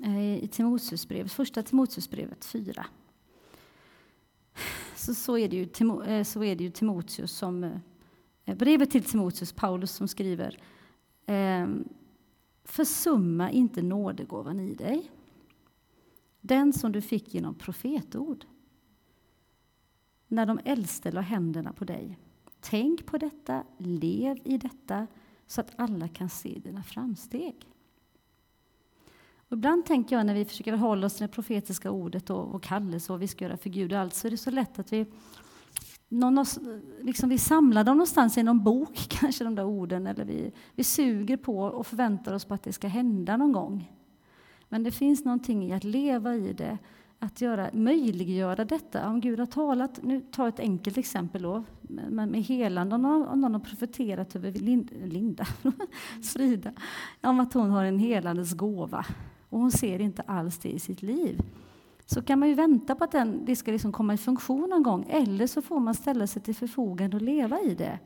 Eh, 0.03 0.43
I 0.43 0.47
Timoteusbrevet, 0.47 1.31
första 1.31 1.63
Timoteusbrevet 1.63 2.45
4. 2.45 2.85
Så, 4.95 5.13
så, 5.15 5.37
är 5.37 5.47
det 5.49 5.55
ju, 5.55 5.63
eh, 6.05 6.23
så 6.23 6.43
är 6.43 6.55
det 6.55 6.63
ju 6.63 6.71
Timoteus 6.71 7.31
som, 7.31 7.63
eh, 8.45 8.55
brevet 8.55 8.91
till 8.91 9.03
Timoteus, 9.03 9.53
Paulus 9.53 9.91
som 9.91 10.07
skriver 10.07 10.59
ehm, 11.25 11.89
Försumma 12.63 13.51
inte 13.51 13.81
nådegåvan 13.81 14.59
i 14.59 14.75
dig, 14.75 15.11
den 16.41 16.73
som 16.73 16.91
du 16.91 17.01
fick 17.01 17.33
genom 17.33 17.55
profetord. 17.55 18.45
när 20.31 20.45
de 20.45 20.59
äldste 20.65 21.11
la 21.11 21.21
händerna 21.21 21.73
på 21.73 21.85
dig. 21.85 22.17
Tänk 22.59 23.05
på 23.05 23.17
detta, 23.17 23.63
lev 23.77 24.37
i 24.43 24.57
detta, 24.57 25.07
så 25.47 25.61
att 25.61 25.71
alla 25.75 26.07
kan 26.07 26.29
se 26.29 26.59
dina 26.63 26.83
framsteg. 26.83 27.55
Och 29.49 29.57
ibland 29.57 29.85
tänker 29.85 30.15
jag 30.15 30.25
när 30.25 30.33
vi 30.33 30.45
försöker 30.45 30.73
hålla 30.73 31.05
oss 31.05 31.13
till 31.13 31.27
det 31.27 31.33
profetiska 31.33 31.91
ordet 31.91 32.29
och, 32.29 32.55
och 32.55 32.63
kallelse 32.63 33.13
och 33.13 33.21
vi 33.21 33.27
ska 33.27 33.45
göra 33.45 33.57
för 33.57 33.69
Gud 33.69 33.93
och 33.93 33.99
allt, 33.99 34.13
så 34.13 34.27
är 34.27 34.31
det 34.31 34.37
så 34.37 34.51
lätt 34.51 34.79
att 34.79 34.93
vi 34.93 35.05
någon, 36.09 36.45
liksom 37.01 37.29
vi 37.29 37.37
samlar 37.37 37.83
dem 37.83 37.97
någonstans 37.97 38.37
i 38.37 38.43
någon 38.43 38.63
bok, 38.63 39.07
kanske 39.09 39.43
de 39.43 39.55
där 39.55 39.65
orden, 39.65 40.07
eller 40.07 40.25
vi, 40.25 40.51
vi 40.75 40.83
suger 40.83 41.37
på 41.37 41.59
och 41.59 41.87
förväntar 41.87 42.33
oss 42.33 42.45
på 42.45 42.53
att 42.53 42.63
det 42.63 42.73
ska 42.73 42.87
hända 42.87 43.37
någon 43.37 43.51
gång. 43.51 43.91
Men 44.69 44.83
det 44.83 44.91
finns 44.91 45.25
någonting 45.25 45.63
i 45.63 45.73
att 45.73 45.83
leva 45.83 46.35
i 46.35 46.53
det, 46.53 46.77
att 47.19 47.41
göra, 47.41 47.69
möjliggöra 47.73 48.65
detta. 48.65 49.07
Om 49.07 49.21
Gud 49.21 49.39
har 49.39 49.45
talat, 49.45 49.99
nu 50.03 50.21
tar 50.21 50.47
ett 50.47 50.59
enkelt 50.59 50.97
exempel 50.97 51.41
då, 51.41 51.63
med, 51.81 52.27
med 52.27 52.43
helande, 52.43 52.95
om 52.95 53.01
någon, 53.01 53.27
om 53.27 53.41
någon 53.41 53.53
har 53.53 53.61
profeterat 53.61 54.35
över 54.35 54.51
Linda, 54.51 54.93
Linda 55.05 55.45
Frida, 56.23 56.71
om 57.21 57.39
att 57.39 57.53
hon 57.53 57.69
har 57.69 57.83
en 57.83 57.99
helandes 57.99 58.53
gåva, 58.53 59.05
och 59.49 59.59
hon 59.59 59.71
ser 59.71 60.01
inte 60.01 60.21
alls 60.21 60.57
det 60.57 60.69
i 60.69 60.79
sitt 60.79 61.01
liv 61.01 61.41
så 62.11 62.21
kan 62.21 62.39
man 62.39 62.49
ju 62.49 62.55
vänta 62.55 62.95
på 62.95 63.03
att 63.03 63.11
den, 63.11 63.45
det 63.45 63.55
ska 63.55 63.71
liksom 63.71 63.91
komma 63.91 64.13
i 64.13 64.17
funktion 64.17 64.69
någon 64.69 64.83
gång. 64.83 65.05
Eller 65.09 65.47
så 65.47 65.61
får 65.61 65.79
man 65.79 65.93
ställa 65.93 66.27
sig 66.27 66.41
till 66.41 66.55
förfogande 66.55 67.17
och 67.17 67.23
leva 67.23 67.59
i 67.59 67.75
det. 67.75 67.99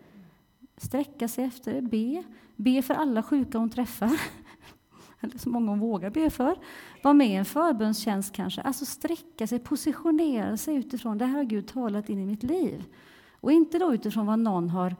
Sträcka 0.77 1.27
sig 1.27 1.43
efter 1.43 1.73
det, 1.73 1.81
be. 1.81 2.23
Be 2.55 2.81
för 2.81 2.93
alla 2.93 3.23
sjuka 3.23 3.57
hon 3.57 3.69
träffar. 3.69 4.11
Eller 5.19 5.37
så 5.37 5.49
många 5.49 5.69
hon 5.69 5.79
vågar 5.79 6.09
be 6.09 6.29
för. 6.29 6.55
Var 7.03 7.13
med 7.13 7.27
i 7.27 7.33
en 7.33 7.45
förbönstjänst 7.45 8.33
kanske. 8.33 8.61
Alltså 8.61 8.85
sträcka 8.85 9.47
sig, 9.47 9.59
positionera 9.59 10.57
sig 10.57 10.75
utifrån 10.75 11.17
det 11.17 11.25
här 11.25 11.37
har 11.37 11.43
Gud 11.43 11.67
talat 11.67 12.09
in 12.09 12.19
i 12.19 12.25
mitt 12.25 12.43
liv. 12.43 12.83
Och 13.31 13.51
inte 13.51 13.79
då 13.79 13.93
utifrån 13.93 14.25
vad 14.25 14.39
någon 14.39 14.69
har 14.69 14.95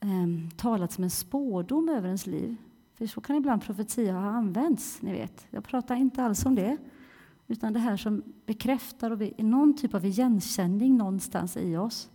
eh, 0.00 0.56
talat 0.56 0.92
som 0.92 1.04
en 1.04 1.10
spådom 1.10 1.88
över 1.88 2.06
ens 2.06 2.26
liv. 2.26 2.56
För 3.00 3.06
så 3.06 3.20
kan 3.20 3.36
ibland 3.36 3.62
profetia 3.62 4.12
ha 4.12 4.30
använts, 4.30 5.02
ni 5.02 5.12
vet. 5.12 5.46
Jag 5.50 5.64
pratar 5.64 5.96
inte 5.96 6.22
alls 6.22 6.46
om 6.46 6.54
det. 6.54 6.76
Utan 7.46 7.72
det 7.72 7.78
här 7.78 7.96
som 7.96 8.22
bekräftar 8.46 9.10
och 9.10 9.22
är 9.22 9.42
någon 9.42 9.76
typ 9.76 9.94
av 9.94 10.04
igenkänning 10.04 10.96
någonstans 10.96 11.56
i 11.56 11.76
oss. 11.76 12.10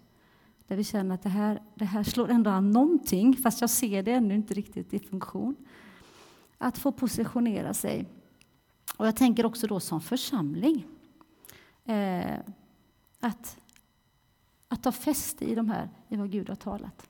Där 0.67 0.75
vi 0.75 0.83
känner 0.83 1.15
att 1.15 1.21
det 1.21 1.29
här, 1.29 1.61
det 1.75 1.85
här 1.85 2.03
slår 2.03 2.29
ändå 2.29 2.49
an 2.49 2.71
någonting, 2.71 3.37
fast 3.37 3.61
jag 3.61 3.69
ser 3.69 4.03
det 4.03 4.11
ännu 4.11 4.35
inte 4.35 4.53
riktigt 4.53 4.93
i 4.93 4.99
funktion. 4.99 5.55
Att 6.57 6.77
få 6.77 6.91
positionera 6.91 7.73
sig. 7.73 8.05
Och 8.97 9.07
jag 9.07 9.15
tänker 9.15 9.45
också 9.45 9.67
då 9.67 9.79
som 9.79 10.01
församling. 10.01 10.87
Eh, 11.85 12.39
att, 13.19 13.57
att 14.67 14.83
ta 14.83 14.91
fäste 14.91 15.45
i 15.45 15.55
de 15.55 15.69
här, 15.69 15.89
i 16.09 16.15
vad 16.15 16.31
Gud 16.31 16.49
har 16.49 16.55
talat. 16.55 17.09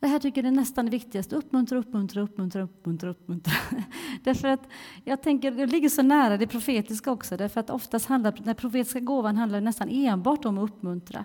Det 0.00 0.06
här 0.06 0.18
tycker 0.18 0.42
jag 0.42 0.48
är 0.52 0.56
nästan 0.56 0.84
det 0.84 0.90
viktigaste. 0.90 1.36
Uppmuntra, 1.36 1.78
uppmuntra, 1.78 2.22
uppmuntra, 2.22 2.62
uppmuntra, 2.62 3.10
uppmuntra. 3.10 3.52
därför 4.24 4.48
att 4.48 4.68
jag 5.04 5.22
tänker, 5.22 5.50
det 5.50 5.66
ligger 5.66 5.88
så 5.88 6.02
nära 6.02 6.36
det 6.36 6.46
profetiska 6.46 7.12
också, 7.12 7.36
därför 7.36 7.60
att 7.60 7.70
oftast 7.70 8.06
handlar 8.06 8.32
den 8.32 8.54
profetiska 8.54 9.00
gåvan 9.00 9.36
handlar 9.36 9.60
nästan 9.60 9.88
enbart 9.88 10.44
om 10.44 10.58
att 10.58 10.70
uppmuntra. 10.70 11.24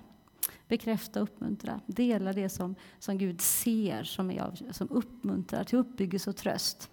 Bekräfta, 0.68 1.20
uppmuntra, 1.20 1.80
dela 1.88 2.34
det 2.34 2.50
som, 2.50 2.76
som 3.00 3.18
Gud 3.18 3.42
ser 3.42 4.04
som, 4.04 4.32
är, 4.32 4.72
som 4.72 4.90
uppmuntrar 4.90 5.64
till 5.64 5.78
uppbyggelse 5.78 6.30
och 6.30 6.36
tröst. 6.36 6.90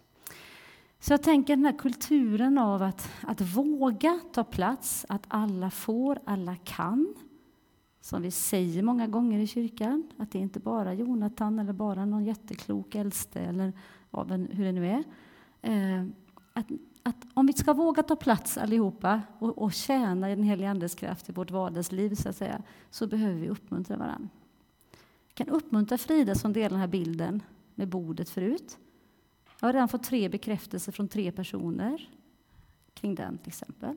Så 1.01 1.13
jag 1.13 1.23
tänker 1.23 1.57
den 1.57 1.65
här 1.65 1.79
kulturen 1.79 2.59
av 2.59 2.83
att, 2.83 3.11
att 3.23 3.41
våga 3.41 4.21
ta 4.33 4.45
plats, 4.45 5.07
att 5.09 5.23
alla 5.29 5.71
får, 5.71 6.19
alla 6.25 6.57
kan 6.57 7.15
som 8.01 8.23
vi 8.23 8.31
säger 8.31 8.83
många 8.83 9.07
gånger 9.07 9.39
i 9.39 9.47
kyrkan, 9.47 10.11
att 10.19 10.31
det 10.31 10.39
är 10.39 10.43
inte 10.43 10.61
bara 10.61 10.95
Jonathan 10.95 11.59
eller 11.59 11.73
bara 11.73 12.05
någon 12.05 12.25
jätteklok 12.25 12.95
äldste 12.95 13.41
eller 13.41 13.73
hur 14.55 14.65
det 14.65 14.73
nu 14.73 14.87
är. 14.87 15.05
Eh, 15.63 16.07
att, 16.53 16.67
att 17.03 17.27
om 17.35 17.47
vi 17.47 17.53
ska 17.53 17.73
våga 17.73 18.03
ta 18.03 18.17
plats 18.17 18.59
allihopa 18.59 19.23
och, 19.39 19.59
och 19.59 19.73
tjäna 19.73 20.33
i 20.33 20.35
den 20.35 20.45
helige 20.45 20.71
Andes 20.71 20.95
kraft 20.95 21.29
i 21.29 21.33
vårt 21.33 21.51
vardagsliv 21.51 22.15
så, 22.15 22.29
att 22.29 22.37
säga, 22.37 22.63
så 22.91 23.07
behöver 23.07 23.41
vi 23.41 23.49
uppmuntra 23.49 23.97
varandra. 23.97 24.29
Jag 25.29 25.35
kan 25.47 25.49
uppmuntra 25.49 25.99
Frida 25.99 26.35
som 26.35 26.53
delar 26.53 26.71
den 26.71 26.81
här 26.81 26.87
bilden 26.87 27.43
med 27.75 27.89
bordet 27.89 28.29
förut. 28.29 28.79
Jag 29.61 29.69
har 29.69 29.73
redan 29.73 29.89
fått 29.89 30.03
tre 30.03 30.29
bekräftelser 30.29 30.93
från 30.93 31.09
tre 31.09 31.33
personer 31.33 32.11
kring 32.95 33.15
den 33.15 33.39
till 33.39 33.49
exempel. 33.49 33.97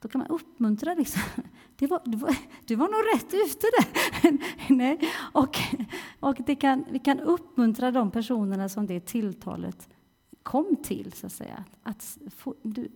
Då 0.00 0.08
kan 0.08 0.18
man 0.18 0.28
uppmuntra. 0.28 0.94
Liksom. 0.94 1.22
Det 1.76 1.86
var, 1.86 2.02
du, 2.04 2.16
var, 2.16 2.36
du 2.66 2.74
var 2.74 2.88
nog 2.88 3.14
rätt 3.14 3.34
ute 3.34 3.66
där. 3.78 4.38
Nej. 4.74 5.00
Och, 5.32 5.58
och 6.20 6.36
det 6.46 6.54
kan, 6.54 6.84
vi 6.90 6.98
kan 6.98 7.20
uppmuntra 7.20 7.90
de 7.90 8.10
personerna 8.10 8.68
som 8.68 8.86
det 8.86 9.00
tilltalet 9.00 9.88
kom 10.42 10.76
till. 10.82 11.12
så 11.12 11.26
att 11.26 11.32
säga. 11.32 11.64
Att 11.82 12.18
for, 12.36 12.54
du, 12.62 12.88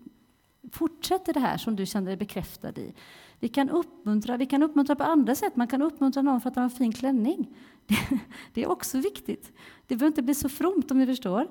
fortsätter 0.72 1.32
det 1.32 1.40
här 1.40 1.56
som 1.56 1.76
du 1.76 1.86
känner 1.86 2.06
dig 2.06 2.16
bekräftad 2.16 2.70
i. 2.80 2.94
Vi 3.40 3.48
kan, 3.48 3.70
uppmuntra, 3.70 4.36
vi 4.36 4.46
kan 4.46 4.62
uppmuntra 4.62 4.96
på 4.96 5.02
andra 5.02 5.34
sätt. 5.34 5.56
Man 5.56 5.68
kan 5.68 5.82
uppmuntra 5.82 6.22
någon 6.22 6.40
för 6.40 6.50
att 6.50 6.56
han 6.56 6.62
har 6.62 6.70
en 6.70 6.76
fin 6.76 6.92
klänning. 6.92 7.56
Det, 7.86 8.18
det 8.54 8.62
är 8.62 8.70
också 8.70 8.98
viktigt. 8.98 9.52
Det 9.86 9.96
behöver 9.96 10.06
inte 10.06 10.22
bli 10.22 10.34
så 10.34 10.48
fromt 10.48 10.90
om 10.90 10.98
ni 10.98 11.06
förstår. 11.06 11.48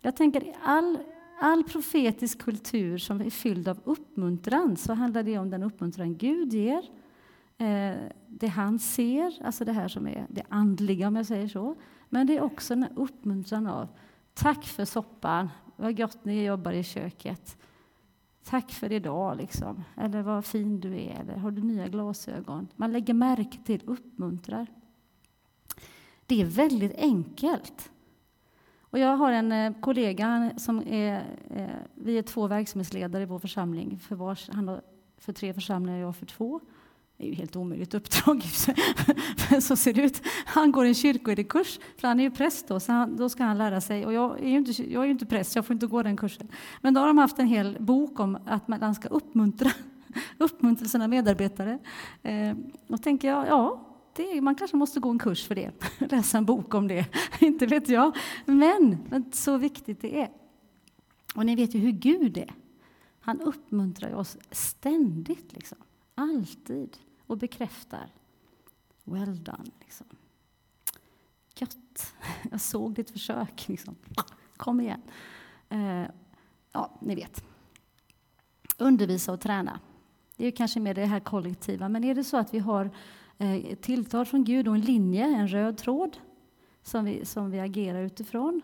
Jag 0.00 0.16
tänker 0.16 0.56
all 0.62 0.98
all 1.40 1.64
profetisk 1.64 2.38
kultur 2.38 2.98
som 2.98 3.20
är 3.20 3.30
fylld 3.30 3.68
av 3.68 3.80
uppmuntran 3.84 4.76
så 4.76 4.92
handlar 4.94 5.22
det 5.22 5.38
om 5.38 5.50
den 5.50 5.62
uppmuntran 5.62 6.16
Gud 6.16 6.52
ger. 6.52 6.82
Eh, 7.58 7.96
det 8.28 8.46
han 8.46 8.78
ser, 8.78 9.42
alltså 9.44 9.64
det 9.64 9.72
här 9.72 9.88
som 9.88 10.06
är 10.06 10.26
det 10.28 10.42
andliga 10.48 11.08
om 11.08 11.16
jag 11.16 11.26
säger 11.26 11.48
så. 11.48 11.76
Men 12.08 12.26
det 12.26 12.36
är 12.36 12.42
också 12.42 12.74
en 12.74 12.86
uppmuntran 12.96 13.66
av 13.66 13.88
tack 14.34 14.64
för 14.64 14.84
soppan, 14.84 15.48
vad 15.76 15.96
gott 15.96 16.24
ni 16.24 16.44
jobbar 16.44 16.72
i 16.72 16.82
köket. 16.82 17.56
Tack 18.44 18.72
för 18.72 18.92
idag, 18.92 19.36
liksom. 19.36 19.84
eller 19.96 20.22
vad 20.22 20.44
fin 20.44 20.80
du 20.80 20.94
är, 20.94 21.20
eller 21.20 21.36
har 21.36 21.50
du 21.50 21.62
nya 21.62 21.88
glasögon? 21.88 22.68
Man 22.76 22.92
lägger 22.92 23.14
märke 23.14 23.58
till, 23.64 23.82
uppmuntrar. 23.84 24.66
Det 26.26 26.40
är 26.40 26.46
väldigt 26.46 26.94
enkelt. 26.94 27.90
Och 28.94 29.00
jag 29.00 29.16
har 29.16 29.32
en 29.32 29.52
eh, 29.52 29.72
kollega 29.80 30.52
som 30.56 30.82
är, 30.88 31.14
eh, 31.50 31.66
vi 31.94 32.18
är 32.18 32.22
två 32.22 32.46
verksamhetsledare 32.46 33.22
i 33.22 33.26
vår 33.26 33.38
församling. 33.38 33.98
För, 33.98 34.16
vars, 34.16 34.50
han 34.52 34.68
har 34.68 34.82
för 35.18 35.32
tre 35.32 35.54
församlingar, 35.54 35.98
jag 35.98 36.16
för 36.16 36.26
två. 36.26 36.60
Det 37.16 37.24
är 37.24 37.28
ju 37.28 37.34
helt 37.34 37.56
omöjligt 37.56 37.94
uppdrag, 37.94 38.42
men 39.50 39.62
så 39.62 39.76
ser 39.76 39.92
det 39.92 40.02
ut. 40.02 40.22
Han 40.46 40.72
går 40.72 40.84
en 40.84 40.94
kyrkoherdekurs, 40.94 41.80
för 41.96 42.08
han 42.08 42.20
är 42.20 42.24
ju 42.24 42.30
präst 42.30 42.68
då, 42.68 42.80
så 42.80 42.92
han, 42.92 43.16
då 43.16 43.28
ska 43.28 43.44
han 43.44 43.58
lära 43.58 43.80
sig. 43.80 44.06
Och 44.06 44.12
jag 44.12 44.40
är, 44.40 44.48
ju 44.48 44.56
inte, 44.56 44.92
jag 44.92 45.04
är 45.04 45.08
inte 45.08 45.26
präst, 45.26 45.56
jag 45.56 45.66
får 45.66 45.74
inte 45.74 45.86
gå 45.86 46.02
den 46.02 46.16
kursen. 46.16 46.48
Men 46.80 46.94
då 46.94 47.00
har 47.00 47.06
de 47.06 47.18
haft 47.18 47.38
en 47.38 47.46
hel 47.46 47.76
bok 47.80 48.20
om 48.20 48.38
att 48.46 48.68
man 48.68 48.94
ska 48.94 49.08
uppmuntra, 49.08 49.70
uppmuntra 50.38 50.88
sina 50.88 51.08
medarbetare. 51.08 51.78
Eh, 52.22 52.56
då 52.88 52.98
tänker 52.98 53.28
jag, 53.28 53.46
ja, 53.48 53.93
det, 54.16 54.40
man 54.40 54.54
kanske 54.54 54.76
måste 54.76 55.00
gå 55.00 55.10
en 55.10 55.18
kurs 55.18 55.46
för 55.46 55.54
det, 55.54 55.72
läsa 55.98 56.38
en 56.38 56.44
bok 56.44 56.74
om 56.74 56.88
det, 56.88 57.06
inte 57.40 57.66
vet 57.66 57.88
jag. 57.88 58.16
Men, 58.44 58.98
men 59.10 59.32
så 59.32 59.56
viktigt 59.56 60.00
det 60.00 60.20
är. 60.20 60.30
Och 61.34 61.46
ni 61.46 61.56
vet 61.56 61.74
ju 61.74 61.78
hur 61.78 61.92
Gud 61.92 62.36
är. 62.36 62.54
Han 63.20 63.40
uppmuntrar 63.40 64.14
oss 64.14 64.36
ständigt, 64.50 65.52
liksom. 65.52 65.78
alltid, 66.14 66.96
och 67.26 67.38
bekräftar. 67.38 68.12
Well 69.04 69.44
done. 69.44 69.70
Liksom. 69.80 70.06
Gött! 71.56 72.14
Jag 72.50 72.60
såg 72.60 72.94
ditt 72.94 73.10
försök. 73.10 73.68
Liksom. 73.68 73.96
Kom 74.56 74.80
igen. 74.80 75.02
Eh, 75.68 76.04
ja, 76.72 76.98
ni 77.00 77.14
vet. 77.14 77.44
Undervisa 78.78 79.32
och 79.32 79.40
träna. 79.40 79.80
Det 80.36 80.46
är 80.46 80.50
kanske 80.50 80.80
mer 80.80 80.94
det 80.94 81.06
här 81.06 81.20
kollektiva, 81.20 81.88
men 81.88 82.04
är 82.04 82.14
det 82.14 82.24
så 82.24 82.36
att 82.36 82.54
vi 82.54 82.58
har 82.58 82.90
ett 83.38 83.82
tilltal 83.82 84.26
från 84.26 84.44
Gud 84.44 84.68
och 84.68 84.74
en 84.74 84.80
linje, 84.80 85.24
en 85.24 85.48
röd 85.48 85.76
tråd 85.76 86.16
som 86.82 87.04
vi, 87.04 87.24
som 87.24 87.50
vi 87.50 87.60
agerar 87.60 88.02
utifrån 88.02 88.62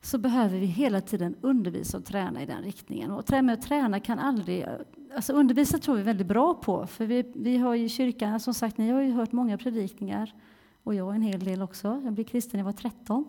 så 0.00 0.18
behöver 0.18 0.58
vi 0.58 0.66
hela 0.66 1.00
tiden 1.00 1.36
undervisa 1.40 1.98
och 1.98 2.04
träna 2.04 2.42
i 2.42 2.46
den 2.46 2.62
riktningen. 2.62 3.10
Och 3.10 3.26
träna 3.26 3.52
och 3.52 3.62
träna 3.62 4.00
kan 4.00 4.18
aldrig... 4.18 4.66
Alltså 5.14 5.32
undervisa 5.32 5.78
tror 5.78 5.94
vi 5.94 6.00
är 6.00 6.04
väldigt 6.04 6.26
bra 6.26 6.54
på, 6.54 6.86
för 6.86 7.06
vi, 7.06 7.32
vi 7.34 7.58
har 7.58 7.74
i 7.74 7.88
kyrkan, 7.88 8.40
som 8.40 8.54
sagt, 8.54 8.78
ni 8.78 8.90
har 8.90 9.00
ju 9.00 9.12
hört 9.12 9.32
många 9.32 9.58
predikningar, 9.58 10.34
och 10.82 10.94
jag 10.94 11.14
en 11.14 11.22
hel 11.22 11.40
del 11.40 11.62
också. 11.62 12.00
Jag 12.04 12.12
blev 12.12 12.24
kristen 12.24 12.50
när 12.52 12.60
jag 12.60 12.64
var 12.64 12.72
13. 12.72 13.24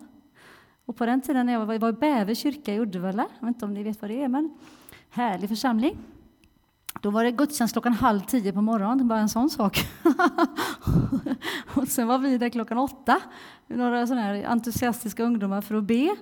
Och 0.84 0.96
på 0.96 1.06
den 1.06 1.20
tiden 1.20 1.46
när 1.46 1.52
jag 1.52 1.66
var, 1.66 1.74
jag 1.74 1.80
var 1.80 1.88
i 1.88 1.92
Bäve 1.92 2.34
kyrka 2.34 2.74
i 2.74 2.80
Uddevalla, 2.80 3.26
jag 3.40 3.46
vet 3.46 3.56
inte 3.56 3.64
om 3.64 3.74
ni 3.74 3.82
vet 3.82 4.02
vad 4.02 4.10
det 4.10 4.22
är, 4.22 4.28
men 4.28 4.58
härlig 5.10 5.48
församling. 5.48 5.96
Då 7.00 7.10
var 7.10 7.24
det 7.24 7.30
gudstjänst 7.30 7.72
klockan 7.72 7.92
halv 7.92 8.20
tio 8.20 8.52
på 8.52 8.62
morgonen, 8.62 9.08
bara 9.08 9.18
en 9.18 9.28
sån 9.28 9.50
sak. 9.50 9.86
och 11.74 11.88
sen 11.88 12.08
var 12.08 12.18
vi 12.18 12.38
där 12.38 12.48
klockan 12.48 12.78
åtta, 12.78 13.20
några 13.66 14.06
såna 14.06 14.20
här 14.20 14.44
entusiastiska 14.44 15.22
ungdomar 15.24 15.60
för 15.60 15.74
att 15.74 15.84
be. 15.84 16.16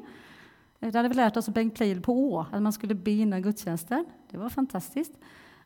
Eh, 0.80 0.92
det 0.92 0.98
hade 0.98 1.08
vi 1.08 1.14
lärt 1.14 1.36
oss 1.36 1.48
av 1.48 1.54
Bengt 1.54 1.74
Pleijel 1.74 2.00
på 2.00 2.12
Å, 2.12 2.46
att 2.52 2.62
man 2.62 2.72
skulle 2.72 2.94
be 2.94 3.10
innan 3.10 3.42
gudstjänsten. 3.42 4.04
Det 4.30 4.38
var 4.38 4.48
fantastiskt. 4.48 5.12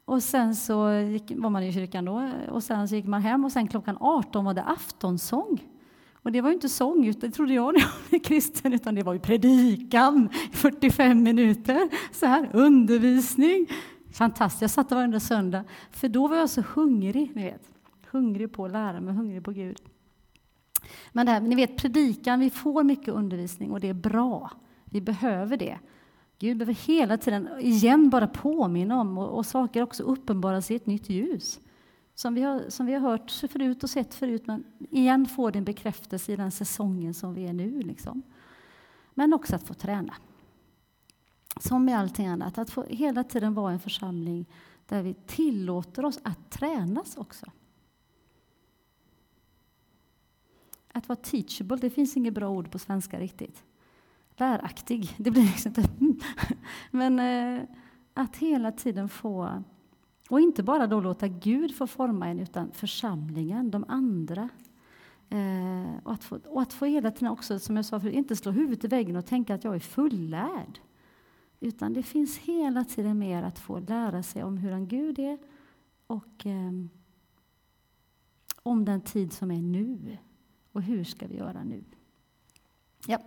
Och 0.04 0.22
sen 0.22 0.56
så 0.56 0.92
gick, 0.92 1.32
var 1.36 1.50
man 1.50 1.62
i 1.62 1.72
kyrkan 1.72 2.04
då, 2.04 2.20
eh, 2.20 2.52
och 2.52 2.62
sen 2.62 2.88
så 2.88 2.94
gick 2.94 3.06
man 3.06 3.22
hem 3.22 3.44
och 3.44 3.52
sen 3.52 3.68
klockan 3.68 3.96
18 4.00 4.44
var 4.44 4.54
det 4.54 4.62
aftonsång. 4.62 5.68
Och 6.22 6.32
det 6.32 6.40
var 6.40 6.48
ju 6.48 6.54
inte 6.54 6.68
sång, 6.68 7.14
det 7.20 7.30
trodde 7.30 7.54
jag 7.54 7.74
när 7.74 7.80
jag 7.80 7.90
blev 8.10 8.20
kristen, 8.24 8.72
utan 8.72 8.94
det 8.94 9.02
var 9.02 9.12
ju 9.12 9.18
predikan 9.18 10.28
i 10.52 10.56
45 10.56 11.22
minuter, 11.22 11.88
så 12.12 12.26
här, 12.26 12.50
undervisning. 12.52 13.66
Fantastiskt, 14.12 14.62
jag 14.62 14.70
satt 14.70 14.88
där 14.88 14.96
varenda 14.96 15.20
söndag, 15.20 15.64
för 15.90 16.09
då 16.09 16.29
var 16.29 16.37
jag 16.37 16.51
så 16.51 16.62
hungrig, 16.75 17.33
ni 17.35 17.42
vet. 17.44 17.70
Hungrig 18.11 18.53
på 18.53 18.64
att 18.64 18.72
lära 18.72 19.01
mig, 19.01 19.14
hungrig 19.14 19.44
på 19.44 19.51
Gud. 19.51 19.79
Men 21.12 21.27
det 21.27 21.33
här, 21.33 21.40
ni 21.40 21.55
vet, 21.55 21.77
predikan, 21.77 22.40
vi 22.40 22.51
får 22.51 22.83
mycket 22.83 23.14
undervisning 23.14 23.70
och 23.70 23.81
det 23.81 23.88
är 23.88 23.94
bra. 23.94 24.51
Vi 24.85 25.01
behöver 25.01 25.57
det. 25.57 25.79
Gud 26.38 26.59
behöver 26.59 26.87
hela 26.87 27.18
tiden 27.18 27.48
igen 27.61 28.11
bara 28.11 28.27
påminna 28.27 29.01
om 29.01 29.18
och, 29.18 29.29
och 29.29 29.46
saker 29.46 29.83
också 29.83 30.03
uppenbaras 30.03 30.70
i 30.70 30.75
ett 30.75 30.87
nytt 30.87 31.11
ljus. 31.11 31.61
Som 32.14 32.35
vi, 32.35 32.42
har, 32.42 32.64
som 32.68 32.87
vi 32.87 32.92
har 32.92 33.01
hört 33.01 33.31
förut 33.31 33.83
och 33.83 33.90
sett 33.90 34.14
förut, 34.14 34.46
men 34.46 34.64
igen 34.90 35.27
får 35.27 35.51
det 35.51 35.59
en 35.59 35.64
bekräftelse 35.64 36.33
i 36.33 36.37
den 36.37 36.51
säsongen 36.51 37.14
som 37.14 37.35
vi 37.35 37.46
är 37.46 37.53
nu. 37.53 37.83
Liksom. 37.83 38.22
Men 39.14 39.35
också 39.35 39.57
att 39.57 39.62
få 39.62 39.75
träna. 39.75 40.14
Som 41.60 41.84
med 41.84 41.98
allting 41.98 42.26
annat, 42.26 42.58
att 42.58 42.70
få 42.70 42.84
hela 42.84 43.24
tiden 43.24 43.54
vara 43.54 43.72
en 43.72 43.80
församling 43.80 44.46
där 44.86 45.02
vi 45.02 45.14
tillåter 45.14 46.04
oss 46.04 46.18
att 46.22 46.50
tränas 46.50 47.16
också. 47.16 47.46
Att 50.92 51.08
vara 51.08 51.16
teachable, 51.16 51.76
det 51.76 51.90
finns 51.90 52.16
inget 52.16 52.34
bra 52.34 52.48
ord 52.48 52.70
på 52.70 52.78
svenska 52.78 53.20
riktigt. 53.20 53.64
Läraktig, 54.36 55.14
det 55.16 55.30
blir 55.30 55.42
liksom 55.42 55.74
inte... 55.98 56.24
Men 56.90 57.18
eh, 57.18 57.62
att 58.14 58.36
hela 58.36 58.72
tiden 58.72 59.08
få... 59.08 59.62
Och 60.28 60.40
inte 60.40 60.62
bara 60.62 60.86
då 60.86 61.00
låta 61.00 61.28
Gud 61.28 61.76
få 61.76 61.86
forma 61.86 62.28
en, 62.28 62.40
utan 62.40 62.72
församlingen, 62.72 63.70
de 63.70 63.84
andra. 63.88 64.48
Eh, 65.28 65.96
och, 66.04 66.12
att 66.12 66.24
få, 66.24 66.38
och 66.46 66.62
att 66.62 66.72
få 66.72 66.84
hela 66.84 67.10
tiden 67.10 67.28
också, 67.28 67.58
som 67.58 67.76
jag 67.76 67.84
sa 67.84 68.00
förut, 68.00 68.14
inte 68.14 68.36
slå 68.36 68.52
huvudet 68.52 68.84
i 68.84 68.88
väggen 68.88 69.16
och 69.16 69.26
tänka 69.26 69.54
att 69.54 69.64
jag 69.64 69.74
är 69.74 69.80
fullärd. 69.80 70.80
Utan 71.62 71.92
det 71.92 72.03
finns 72.03 72.38
hela 72.38 72.85
tiden 72.85 73.18
mer 73.18 73.42
att 73.42 73.59
få 73.59 73.79
lära 73.79 74.22
sig 74.22 74.44
om 74.44 74.57
hur 74.57 74.72
en 74.72 74.88
Gud 74.88 75.18
är 75.18 75.38
och 76.07 76.46
eh, 76.46 76.72
om 78.62 78.85
den 78.85 79.01
tid 79.01 79.33
som 79.33 79.51
är 79.51 79.62
nu. 79.62 80.18
Och 80.72 80.83
hur 80.83 81.05
ska 81.05 81.27
vi 81.27 81.37
göra 81.37 81.64
nu? 81.64 81.85
Ja. 83.07 83.18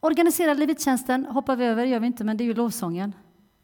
Organisera 0.00 0.54
levittjänsten 0.54 1.26
hoppar 1.26 1.56
vi 1.56 1.64
över, 1.64 1.84
gör 1.84 2.00
vi 2.00 2.06
inte, 2.06 2.24
men 2.24 2.36
det 2.36 2.44
är 2.44 2.46
ju 2.46 2.54
lovsången. 2.54 3.14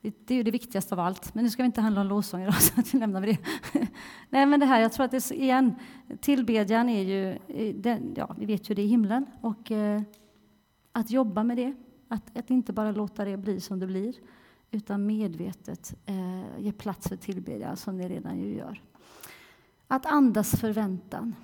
Det 0.01 0.31
är 0.31 0.37
ju 0.37 0.43
det 0.43 0.51
viktigaste 0.51 0.95
av 0.95 1.01
allt. 1.01 1.35
Men 1.35 1.45
nu 1.45 1.51
ska 1.51 1.63
vi 1.63 1.67
inte 1.67 1.81
handla 1.81 2.01
om 2.01 2.07
lovsång 2.07 2.43
idag, 2.43 2.55
så 2.63 2.81
att 2.81 2.95
vi 2.95 2.99
lämnar 2.99 3.21
det. 3.21 3.39
Nej, 4.31 4.47
men 4.47 4.61
det 4.61 4.67
här, 4.67 4.81
jag 4.81 4.93
tror 4.93 5.05
att 5.05 5.11
det 5.11 5.31
är, 5.31 5.33
igen, 5.33 5.75
tillbedjan 6.21 6.89
är 6.89 7.03
ju, 7.03 7.31
eh, 7.49 7.75
den, 7.75 8.15
ja, 8.17 8.35
vi 8.39 8.47
vet 8.47 8.71
ju 8.71 8.75
det 8.75 8.83
i 8.83 8.87
himlen. 8.87 9.27
Och 9.41 9.71
eh, 9.71 10.03
att 10.93 11.11
jobba 11.11 11.45
med 11.45 11.57
det, 11.57 11.75
att, 12.09 12.37
att 12.37 12.51
inte 12.51 12.73
bara 12.73 12.93
låta 12.93 13.25
det 13.25 13.37
bli 13.37 13.61
som 13.61 13.79
det 13.79 13.87
blir, 13.87 14.15
utan 14.71 15.07
medvetet 15.07 15.95
eh, 16.07 16.59
ge 16.59 16.73
plats 16.73 17.09
för 17.09 17.17
tillbedjan, 17.17 17.77
som 17.77 17.97
ni 17.97 18.09
redan 18.09 18.39
ju 18.39 18.55
gör. 18.55 18.83
Att 19.87 20.07
andas 20.07 20.51
förväntan. 20.51 21.35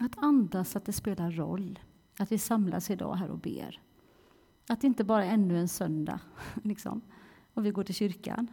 Att 0.00 0.18
andas 0.18 0.76
att 0.76 0.84
det 0.84 0.92
spelar 0.92 1.30
roll. 1.30 1.78
Att 2.18 2.32
vi 2.32 2.38
samlas 2.38 2.90
idag 2.90 3.14
här 3.14 3.30
och 3.30 3.38
ber. 3.38 3.80
Att 4.68 4.80
det 4.80 4.86
inte 4.86 5.04
bara 5.04 5.24
är 5.24 5.30
ännu 5.30 5.58
en 5.58 5.68
söndag 5.68 6.20
liksom, 6.62 7.00
och 7.54 7.66
vi 7.66 7.70
går 7.70 7.84
till 7.84 7.94
kyrkan. 7.94 8.46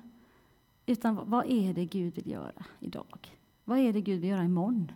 Utan 0.86 1.30
vad 1.30 1.46
är 1.46 1.74
det 1.74 1.86
Gud 1.86 2.16
vill 2.16 2.30
göra 2.30 2.66
idag? 2.80 3.38
Vad 3.64 3.78
är 3.80 3.94
det 3.94 4.02
Gud 4.02 4.22
vill 4.22 4.30
göra 4.30 4.44
imorgon? 4.44 4.92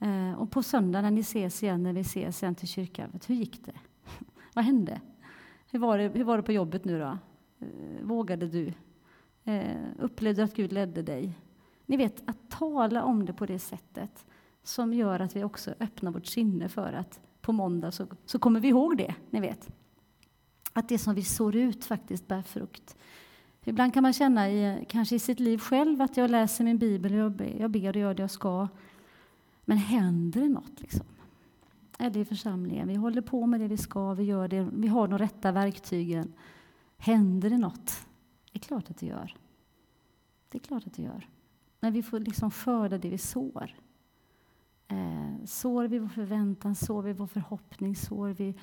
Eh, 0.00 0.34
och 0.34 0.50
på 0.50 0.62
söndag 0.62 1.02
när 1.02 1.10
ni 1.10 1.20
ses 1.20 1.62
igen, 1.62 1.82
när 1.82 1.92
vi 1.92 2.00
ses 2.00 2.42
igen 2.42 2.54
till 2.54 2.68
kyrkan, 2.68 3.20
hur 3.26 3.34
gick 3.34 3.64
det? 3.64 3.72
vad 4.54 4.64
hände? 4.64 5.00
Hur 5.70 5.78
var, 5.78 5.98
det, 5.98 6.08
hur 6.08 6.24
var 6.24 6.36
det 6.36 6.42
på 6.42 6.52
jobbet 6.52 6.84
nu 6.84 6.98
då? 6.98 7.18
Eh, 7.60 8.02
vågade 8.02 8.46
du? 8.46 8.72
Eh, 9.44 9.76
upplevde 9.98 10.44
att 10.44 10.54
Gud 10.54 10.72
ledde 10.72 11.02
dig? 11.02 11.38
Ni 11.86 11.96
vet, 11.96 12.28
att 12.28 12.50
tala 12.50 13.04
om 13.04 13.26
det 13.26 13.32
på 13.32 13.46
det 13.46 13.58
sättet 13.58 14.26
som 14.62 14.94
gör 14.94 15.20
att 15.20 15.36
vi 15.36 15.44
också 15.44 15.74
öppnar 15.80 16.10
vårt 16.10 16.26
sinne 16.26 16.68
för 16.68 16.92
att 16.92 17.20
på 17.40 17.52
måndag 17.52 17.90
så, 17.90 18.06
så 18.26 18.38
kommer 18.38 18.60
vi 18.60 18.68
ihåg 18.68 18.96
det, 18.96 19.14
ni 19.30 19.40
vet. 19.40 19.68
Att 20.72 20.88
det 20.88 20.98
som 20.98 21.14
vi 21.14 21.22
sår 21.22 21.56
ut 21.56 21.84
faktiskt 21.84 22.28
bär 22.28 22.42
frukt. 22.42 22.96
Ibland 23.64 23.94
kan 23.94 24.02
man 24.02 24.12
känna, 24.12 24.50
i, 24.50 24.86
kanske 24.88 25.16
i 25.16 25.18
sitt 25.18 25.40
liv 25.40 25.58
själv, 25.58 26.02
att 26.02 26.16
jag 26.16 26.30
läser 26.30 26.64
min 26.64 26.78
bibel, 26.78 27.14
jag 27.14 27.32
ber, 27.32 27.56
jag 27.60 27.70
ber 27.70 27.88
och 27.88 27.96
gör 27.96 28.14
det 28.14 28.22
jag 28.22 28.30
ska. 28.30 28.68
Men 29.64 29.78
händer 29.78 30.40
det 30.40 30.48
något? 30.48 30.80
Liksom? 30.80 31.06
Eller 31.98 32.20
i 32.20 32.24
församlingen, 32.24 32.88
vi 32.88 32.94
håller 32.94 33.20
på 33.20 33.46
med 33.46 33.60
det 33.60 33.68
vi 33.68 33.76
ska, 33.76 34.14
vi, 34.14 34.24
gör 34.24 34.48
det, 34.48 34.68
vi 34.72 34.88
har 34.88 35.08
de 35.08 35.18
rätta 35.18 35.52
verktygen. 35.52 36.32
Händer 36.96 37.50
det 37.50 37.58
något? 37.58 38.06
Det 38.52 38.58
är 38.58 38.60
klart 38.60 38.90
att 38.90 38.98
det 38.98 39.06
gör. 39.06 39.36
Det 40.48 40.58
är 40.58 40.62
klart 40.62 40.86
att 40.86 40.94
det 40.94 41.02
gör. 41.02 41.28
När 41.80 41.90
vi 41.90 42.02
får 42.02 42.20
liksom 42.20 42.50
skörda 42.50 42.98
det 42.98 43.08
vi 43.08 43.18
sår. 43.18 43.74
Eh, 44.88 45.44
sår 45.44 45.84
vi 45.84 45.98
vår 45.98 46.08
förväntan, 46.08 46.74
sår 46.74 47.02
vi 47.02 47.12
vår 47.12 47.26
förhoppning, 47.26 47.96
sår 47.96 48.28
vi 48.28 48.54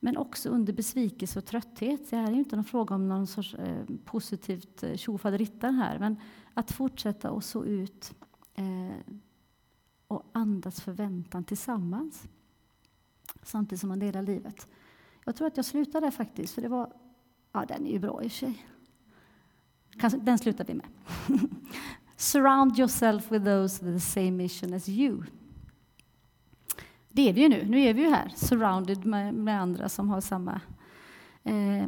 men 0.00 0.16
också 0.16 0.48
under 0.48 0.72
besvikelse 0.72 1.38
och 1.38 1.44
trötthet. 1.44 2.10
Det 2.10 2.16
här 2.16 2.28
är 2.28 2.32
ju 2.32 2.38
inte 2.38 2.56
någon 2.56 2.64
fråga 2.64 2.94
om 2.94 3.08
någon 3.08 3.26
sorts 3.26 3.54
eh, 3.54 3.84
positivt 4.04 4.82
eh, 4.82 5.72
här, 5.72 5.98
men 5.98 6.16
att 6.54 6.72
fortsätta 6.72 7.30
och 7.30 7.44
så 7.44 7.64
ut 7.64 8.14
eh, 8.54 9.14
och 10.08 10.22
andas 10.32 10.80
förväntan 10.80 11.44
tillsammans 11.44 12.28
samtidigt 13.42 13.80
som 13.80 13.88
man 13.88 13.98
delar 13.98 14.22
livet. 14.22 14.68
Jag 15.24 15.36
tror 15.36 15.46
att 15.46 15.56
jag 15.56 15.66
slutar 15.66 16.00
där 16.00 16.10
faktiskt, 16.10 16.54
för 16.54 16.62
det 16.62 16.68
var... 16.68 16.92
Ja, 17.52 17.64
den 17.68 17.86
är 17.86 17.90
ju 17.90 17.98
bra 17.98 18.22
i 18.22 18.26
och 18.26 18.32
för 18.32 18.38
sig. 18.38 18.66
Den 20.20 20.38
slutar 20.38 20.64
vi 20.64 20.74
med. 20.74 20.86
Surround 22.16 22.78
yourself 22.78 23.32
with 23.32 23.44
those 23.44 23.84
with 23.84 23.96
the 23.96 24.00
same 24.00 24.30
mission 24.30 24.74
as 24.74 24.88
you. 24.88 25.22
Det 27.08 27.28
är 27.28 27.32
vi 27.32 27.40
ju 27.40 27.48
nu. 27.48 27.64
Nu 27.68 27.80
är 27.80 27.94
vi 27.94 28.02
ju 28.02 28.08
här, 28.08 28.32
surrounded 28.36 29.06
med, 29.06 29.34
med 29.34 29.60
andra 29.60 29.88
som 29.88 30.08
har 30.08 30.20
samma... 30.20 30.60
Eh, 31.42 31.86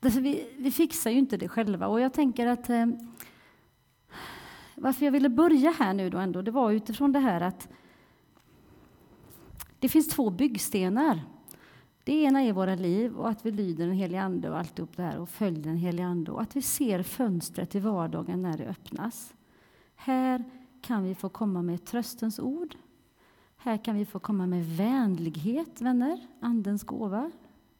vi, 0.00 0.48
vi 0.58 0.72
fixar 0.72 1.10
ju 1.10 1.18
inte 1.18 1.36
det 1.36 1.48
själva. 1.48 1.86
Och 1.86 2.00
jag 2.00 2.12
tänker 2.12 2.46
att... 2.46 2.70
Eh, 2.70 2.86
varför 4.80 5.04
jag 5.04 5.12
ville 5.12 5.28
börja 5.28 5.70
här 5.70 5.94
nu 5.94 6.10
då 6.10 6.18
ändå, 6.18 6.42
det 6.42 6.50
var 6.50 6.70
utifrån 6.70 7.12
det 7.12 7.18
här 7.18 7.40
att 7.40 7.68
det 9.78 9.88
finns 9.88 10.08
två 10.08 10.30
byggstenar. 10.30 11.20
Det 12.04 12.22
ena 12.22 12.42
är 12.42 12.52
våra 12.52 12.74
liv 12.74 13.16
och 13.16 13.28
att 13.28 13.46
vi 13.46 13.50
lyder 13.50 13.86
den 13.86 13.94
helige 13.94 14.22
Ande 14.22 14.50
och 14.50 14.58
alltihop 14.58 14.96
det 14.96 15.02
här 15.02 15.18
och 15.18 15.28
följer 15.28 15.64
den 15.64 15.76
helige 15.76 16.06
Ande 16.06 16.30
och 16.30 16.42
att 16.42 16.56
vi 16.56 16.62
ser 16.62 17.02
fönstret 17.02 17.74
i 17.74 17.80
vardagen 17.80 18.42
när 18.42 18.58
det 18.58 18.66
öppnas. 18.66 19.34
Här 19.94 20.44
kan 20.80 21.04
vi 21.04 21.14
få 21.14 21.28
komma 21.28 21.62
med 21.62 21.84
tröstens 21.84 22.38
ord, 22.38 22.76
här 23.56 23.84
kan 23.84 23.96
vi 23.96 24.04
få 24.04 24.18
komma 24.18 24.46
med 24.46 24.66
vänlighet, 24.66 25.80
vänner, 25.80 26.26
Andens 26.40 26.84
gåva. 26.84 27.30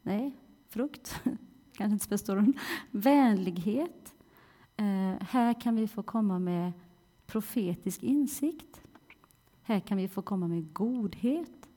Nej, 0.02 0.36
frukt. 0.68 1.20
Kanske 1.72 1.92
inte 1.92 2.04
spetsar 2.04 2.52
Vänlighet. 2.90 4.14
Eh, 4.76 5.26
här 5.28 5.60
kan 5.60 5.76
vi 5.76 5.88
få 5.88 6.02
komma 6.02 6.38
med 6.38 6.72
profetisk 7.28 8.02
insikt. 8.02 8.82
Här 9.62 9.80
kan 9.80 9.98
vi 9.98 10.08
få 10.08 10.22
komma 10.22 10.48
med 10.48 10.72
godhet. 10.72 11.68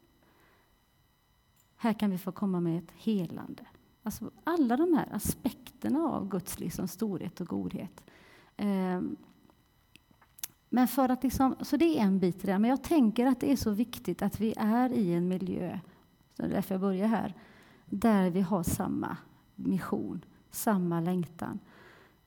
Här 1.75 1.93
kan 1.93 2.11
vi 2.11 2.17
få 2.17 2.31
komma 2.31 2.59
med 2.59 2.77
ett 2.77 2.91
helande. 2.91 3.65
Alltså 4.03 4.31
alla 4.43 4.77
de 4.77 4.93
här 4.93 5.15
aspekterna 5.15 5.99
av 5.99 6.29
Guds 6.29 6.59
liksom 6.59 6.87
storhet 6.87 7.41
och 7.41 7.47
godhet. 7.47 8.03
Ehm, 8.57 9.15
men 10.69 10.87
för 10.87 11.09
att 11.09 11.23
liksom, 11.23 11.55
så 11.61 11.77
det 11.77 11.99
är 11.99 12.03
en 12.03 12.19
bit 12.19 12.41
där. 12.41 12.59
Men 12.59 12.69
jag 12.69 12.83
tänker 12.83 13.25
att 13.25 13.39
det 13.39 13.51
är 13.51 13.55
så 13.55 13.71
viktigt 13.71 14.21
att 14.21 14.39
vi 14.39 14.53
är 14.57 14.93
i 14.93 15.13
en 15.13 15.27
miljö, 15.27 15.79
så 16.33 16.41
det 16.41 16.47
är 16.47 16.53
därför 16.53 16.75
jag 16.75 16.81
börjar 16.81 17.07
här, 17.07 17.35
där 17.85 18.29
vi 18.29 18.41
har 18.41 18.63
samma 18.63 19.17
mission, 19.55 20.25
samma 20.51 21.01
längtan. 21.01 21.59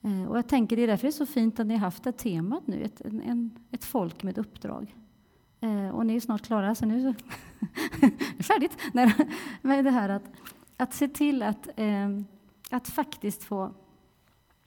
Eh, 0.04 0.24
och 0.24 0.38
jag 0.38 0.48
tänker 0.48 0.76
det 0.76 0.82
är 0.82 0.86
därför 0.86 1.02
det 1.02 1.08
är 1.08 1.12
så 1.12 1.26
fint 1.26 1.60
att 1.60 1.66
ni 1.66 1.74
har 1.74 1.80
haft 1.80 2.04
det 2.04 2.12
temat 2.12 2.66
nu, 2.66 2.82
ett, 2.82 3.00
en, 3.00 3.58
ett 3.70 3.84
folk 3.84 4.22
med 4.22 4.38
uppdrag. 4.38 4.96
Eh, 5.60 5.88
och 5.88 6.06
ni 6.06 6.16
är 6.16 6.20
snart 6.20 6.42
klara, 6.42 6.74
så 6.74 6.86
nu 6.86 7.08
är 7.08 7.14
det 8.38 8.42
färdigt. 8.44 8.78
Nej, 8.92 9.14
men 9.62 9.84
det 9.84 9.90
här 9.90 10.08
att, 10.08 10.24
att 10.76 10.94
se 10.94 11.08
till 11.08 11.42
att, 11.42 11.68
eh, 11.76 12.08
att 12.70 12.88
faktiskt 12.88 13.44
få 13.44 13.74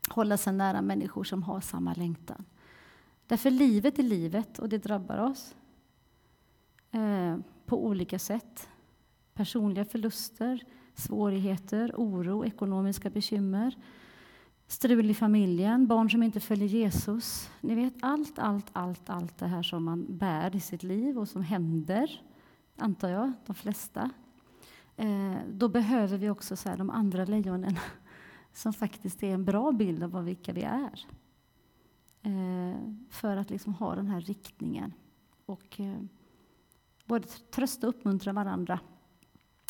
hålla 0.09 0.37
sig 0.37 0.53
nära 0.53 0.81
människor 0.81 1.23
som 1.23 1.43
har 1.43 1.61
samma 1.61 1.93
längtan. 1.93 2.45
Därför 3.27 3.51
livet 3.51 3.99
är 3.99 4.03
livet 4.03 4.59
och 4.59 4.69
det 4.69 4.77
drabbar 4.77 5.17
oss 5.17 5.55
eh, 6.91 7.37
på 7.65 7.85
olika 7.85 8.19
sätt. 8.19 8.69
Personliga 9.33 9.85
förluster, 9.85 10.63
svårigheter, 10.95 11.93
oro, 11.95 12.45
ekonomiska 12.45 13.09
bekymmer, 13.09 13.75
strul 14.67 15.09
i 15.09 15.13
familjen, 15.13 15.87
barn 15.87 16.09
som 16.09 16.23
inte 16.23 16.39
följer 16.39 16.67
Jesus. 16.67 17.49
Ni 17.61 17.75
vet 17.75 17.93
allt, 18.01 18.39
allt, 18.39 18.69
allt, 18.73 19.09
allt 19.09 19.37
det 19.37 19.47
här 19.47 19.63
som 19.63 19.83
man 19.83 20.17
bär 20.17 20.55
i 20.55 20.59
sitt 20.59 20.83
liv 20.83 21.19
och 21.19 21.29
som 21.29 21.41
händer, 21.41 22.21
antar 22.75 23.09
jag, 23.09 23.33
de 23.45 23.55
flesta. 23.55 24.09
Eh, 24.95 25.35
då 25.51 25.69
behöver 25.69 26.17
vi 26.17 26.29
också 26.29 26.55
så 26.55 26.69
här, 26.69 26.77
de 26.77 26.89
andra 26.89 27.25
lejonen 27.25 27.75
som 28.53 28.73
faktiskt 28.73 29.23
är 29.23 29.33
en 29.33 29.45
bra 29.45 29.71
bild 29.71 30.03
av 30.03 30.23
vilka 30.23 30.53
vi 30.53 30.63
är. 30.63 31.05
Eh, 32.21 32.93
för 33.09 33.37
att 33.37 33.49
liksom 33.49 33.73
ha 33.73 33.95
den 33.95 34.07
här 34.07 34.21
riktningen 34.21 34.93
och 35.45 35.79
eh, 35.79 36.01
både 37.05 37.27
trösta 37.27 37.87
och 37.87 37.95
uppmuntra 37.95 38.33
varandra 38.33 38.79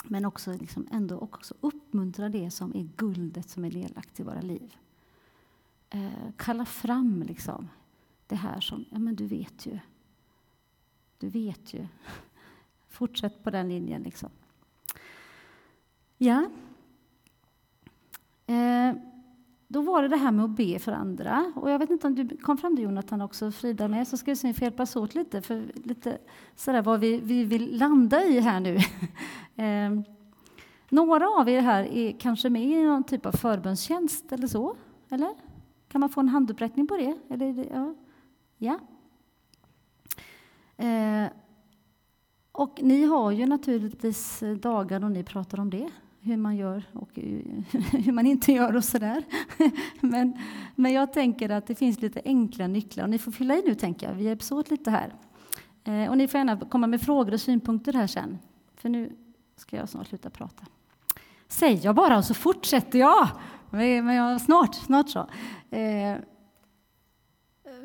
men 0.03 0.25
också 0.25 0.53
liksom 0.53 0.87
ändå 0.91 1.17
också 1.17 1.53
uppmuntra 1.61 2.29
det 2.29 2.51
som 2.51 2.75
är 2.75 2.89
guldet 2.95 3.49
som 3.49 3.65
är 3.65 3.71
nedlagt 3.71 4.19
i 4.19 4.23
våra 4.23 4.41
liv. 4.41 4.77
Eh, 5.89 6.31
kalla 6.37 6.65
fram 6.65 7.23
liksom 7.27 7.69
det 8.27 8.35
här 8.35 8.59
som, 8.59 8.85
ja 8.89 8.99
men 8.99 9.15
du 9.15 9.25
vet 9.25 9.65
ju. 9.65 9.79
Du 11.17 11.29
vet 11.29 11.73
ju. 11.73 11.87
Fortsätt 12.87 13.43
på 13.43 13.49
den 13.49 13.69
linjen 13.69 14.03
liksom. 14.03 14.29
Ja. 16.17 16.49
Eh, 18.45 18.95
då 19.67 19.81
var 19.81 20.01
det 20.01 20.07
det 20.07 20.17
här 20.17 20.31
med 20.31 20.45
att 20.45 20.57
be 20.57 20.79
för 20.79 20.91
andra. 20.91 21.53
Och 21.55 21.69
jag 21.69 21.79
vet 21.79 21.89
inte 21.89 22.07
om 22.07 22.15
du 22.15 22.37
kom 22.37 22.57
fram 22.57 22.75
till 22.75 22.85
Jonathan 22.85 23.21
också, 23.21 23.51
Frida 23.51 23.87
med, 23.87 24.07
så 24.07 24.17
ska 24.17 24.31
vi 24.31 24.35
se 24.35 24.47
om 24.47 24.53
vi 24.53 24.65
hjälpas 24.65 24.95
åt 24.95 25.15
lite, 25.15 25.41
för 25.41 25.71
lite 25.73 26.17
sådär 26.55 26.81
vad 26.81 26.99
vi, 26.99 27.19
vi 27.19 27.43
vill 27.43 27.77
landa 27.77 28.23
i 28.23 28.39
här 28.39 28.59
nu. 28.59 28.75
eh, 29.63 30.01
några 30.89 31.29
av 31.29 31.49
er 31.49 31.61
här 31.61 31.83
är 31.83 32.19
kanske 32.19 32.49
med 32.49 32.63
i 32.63 32.83
någon 32.83 33.03
typ 33.03 33.25
av 33.25 33.31
förbönstjänst 33.31 34.31
eller 34.31 34.47
så, 34.47 34.75
eller? 35.09 35.46
Kan 35.87 36.01
man 36.01 36.09
få 36.09 36.19
en 36.19 36.29
handuppräckning 36.29 36.87
på 36.87 36.97
det? 36.97 37.17
Eller, 37.29 37.67
ja. 37.73 37.95
ja. 38.57 38.79
Eh, 40.85 41.29
och 42.51 42.79
ni 42.81 43.05
har 43.05 43.31
ju 43.31 43.45
naturligtvis 43.45 44.43
dagar 44.61 44.99
då 44.99 45.07
ni 45.07 45.23
pratar 45.23 45.59
om 45.59 45.69
det 45.69 45.89
hur 46.27 46.37
man 46.37 46.55
gör 46.55 46.83
och 46.93 47.09
hur 47.91 48.11
man 48.11 48.25
inte 48.25 48.51
gör 48.51 48.75
och 48.75 48.83
sådär. 48.83 49.23
Men, 50.01 50.37
men 50.75 50.93
jag 50.93 51.13
tänker 51.13 51.49
att 51.49 51.67
det 51.67 51.75
finns 51.75 52.01
lite 52.01 52.21
enkla 52.25 52.67
nycklar 52.67 53.03
och 53.03 53.09
ni 53.09 53.19
får 53.19 53.31
fylla 53.31 53.55
i 53.55 53.61
nu 53.65 53.75
tänker 53.75 54.07
jag. 54.07 54.15
Vi 54.15 54.23
hjälps 54.23 54.51
åt 54.51 54.69
lite 54.69 54.91
här. 54.91 55.13
Eh, 55.83 56.09
och 56.09 56.17
ni 56.17 56.27
får 56.27 56.37
gärna 56.37 56.59
komma 56.59 56.87
med 56.87 57.01
frågor 57.01 57.33
och 57.33 57.41
synpunkter 57.41 57.93
här 57.93 58.07
sen. 58.07 58.37
För 58.75 58.89
nu 58.89 59.15
ska 59.55 59.75
jag 59.75 59.89
snart 59.89 60.07
sluta 60.07 60.29
prata. 60.29 60.65
Säger 61.47 61.85
jag 61.85 61.95
bara 61.95 62.17
och 62.17 62.25
så 62.25 62.33
fortsätter 62.33 62.99
jag. 62.99 63.27
Men 63.69 64.15
jag, 64.15 64.41
snart, 64.41 64.75
snart 64.75 65.09
så. 65.09 65.27
Eh, 65.69 66.17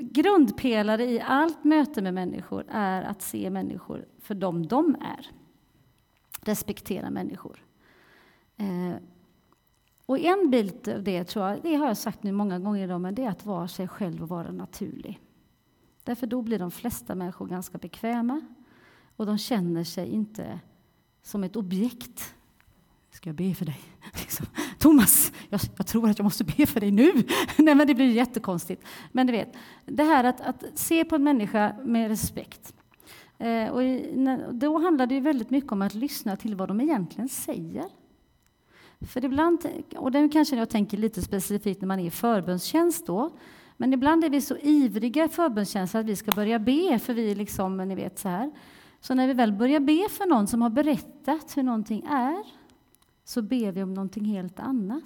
grundpelare 0.01 1.05
i 1.05 1.21
allt 1.21 1.65
möte 1.65 2.03
med 2.03 2.15
människor 2.15 2.65
är 2.69 3.03
att 3.03 3.23
se 3.23 3.51
människor 3.51 4.07
för 4.19 4.35
dem 4.35 4.67
de 4.67 4.97
är. 5.01 5.31
Respektera 6.41 7.11
människor. 7.11 7.65
Eh, 8.57 8.97
och 10.07 10.19
en 10.19 10.51
bit 10.51 10.89
av 10.89 11.03
det, 11.03 11.25
tror 11.25 11.47
jag, 11.47 11.63
det 11.63 11.75
har 11.75 11.87
jag 11.87 11.97
sagt 11.97 12.23
nu 12.23 12.33
många 12.33 12.59
gånger 12.59 12.85
idag, 12.85 13.01
men 13.01 13.15
det 13.15 13.25
är 13.25 13.31
att 13.31 13.47
vara 13.47 13.69
sig 13.69 13.89
själv 13.89 14.23
och 14.23 14.29
vara 14.29 14.53
naturlig. 14.53 15.21
Därför 16.05 16.27
då 16.27 16.43
blir 16.43 16.59
de 16.59 16.71
flesta 16.71 17.15
människor 17.15 17.47
ganska 17.47 17.79
bekväma 17.79 18.41
och 19.17 19.27
de 19.27 19.39
känner 19.39 19.85
sig 19.85 20.09
inte 20.09 20.61
som 21.23 21.45
ett 21.45 21.57
objekt. 21.57 22.35
Ska 23.23 23.29
jag 23.29 23.37
be 23.37 23.55
för 23.55 23.65
dig? 23.65 23.81
Liksom. 24.15 24.47
Thomas, 24.79 25.33
jag, 25.49 25.61
jag, 25.77 25.87
tror 25.87 26.11
att 26.11 26.19
jag 26.19 26.25
måste 26.25 26.45
be 26.45 26.67
för 26.67 26.81
dig 26.81 26.91
nu. 26.91 27.13
Nej, 27.57 27.75
men 27.75 27.87
det 27.87 27.95
blir 27.95 28.11
jättekonstigt. 28.11 28.85
Men 29.13 29.27
du 29.27 29.33
vet, 29.33 29.55
det 29.87 30.03
här 30.03 30.25
att, 30.25 30.41
att 30.41 30.65
se 30.75 31.05
på 31.05 31.15
en 31.15 31.25
människa 31.25 31.75
med 31.85 32.09
respekt. 32.09 32.75
Eh, 33.39 33.69
och 33.69 33.85
i, 33.85 34.15
då 34.53 34.79
handlar 34.79 35.07
det 35.07 35.15
ju 35.15 35.21
väldigt 35.21 35.51
mycket 35.51 35.73
om 35.73 35.83
att 35.83 35.95
lyssna 35.95 36.37
till 36.37 36.55
vad 36.55 36.69
de 36.69 36.81
egentligen 36.81 37.29
säger. 37.29 37.85
För 39.01 39.25
ibland, 39.25 39.67
och 39.97 40.13
det 40.13 40.29
kanske 40.29 40.57
jag 40.57 40.71
tänker 40.71 40.97
lite 40.97 41.23
specifikt 41.23 41.81
när 41.81 41.89
man 41.89 42.01
är 42.01 42.07
i 42.07 42.11
förbönstjänst. 42.11 43.07
då, 43.07 43.31
men 43.77 43.93
ibland 43.93 44.25
är 44.25 44.31
vi 44.31 44.41
så 44.41 44.57
ivriga 44.57 45.25
i 45.25 45.29
förbönstjänst 45.29 45.95
att 45.95 46.07
vi 46.07 46.17
ska 46.17 46.31
börja 46.31 46.59
be, 46.59 46.99
för 46.99 47.15
vi 47.15 47.35
liksom, 47.35 47.77
ni 47.77 47.95
vet 47.95 48.19
så 48.19 48.29
här. 48.29 48.53
Så 49.01 49.15
när 49.15 49.27
vi 49.27 49.33
väl 49.33 49.53
börjar 49.53 49.81
be 49.81 50.09
för 50.11 50.27
någon 50.27 50.47
som 50.47 50.63
har 50.63 50.71
berättat 50.71 51.57
hur 51.57 51.63
någonting 51.63 52.05
är, 52.11 52.62
så 53.33 53.43
ber 53.43 53.73
vi 53.73 53.83
om 53.83 53.95
någonting 53.95 54.25
helt 54.25 54.61
annat. 54.61 55.05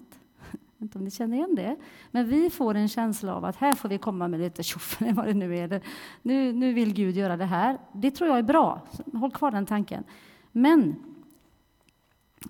Jag 0.51 0.61
vet 0.73 0.81
inte 0.81 0.99
om 0.99 1.05
ni 1.05 1.11
känner 1.11 1.37
igen 1.37 1.55
det? 1.55 1.77
Men 2.11 2.29
vi 2.29 2.51
får 2.51 2.75
en 2.75 2.89
känsla 2.89 3.35
av 3.35 3.45
att 3.45 3.57
här 3.57 3.75
får 3.75 3.89
vi 3.89 3.99
komma 3.99 4.29
med 4.29 4.41
lite 4.41 4.63
tjoff, 4.63 5.01
vad 5.13 5.27
det 5.27 5.35
nu 5.35 5.57
är. 5.57 5.83
Nu, 6.23 6.53
nu 6.53 6.73
vill 6.73 6.95
Gud 6.95 7.17
göra 7.17 7.37
det 7.37 7.45
här. 7.45 7.79
Det 7.93 8.11
tror 8.11 8.29
jag 8.31 8.39
är 8.39 8.43
bra. 8.43 8.83
Håll 9.13 9.31
kvar 9.31 9.51
den 9.51 9.67
tanken. 9.67 10.05
Men, 10.53 10.97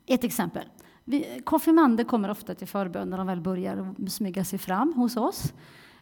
ett 0.06 0.24
exempel. 0.24 0.64
Vi, 1.04 1.40
konfirmander 1.44 2.04
kommer 2.04 2.30
ofta 2.30 2.54
till 2.54 2.68
förbön 2.68 3.10
när 3.10 3.18
de 3.18 3.26
väl 3.26 3.40
börjar 3.40 4.08
smyga 4.08 4.44
sig 4.44 4.58
fram 4.58 4.92
hos 4.92 5.16
oss. 5.16 5.52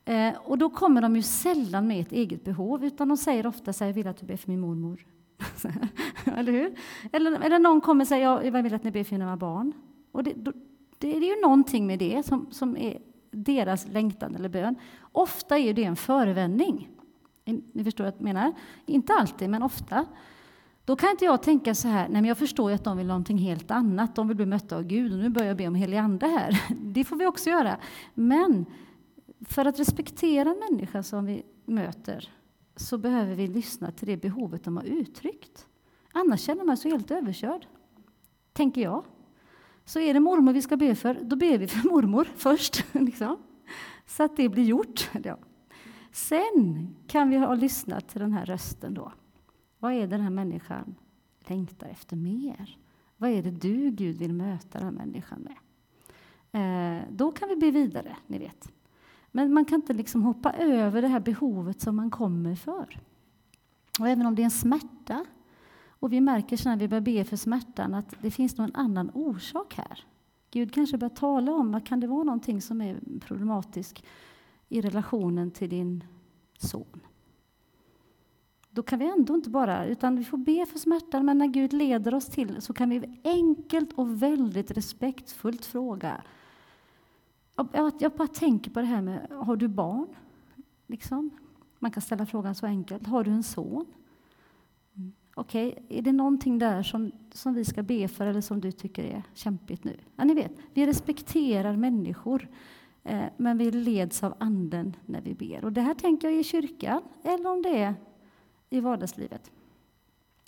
Eh, 0.05 0.35
och 0.45 0.59
då 0.59 0.71
kommer 0.71 1.03
de 1.03 1.17
ju 1.17 1.23
sällan 1.23 1.87
med 1.87 2.01
ett 2.01 2.13
eget 2.13 2.45
behov, 2.45 2.85
utan 2.85 3.09
de 3.09 3.17
säger 3.17 3.47
ofta 3.47 3.73
så 3.73 3.85
här, 3.85 3.89
jag 3.89 3.95
vill 3.95 4.07
att 4.07 4.17
du 4.17 4.27
ber 4.27 4.37
för 4.37 4.51
min 4.51 4.61
mormor. 4.61 5.07
eller 6.37 6.53
hur? 6.53 6.75
Eller, 7.12 7.40
eller 7.40 7.59
någon 7.59 7.81
kommer 7.81 8.05
och 8.05 8.09
säger, 8.09 8.42
jag 8.42 8.62
vill 8.62 8.75
att 8.75 8.85
ni 8.85 8.90
ber 8.90 9.05
för 9.05 9.18
mina 9.18 9.37
barn. 9.37 9.73
Och 10.12 10.25
det, 10.25 10.33
då, 10.37 10.53
det 10.99 11.16
är 11.16 11.20
ju 11.20 11.42
någonting 11.42 11.87
med 11.87 11.99
det 11.99 12.27
som, 12.27 12.47
som 12.51 12.77
är 12.77 12.99
deras 13.31 13.88
längtan 13.88 14.35
eller 14.35 14.49
bön. 14.49 14.77
Ofta 15.12 15.59
är 15.59 15.75
det 15.75 15.85
en 15.85 15.97
förevändning. 15.97 16.88
Ni 17.73 17.85
förstår 17.85 18.05
vad 18.05 18.14
jag 18.14 18.23
menar? 18.23 18.53
Inte 18.87 19.12
alltid, 19.12 19.51
men 19.51 19.62
ofta. 19.62 20.07
Då 20.85 20.97
kan 20.97 21.11
inte 21.11 21.25
jag 21.25 21.42
tänka 21.42 21.75
så 21.75 21.88
här, 21.88 22.03
nej 22.09 22.23
men 22.23 22.25
jag 22.25 22.38
förstår 22.38 22.70
ju 22.70 22.75
att 22.75 22.85
de 22.85 22.97
vill 22.97 23.07
någonting 23.07 23.38
helt 23.38 23.70
annat, 23.70 24.16
de 24.16 24.29
vill 24.29 24.37
bli 24.37 24.47
mötta 24.47 24.77
av 24.77 24.83
Gud 24.83 25.12
och 25.12 25.18
nu 25.18 25.29
börjar 25.29 25.49
jag 25.49 25.57
be 25.57 25.68
om 25.68 25.75
helig 25.75 25.97
ande 25.97 26.27
här. 26.27 26.62
Det 26.81 27.05
får 27.05 27.16
vi 27.16 27.27
också 27.27 27.51
göra. 27.51 27.77
Men 28.14 28.66
för 29.40 29.64
att 29.64 29.79
respektera 29.79 30.51
en 30.51 30.62
människa 30.70 31.03
som 31.03 31.25
vi 31.25 31.42
möter 31.64 32.29
så 32.77 32.99
behöver 32.99 33.35
vi 33.35 33.47
lyssna 33.47 33.93
till 33.93 34.09
det 34.09 34.17
behovet 34.17 34.65
de 34.65 34.77
har 34.77 34.85
uttryckt. 34.85 35.67
Annars 36.13 36.41
känner 36.41 36.65
man 36.65 36.77
sig 36.77 36.91
helt 36.91 37.11
överkörd, 37.11 37.67
tänker 38.53 38.81
jag. 38.81 39.05
Så 39.85 40.01
är 40.01 40.15
det 40.15 40.21
mormor 40.21 40.53
vi 40.53 40.63
ska 40.63 40.77
be 40.77 40.95
för, 40.95 41.19
då 41.23 41.37
ber 41.37 41.59
vi 41.59 41.67
för 41.67 41.89
mormor 41.91 42.29
först. 42.37 42.85
Liksom. 42.93 43.37
Så 44.07 44.23
att 44.23 44.37
det 44.37 44.49
blir 44.49 44.65
gjort. 44.65 45.11
Ja. 45.25 45.39
Sen 46.13 46.95
kan 47.07 47.31
vi 47.31 47.37
ha 47.37 47.55
lyssnat 47.55 48.09
till 48.09 48.21
den 48.21 48.33
här 48.33 48.47
rösten 48.47 48.95
då. 48.95 49.13
Vad 49.79 49.93
är 49.93 50.01
det 50.01 50.07
den 50.07 50.21
här 50.21 50.31
människan 50.31 50.95
längtar 51.39 51.89
efter 51.89 52.17
mer? 52.17 52.79
Vad 53.17 53.31
är 53.31 53.43
det 53.43 53.51
du, 53.51 53.91
Gud, 53.91 54.19
vill 54.19 54.33
möta 54.33 54.79
den 54.79 54.87
här 54.87 55.07
människan 55.07 55.41
med? 55.41 55.57
Eh, 56.53 57.03
då 57.11 57.33
kan 57.33 57.49
vi 57.49 57.57
be 57.57 57.71
vidare, 57.71 58.17
ni 58.27 58.39
vet. 58.39 58.73
Men 59.37 59.55
man 59.55 59.64
kan 59.64 59.77
inte 59.77 59.92
liksom 59.92 60.23
hoppa 60.23 60.53
över 60.53 61.03
det 61.03 61.09
här 61.09 61.20
behovet 61.20 61.81
som 61.81 61.97
man 61.97 62.11
kommer 62.11 62.55
för. 62.55 63.01
Och 64.01 64.09
även 64.09 64.27
om 64.27 64.35
det 64.35 64.42
är 64.42 64.44
en 64.44 64.51
smärta, 64.51 65.25
och 65.87 66.12
vi 66.12 66.20
märker 66.20 66.68
när 66.68 66.77
vi 66.77 66.88
börjar 66.88 67.01
be 67.01 67.25
för 67.25 67.37
smärtan 67.37 67.94
att 67.94 68.14
det 68.23 68.31
finns 68.31 68.57
någon 68.57 68.75
annan 68.75 69.11
orsak 69.14 69.75
här. 69.75 70.05
Gud 70.51 70.75
kanske 70.75 70.99
börjar 70.99 71.14
tala 71.14 71.53
om, 71.53 71.81
kan 71.81 72.01
det 72.01 72.07
vara 72.07 72.23
någonting 72.23 72.62
som 72.62 72.81
är 72.81 73.01
problematiskt 73.20 74.03
i 74.68 74.81
relationen 74.81 75.51
till 75.51 75.70
din 75.70 76.05
son? 76.59 77.01
då 78.75 78.83
kan 78.83 78.99
vi 78.99 79.09
ändå 79.09 79.35
inte 79.35 79.51
bara, 79.51 79.87
utan 79.87 80.16
vi 80.16 80.25
får 80.25 80.38
be 80.38 80.66
för 80.66 80.79
smärtan, 80.79 81.27
men 81.27 81.38
när 81.38 81.47
Gud 81.47 81.73
leder 81.73 82.14
oss 82.14 82.27
till 82.27 82.62
så 82.62 82.73
kan 82.73 82.90
vi 82.90 83.20
enkelt 83.25 83.92
och 83.92 84.23
väldigt 84.23 84.71
respektfullt 84.71 85.65
fråga. 85.65 86.23
Jag 87.98 88.13
bara 88.13 88.29
tänker 88.29 88.71
på 88.71 88.81
det 88.81 88.87
här 88.87 89.02
med, 89.02 89.29
har 89.31 89.57
du 89.57 89.69
barn? 89.69 90.09
Liksom. 90.87 91.31
Man 91.79 91.90
kan 91.90 92.02
ställa 92.02 92.27
frågan 92.27 92.55
så 92.55 92.67
enkelt. 92.67 93.07
Har 93.07 93.25
du 93.25 93.31
en 93.31 93.42
son? 93.42 93.87
Mm. 94.96 95.13
Okej, 95.35 95.73
okay. 95.73 95.98
är 95.98 96.02
det 96.02 96.13
någonting 96.13 96.59
där 96.59 96.83
som, 96.83 97.13
som 97.33 97.55
vi 97.55 97.65
ska 97.65 97.83
be 97.83 98.09
för 98.09 98.27
eller 98.27 98.40
som 98.40 98.61
du 98.61 98.73
tycker 98.73 99.05
är 99.05 99.23
kämpigt 99.35 99.85
nu? 99.85 99.96
Ja, 100.17 100.25
ni 100.25 100.35
vet, 100.35 100.52
vi 100.75 100.87
respekterar 100.87 101.77
människor, 101.77 102.48
eh, 103.02 103.25
men 103.37 103.59
vi 103.59 103.71
leds 103.71 104.23
av 104.23 104.35
Anden 104.38 104.96
när 105.07 105.21
vi 105.21 105.35
ber. 105.35 105.65
Och 105.65 105.73
det 105.73 105.81
här 105.81 105.94
tänker 105.94 106.29
jag 106.29 106.40
i 106.40 106.44
kyrkan, 106.44 107.02
eller 107.23 107.50
om 107.50 107.63
det 107.63 107.79
är 107.79 107.94
i 108.71 108.81
vardagslivet. 108.81 109.50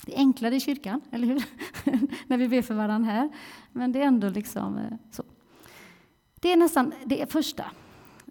Det 0.06 0.14
är 0.14 0.18
enklare 0.18 0.56
i 0.56 0.60
kyrkan, 0.60 1.00
eller 1.10 1.26
hur? 1.26 1.44
När 2.26 2.38
vi 2.38 2.48
ber 2.48 2.62
för 2.62 2.74
varandra 2.74 3.10
här. 3.10 3.28
Men 3.72 3.92
det 3.92 4.02
är 4.02 4.06
ändå 4.06 4.28
liksom 4.28 4.78
eh, 4.78 4.92
så. 5.10 5.22
Det 6.40 6.52
är 6.52 6.56
nästan 6.56 6.92
det 7.04 7.32
första. 7.32 7.64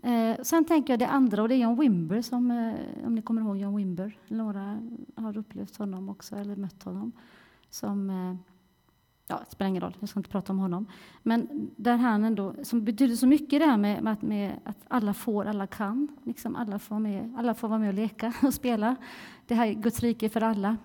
Eh, 0.03 0.36
sen 0.43 0.66
tänker 0.66 0.93
jag 0.93 0.99
det 0.99 1.08
andra, 1.08 1.41
och 1.41 1.49
det 1.49 1.56
är 1.56 1.60
John 1.60 1.80
Wimber, 1.80 2.22
som, 2.22 2.51
eh, 2.51 3.06
om 3.06 3.16
ni 3.16 3.22
kommer 3.22 3.41
ihåg 3.41 3.58
John 3.58 3.76
Wimber. 3.76 4.18
Några 4.28 4.80
har 5.16 5.38
upplevt 5.38 5.78
honom 5.78 6.10
också, 6.10 6.36
eller 6.36 6.56
mött 6.56 6.84
honom. 6.84 7.12
Som 7.70 8.10
eh, 8.10 8.36
ja, 9.28 9.41
det 9.45 9.51
spelar 9.51 9.70
ingen 9.70 9.82
roll, 9.82 9.97
jag 9.99 10.10
ska 10.10 10.20
inte 10.20 10.30
prata 10.30 10.53
om 10.53 10.60
honom. 10.60 10.86
Men 11.24 11.70
där 11.76 11.97
han 11.97 12.24
ändå, 12.24 12.56
som 12.64 12.84
betyder 12.84 13.16
så 13.16 13.28
mycket 13.28 13.60
det 13.60 13.66
här 13.66 13.78
med, 13.78 14.03
med, 14.03 14.24
med 14.24 14.60
att 14.64 14.78
alla 14.88 15.14
får, 15.14 15.45
alla 15.45 15.68
kan. 15.68 16.08
Liksom 16.24 16.56
alla, 16.56 16.80
får 16.80 16.99
med, 16.99 17.36
alla 17.38 17.53
får 17.53 17.68
vara 17.68 17.80
med 17.80 17.89
och 17.89 17.93
leka 17.93 18.34
och 18.43 18.53
spela. 18.53 18.95
Det 19.47 19.56
här 19.56 19.68
är 19.68 19.74
Guds 19.74 19.99
rike 19.99 20.30
för 20.30 20.41
alla. 20.41 20.78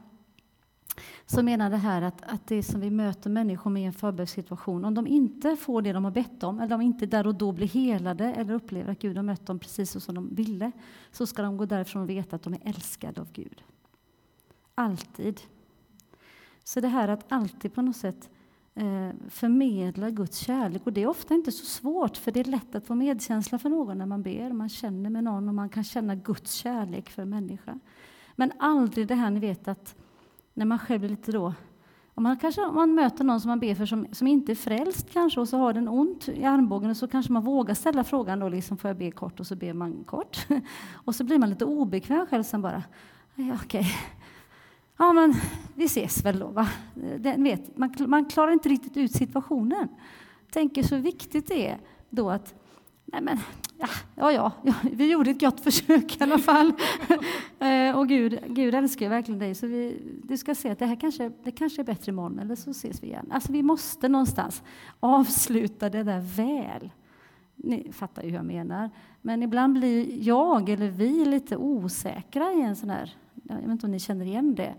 Så 1.26 1.43
menar 1.43 1.70
det 1.70 1.76
här 1.76 2.03
att, 2.03 2.22
att 2.22 2.47
det 2.47 2.62
som 2.62 2.80
vi 2.80 2.91
möter 2.91 3.30
människor 3.30 3.70
med 3.70 3.82
i 3.82 3.86
en 3.86 3.93
förberedelsesituation, 3.93 4.84
om 4.84 4.95
de 4.95 5.07
inte 5.07 5.57
får 5.57 5.82
det 5.82 5.93
de 5.93 6.05
har 6.05 6.11
bett 6.11 6.43
om, 6.43 6.61
eller 6.61 6.74
om 6.74 6.80
inte 6.80 7.07
där 7.07 7.26
och 7.26 7.34
då 7.34 7.53
blir 7.53 7.68
helade 7.68 8.24
eller 8.24 8.55
upplever 8.55 8.93
att 8.93 8.99
Gud 8.99 9.16
har 9.16 9.24
mött 9.24 9.47
dem 9.47 9.59
precis 9.59 9.91
så 9.91 10.01
som 10.01 10.14
de 10.14 10.34
ville, 10.34 10.72
så 11.12 11.26
ska 11.26 11.43
de 11.43 11.57
gå 11.57 11.66
därifrån 11.66 12.03
och 12.03 12.11
veta 12.11 12.36
att 12.36 12.43
de 12.43 12.55
är 12.55 12.61
älskade 12.64 13.20
av 13.20 13.32
Gud. 13.32 13.62
Alltid. 14.74 15.41
Så 16.64 16.80
det 16.80 16.88
här 16.88 17.09
att 17.09 17.32
alltid 17.32 17.74
på 17.74 17.82
något 17.82 17.97
sätt 17.97 18.30
eh, 18.74 19.11
förmedla 19.28 20.11
Guds 20.11 20.38
kärlek. 20.38 20.86
Och 20.86 20.93
det 20.93 21.03
är 21.03 21.07
ofta 21.07 21.34
inte 21.34 21.53
så 21.53 21.66
svårt, 21.66 22.16
för 22.16 22.32
det 22.32 22.41
är 22.41 22.45
lätt 22.45 22.74
att 22.74 22.86
få 22.86 22.95
medkänsla 22.95 23.59
för 23.59 23.68
någon 23.68 23.99
när 23.99 24.07
man 24.07 24.22
ber. 24.22 24.53
Man 24.53 24.68
känner 24.68 25.11
med 25.11 25.24
någon 25.24 25.49
och 25.49 25.55
man 25.55 25.68
kan 25.68 25.84
känna 25.84 26.14
Guds 26.14 26.53
kärlek 26.53 27.11
för 27.11 27.22
en 27.22 27.30
människa. 27.30 27.78
Men 28.36 28.53
aldrig 28.59 29.09
det 29.09 29.14
här 29.14 29.30
ni 29.30 29.41
vet 29.41 29.68
att 29.68 29.97
när 30.55 30.66
man 30.66 30.78
själv 30.78 31.01
blir 31.01 31.11
lite 31.11 31.32
då 31.32 31.55
om 32.14 32.22
man, 32.22 32.36
kanske, 32.36 32.62
om 32.62 32.74
man 32.74 32.94
möter 32.94 33.24
någon 33.24 33.40
som 33.40 33.48
man 33.48 33.61
ber 33.61 33.74
för 33.74 33.86
som, 33.86 34.07
som 34.12 34.26
inte 34.26 34.53
är 34.53 34.57
frälst 34.57 35.12
kanske 35.12 35.40
och 35.40 35.48
så 35.48 35.57
har 35.57 35.72
den 35.72 35.88
ont 35.88 36.28
i 36.28 36.44
armbågen 36.44 36.90
och 36.90 36.96
så 36.96 37.09
kanske 37.09 37.32
man 37.32 37.44
vågar 37.44 37.74
ställa 37.74 38.05
frågan 38.05 38.38
då 38.38 38.48
liksom 38.48 38.76
får 38.76 38.88
jag 38.88 38.96
be 38.96 39.11
kort 39.11 39.40
och 39.40 39.46
så 39.46 39.57
ber 39.57 39.72
man 39.72 40.05
kort. 40.05 40.46
och 40.92 41.14
så 41.14 41.24
blir 41.24 41.38
man 41.38 41.51
lite 41.51 41.64
obekväm 41.64 42.26
själv 42.26 42.42
sen 42.42 42.62
bara. 42.62 42.82
Ja, 43.34 43.57
okej, 43.64 43.86
Ja, 44.96 45.12
men 45.12 45.34
vi 45.74 45.84
ses 45.84 46.24
väl 46.24 46.38
då. 46.38 46.46
Va? 46.46 46.68
Den 47.18 47.44
vet, 47.44 47.76
man, 47.76 47.94
man 48.07 48.24
klarar 48.24 48.53
inte 48.53 48.68
riktigt 48.68 48.96
ut 48.96 49.12
situationen. 49.12 49.88
Tänker 50.51 50.82
så 50.82 50.96
viktigt 50.96 51.48
det 51.48 51.68
är 51.68 51.78
då 52.11 52.30
att 52.30 52.55
Nej 53.12 53.20
men, 53.20 53.38
ja, 53.78 53.88
ja, 54.14 54.52
ja, 54.62 54.74
vi 54.92 55.11
gjorde 55.11 55.30
ett 55.30 55.40
gott 55.40 55.61
försök 55.61 56.20
i 56.20 56.22
alla 56.22 56.38
fall. 56.38 56.72
Eh, 57.61 57.98
och 57.98 58.08
Gud, 58.08 58.38
Gud 58.46 58.74
älskar 58.74 59.08
verkligen 59.08 59.38
dig, 59.38 59.54
så 59.54 59.66
vi, 59.66 60.02
du 60.24 60.36
ska 60.36 60.54
se 60.54 60.70
att 60.70 60.78
det 60.78 60.86
här 60.86 61.00
kanske, 61.00 61.32
det 61.44 61.50
kanske 61.50 61.82
är 61.82 61.84
bättre 61.84 62.11
imorgon, 62.11 62.38
eller 62.38 62.54
så 62.54 62.70
ses 62.70 63.02
vi 63.02 63.06
igen. 63.06 63.26
Alltså 63.30 63.52
vi 63.52 63.62
måste 63.62 64.08
någonstans 64.08 64.62
avsluta 65.00 65.90
det 65.90 66.02
där 66.02 66.20
väl. 66.20 66.90
Ni 67.56 67.92
fattar 67.92 68.22
ju 68.22 68.28
hur 68.28 68.36
jag 68.36 68.44
menar. 68.44 68.90
Men 69.22 69.42
ibland 69.42 69.72
blir 69.72 70.28
jag 70.28 70.68
eller 70.68 70.90
vi 70.90 71.24
lite 71.24 71.56
osäkra 71.56 72.52
i 72.52 72.62
en 72.62 72.76
sån 72.76 72.90
här 72.90 73.16
jag 73.50 73.56
vet 73.56 73.70
inte 73.70 73.86
om 73.86 73.92
ni 73.92 73.98
känner 73.98 74.24
igen 74.24 74.54
det. 74.54 74.74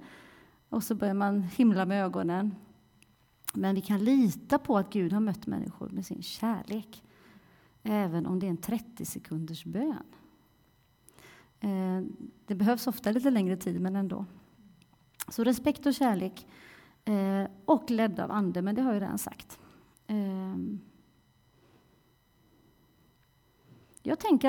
Och 0.70 0.84
så 0.84 0.96
börjar 0.96 1.14
man 1.14 1.44
himla 1.44 1.86
med 1.86 2.06
ögonen. 2.06 2.56
Men 3.54 3.76
vi 3.76 3.82
kan 3.82 4.04
lita 4.04 4.58
på 4.58 4.78
att 4.78 4.94
Gud 4.94 5.14
har 5.14 5.20
mött 5.20 5.48
människor 5.48 5.90
med 5.90 6.06
sin 6.06 6.22
kärlek. 6.22 7.04
Även 7.84 8.26
om 8.26 8.40
det 8.40 8.46
är 8.46 8.50
en 8.50 8.58
30 8.58 9.06
sekunders 9.06 9.66
bön. 9.66 10.04
Eh, 11.60 12.02
det 12.46 12.56
behövs 12.56 12.88
ofta 12.88 13.12
lite 13.12 13.30
längre 13.30 13.58
tid, 13.58 13.82
men 13.82 13.96
ändå. 13.96 14.26
Så 15.28 15.44
respekt 15.44 15.86
och 15.86 15.94
kärlek. 15.94 16.48
Eh, 17.06 17.46
och 17.66 17.90
ledd 17.90 18.20
av 18.20 18.32
Ande, 18.32 18.62
men 18.62 18.76
det 18.76 18.82
har 18.82 18.94
jag 18.94 19.02
redan 19.02 19.18
sagt. 19.18 19.60
Eh, 20.08 20.56
jag 24.04 24.20
tänker 24.20 24.38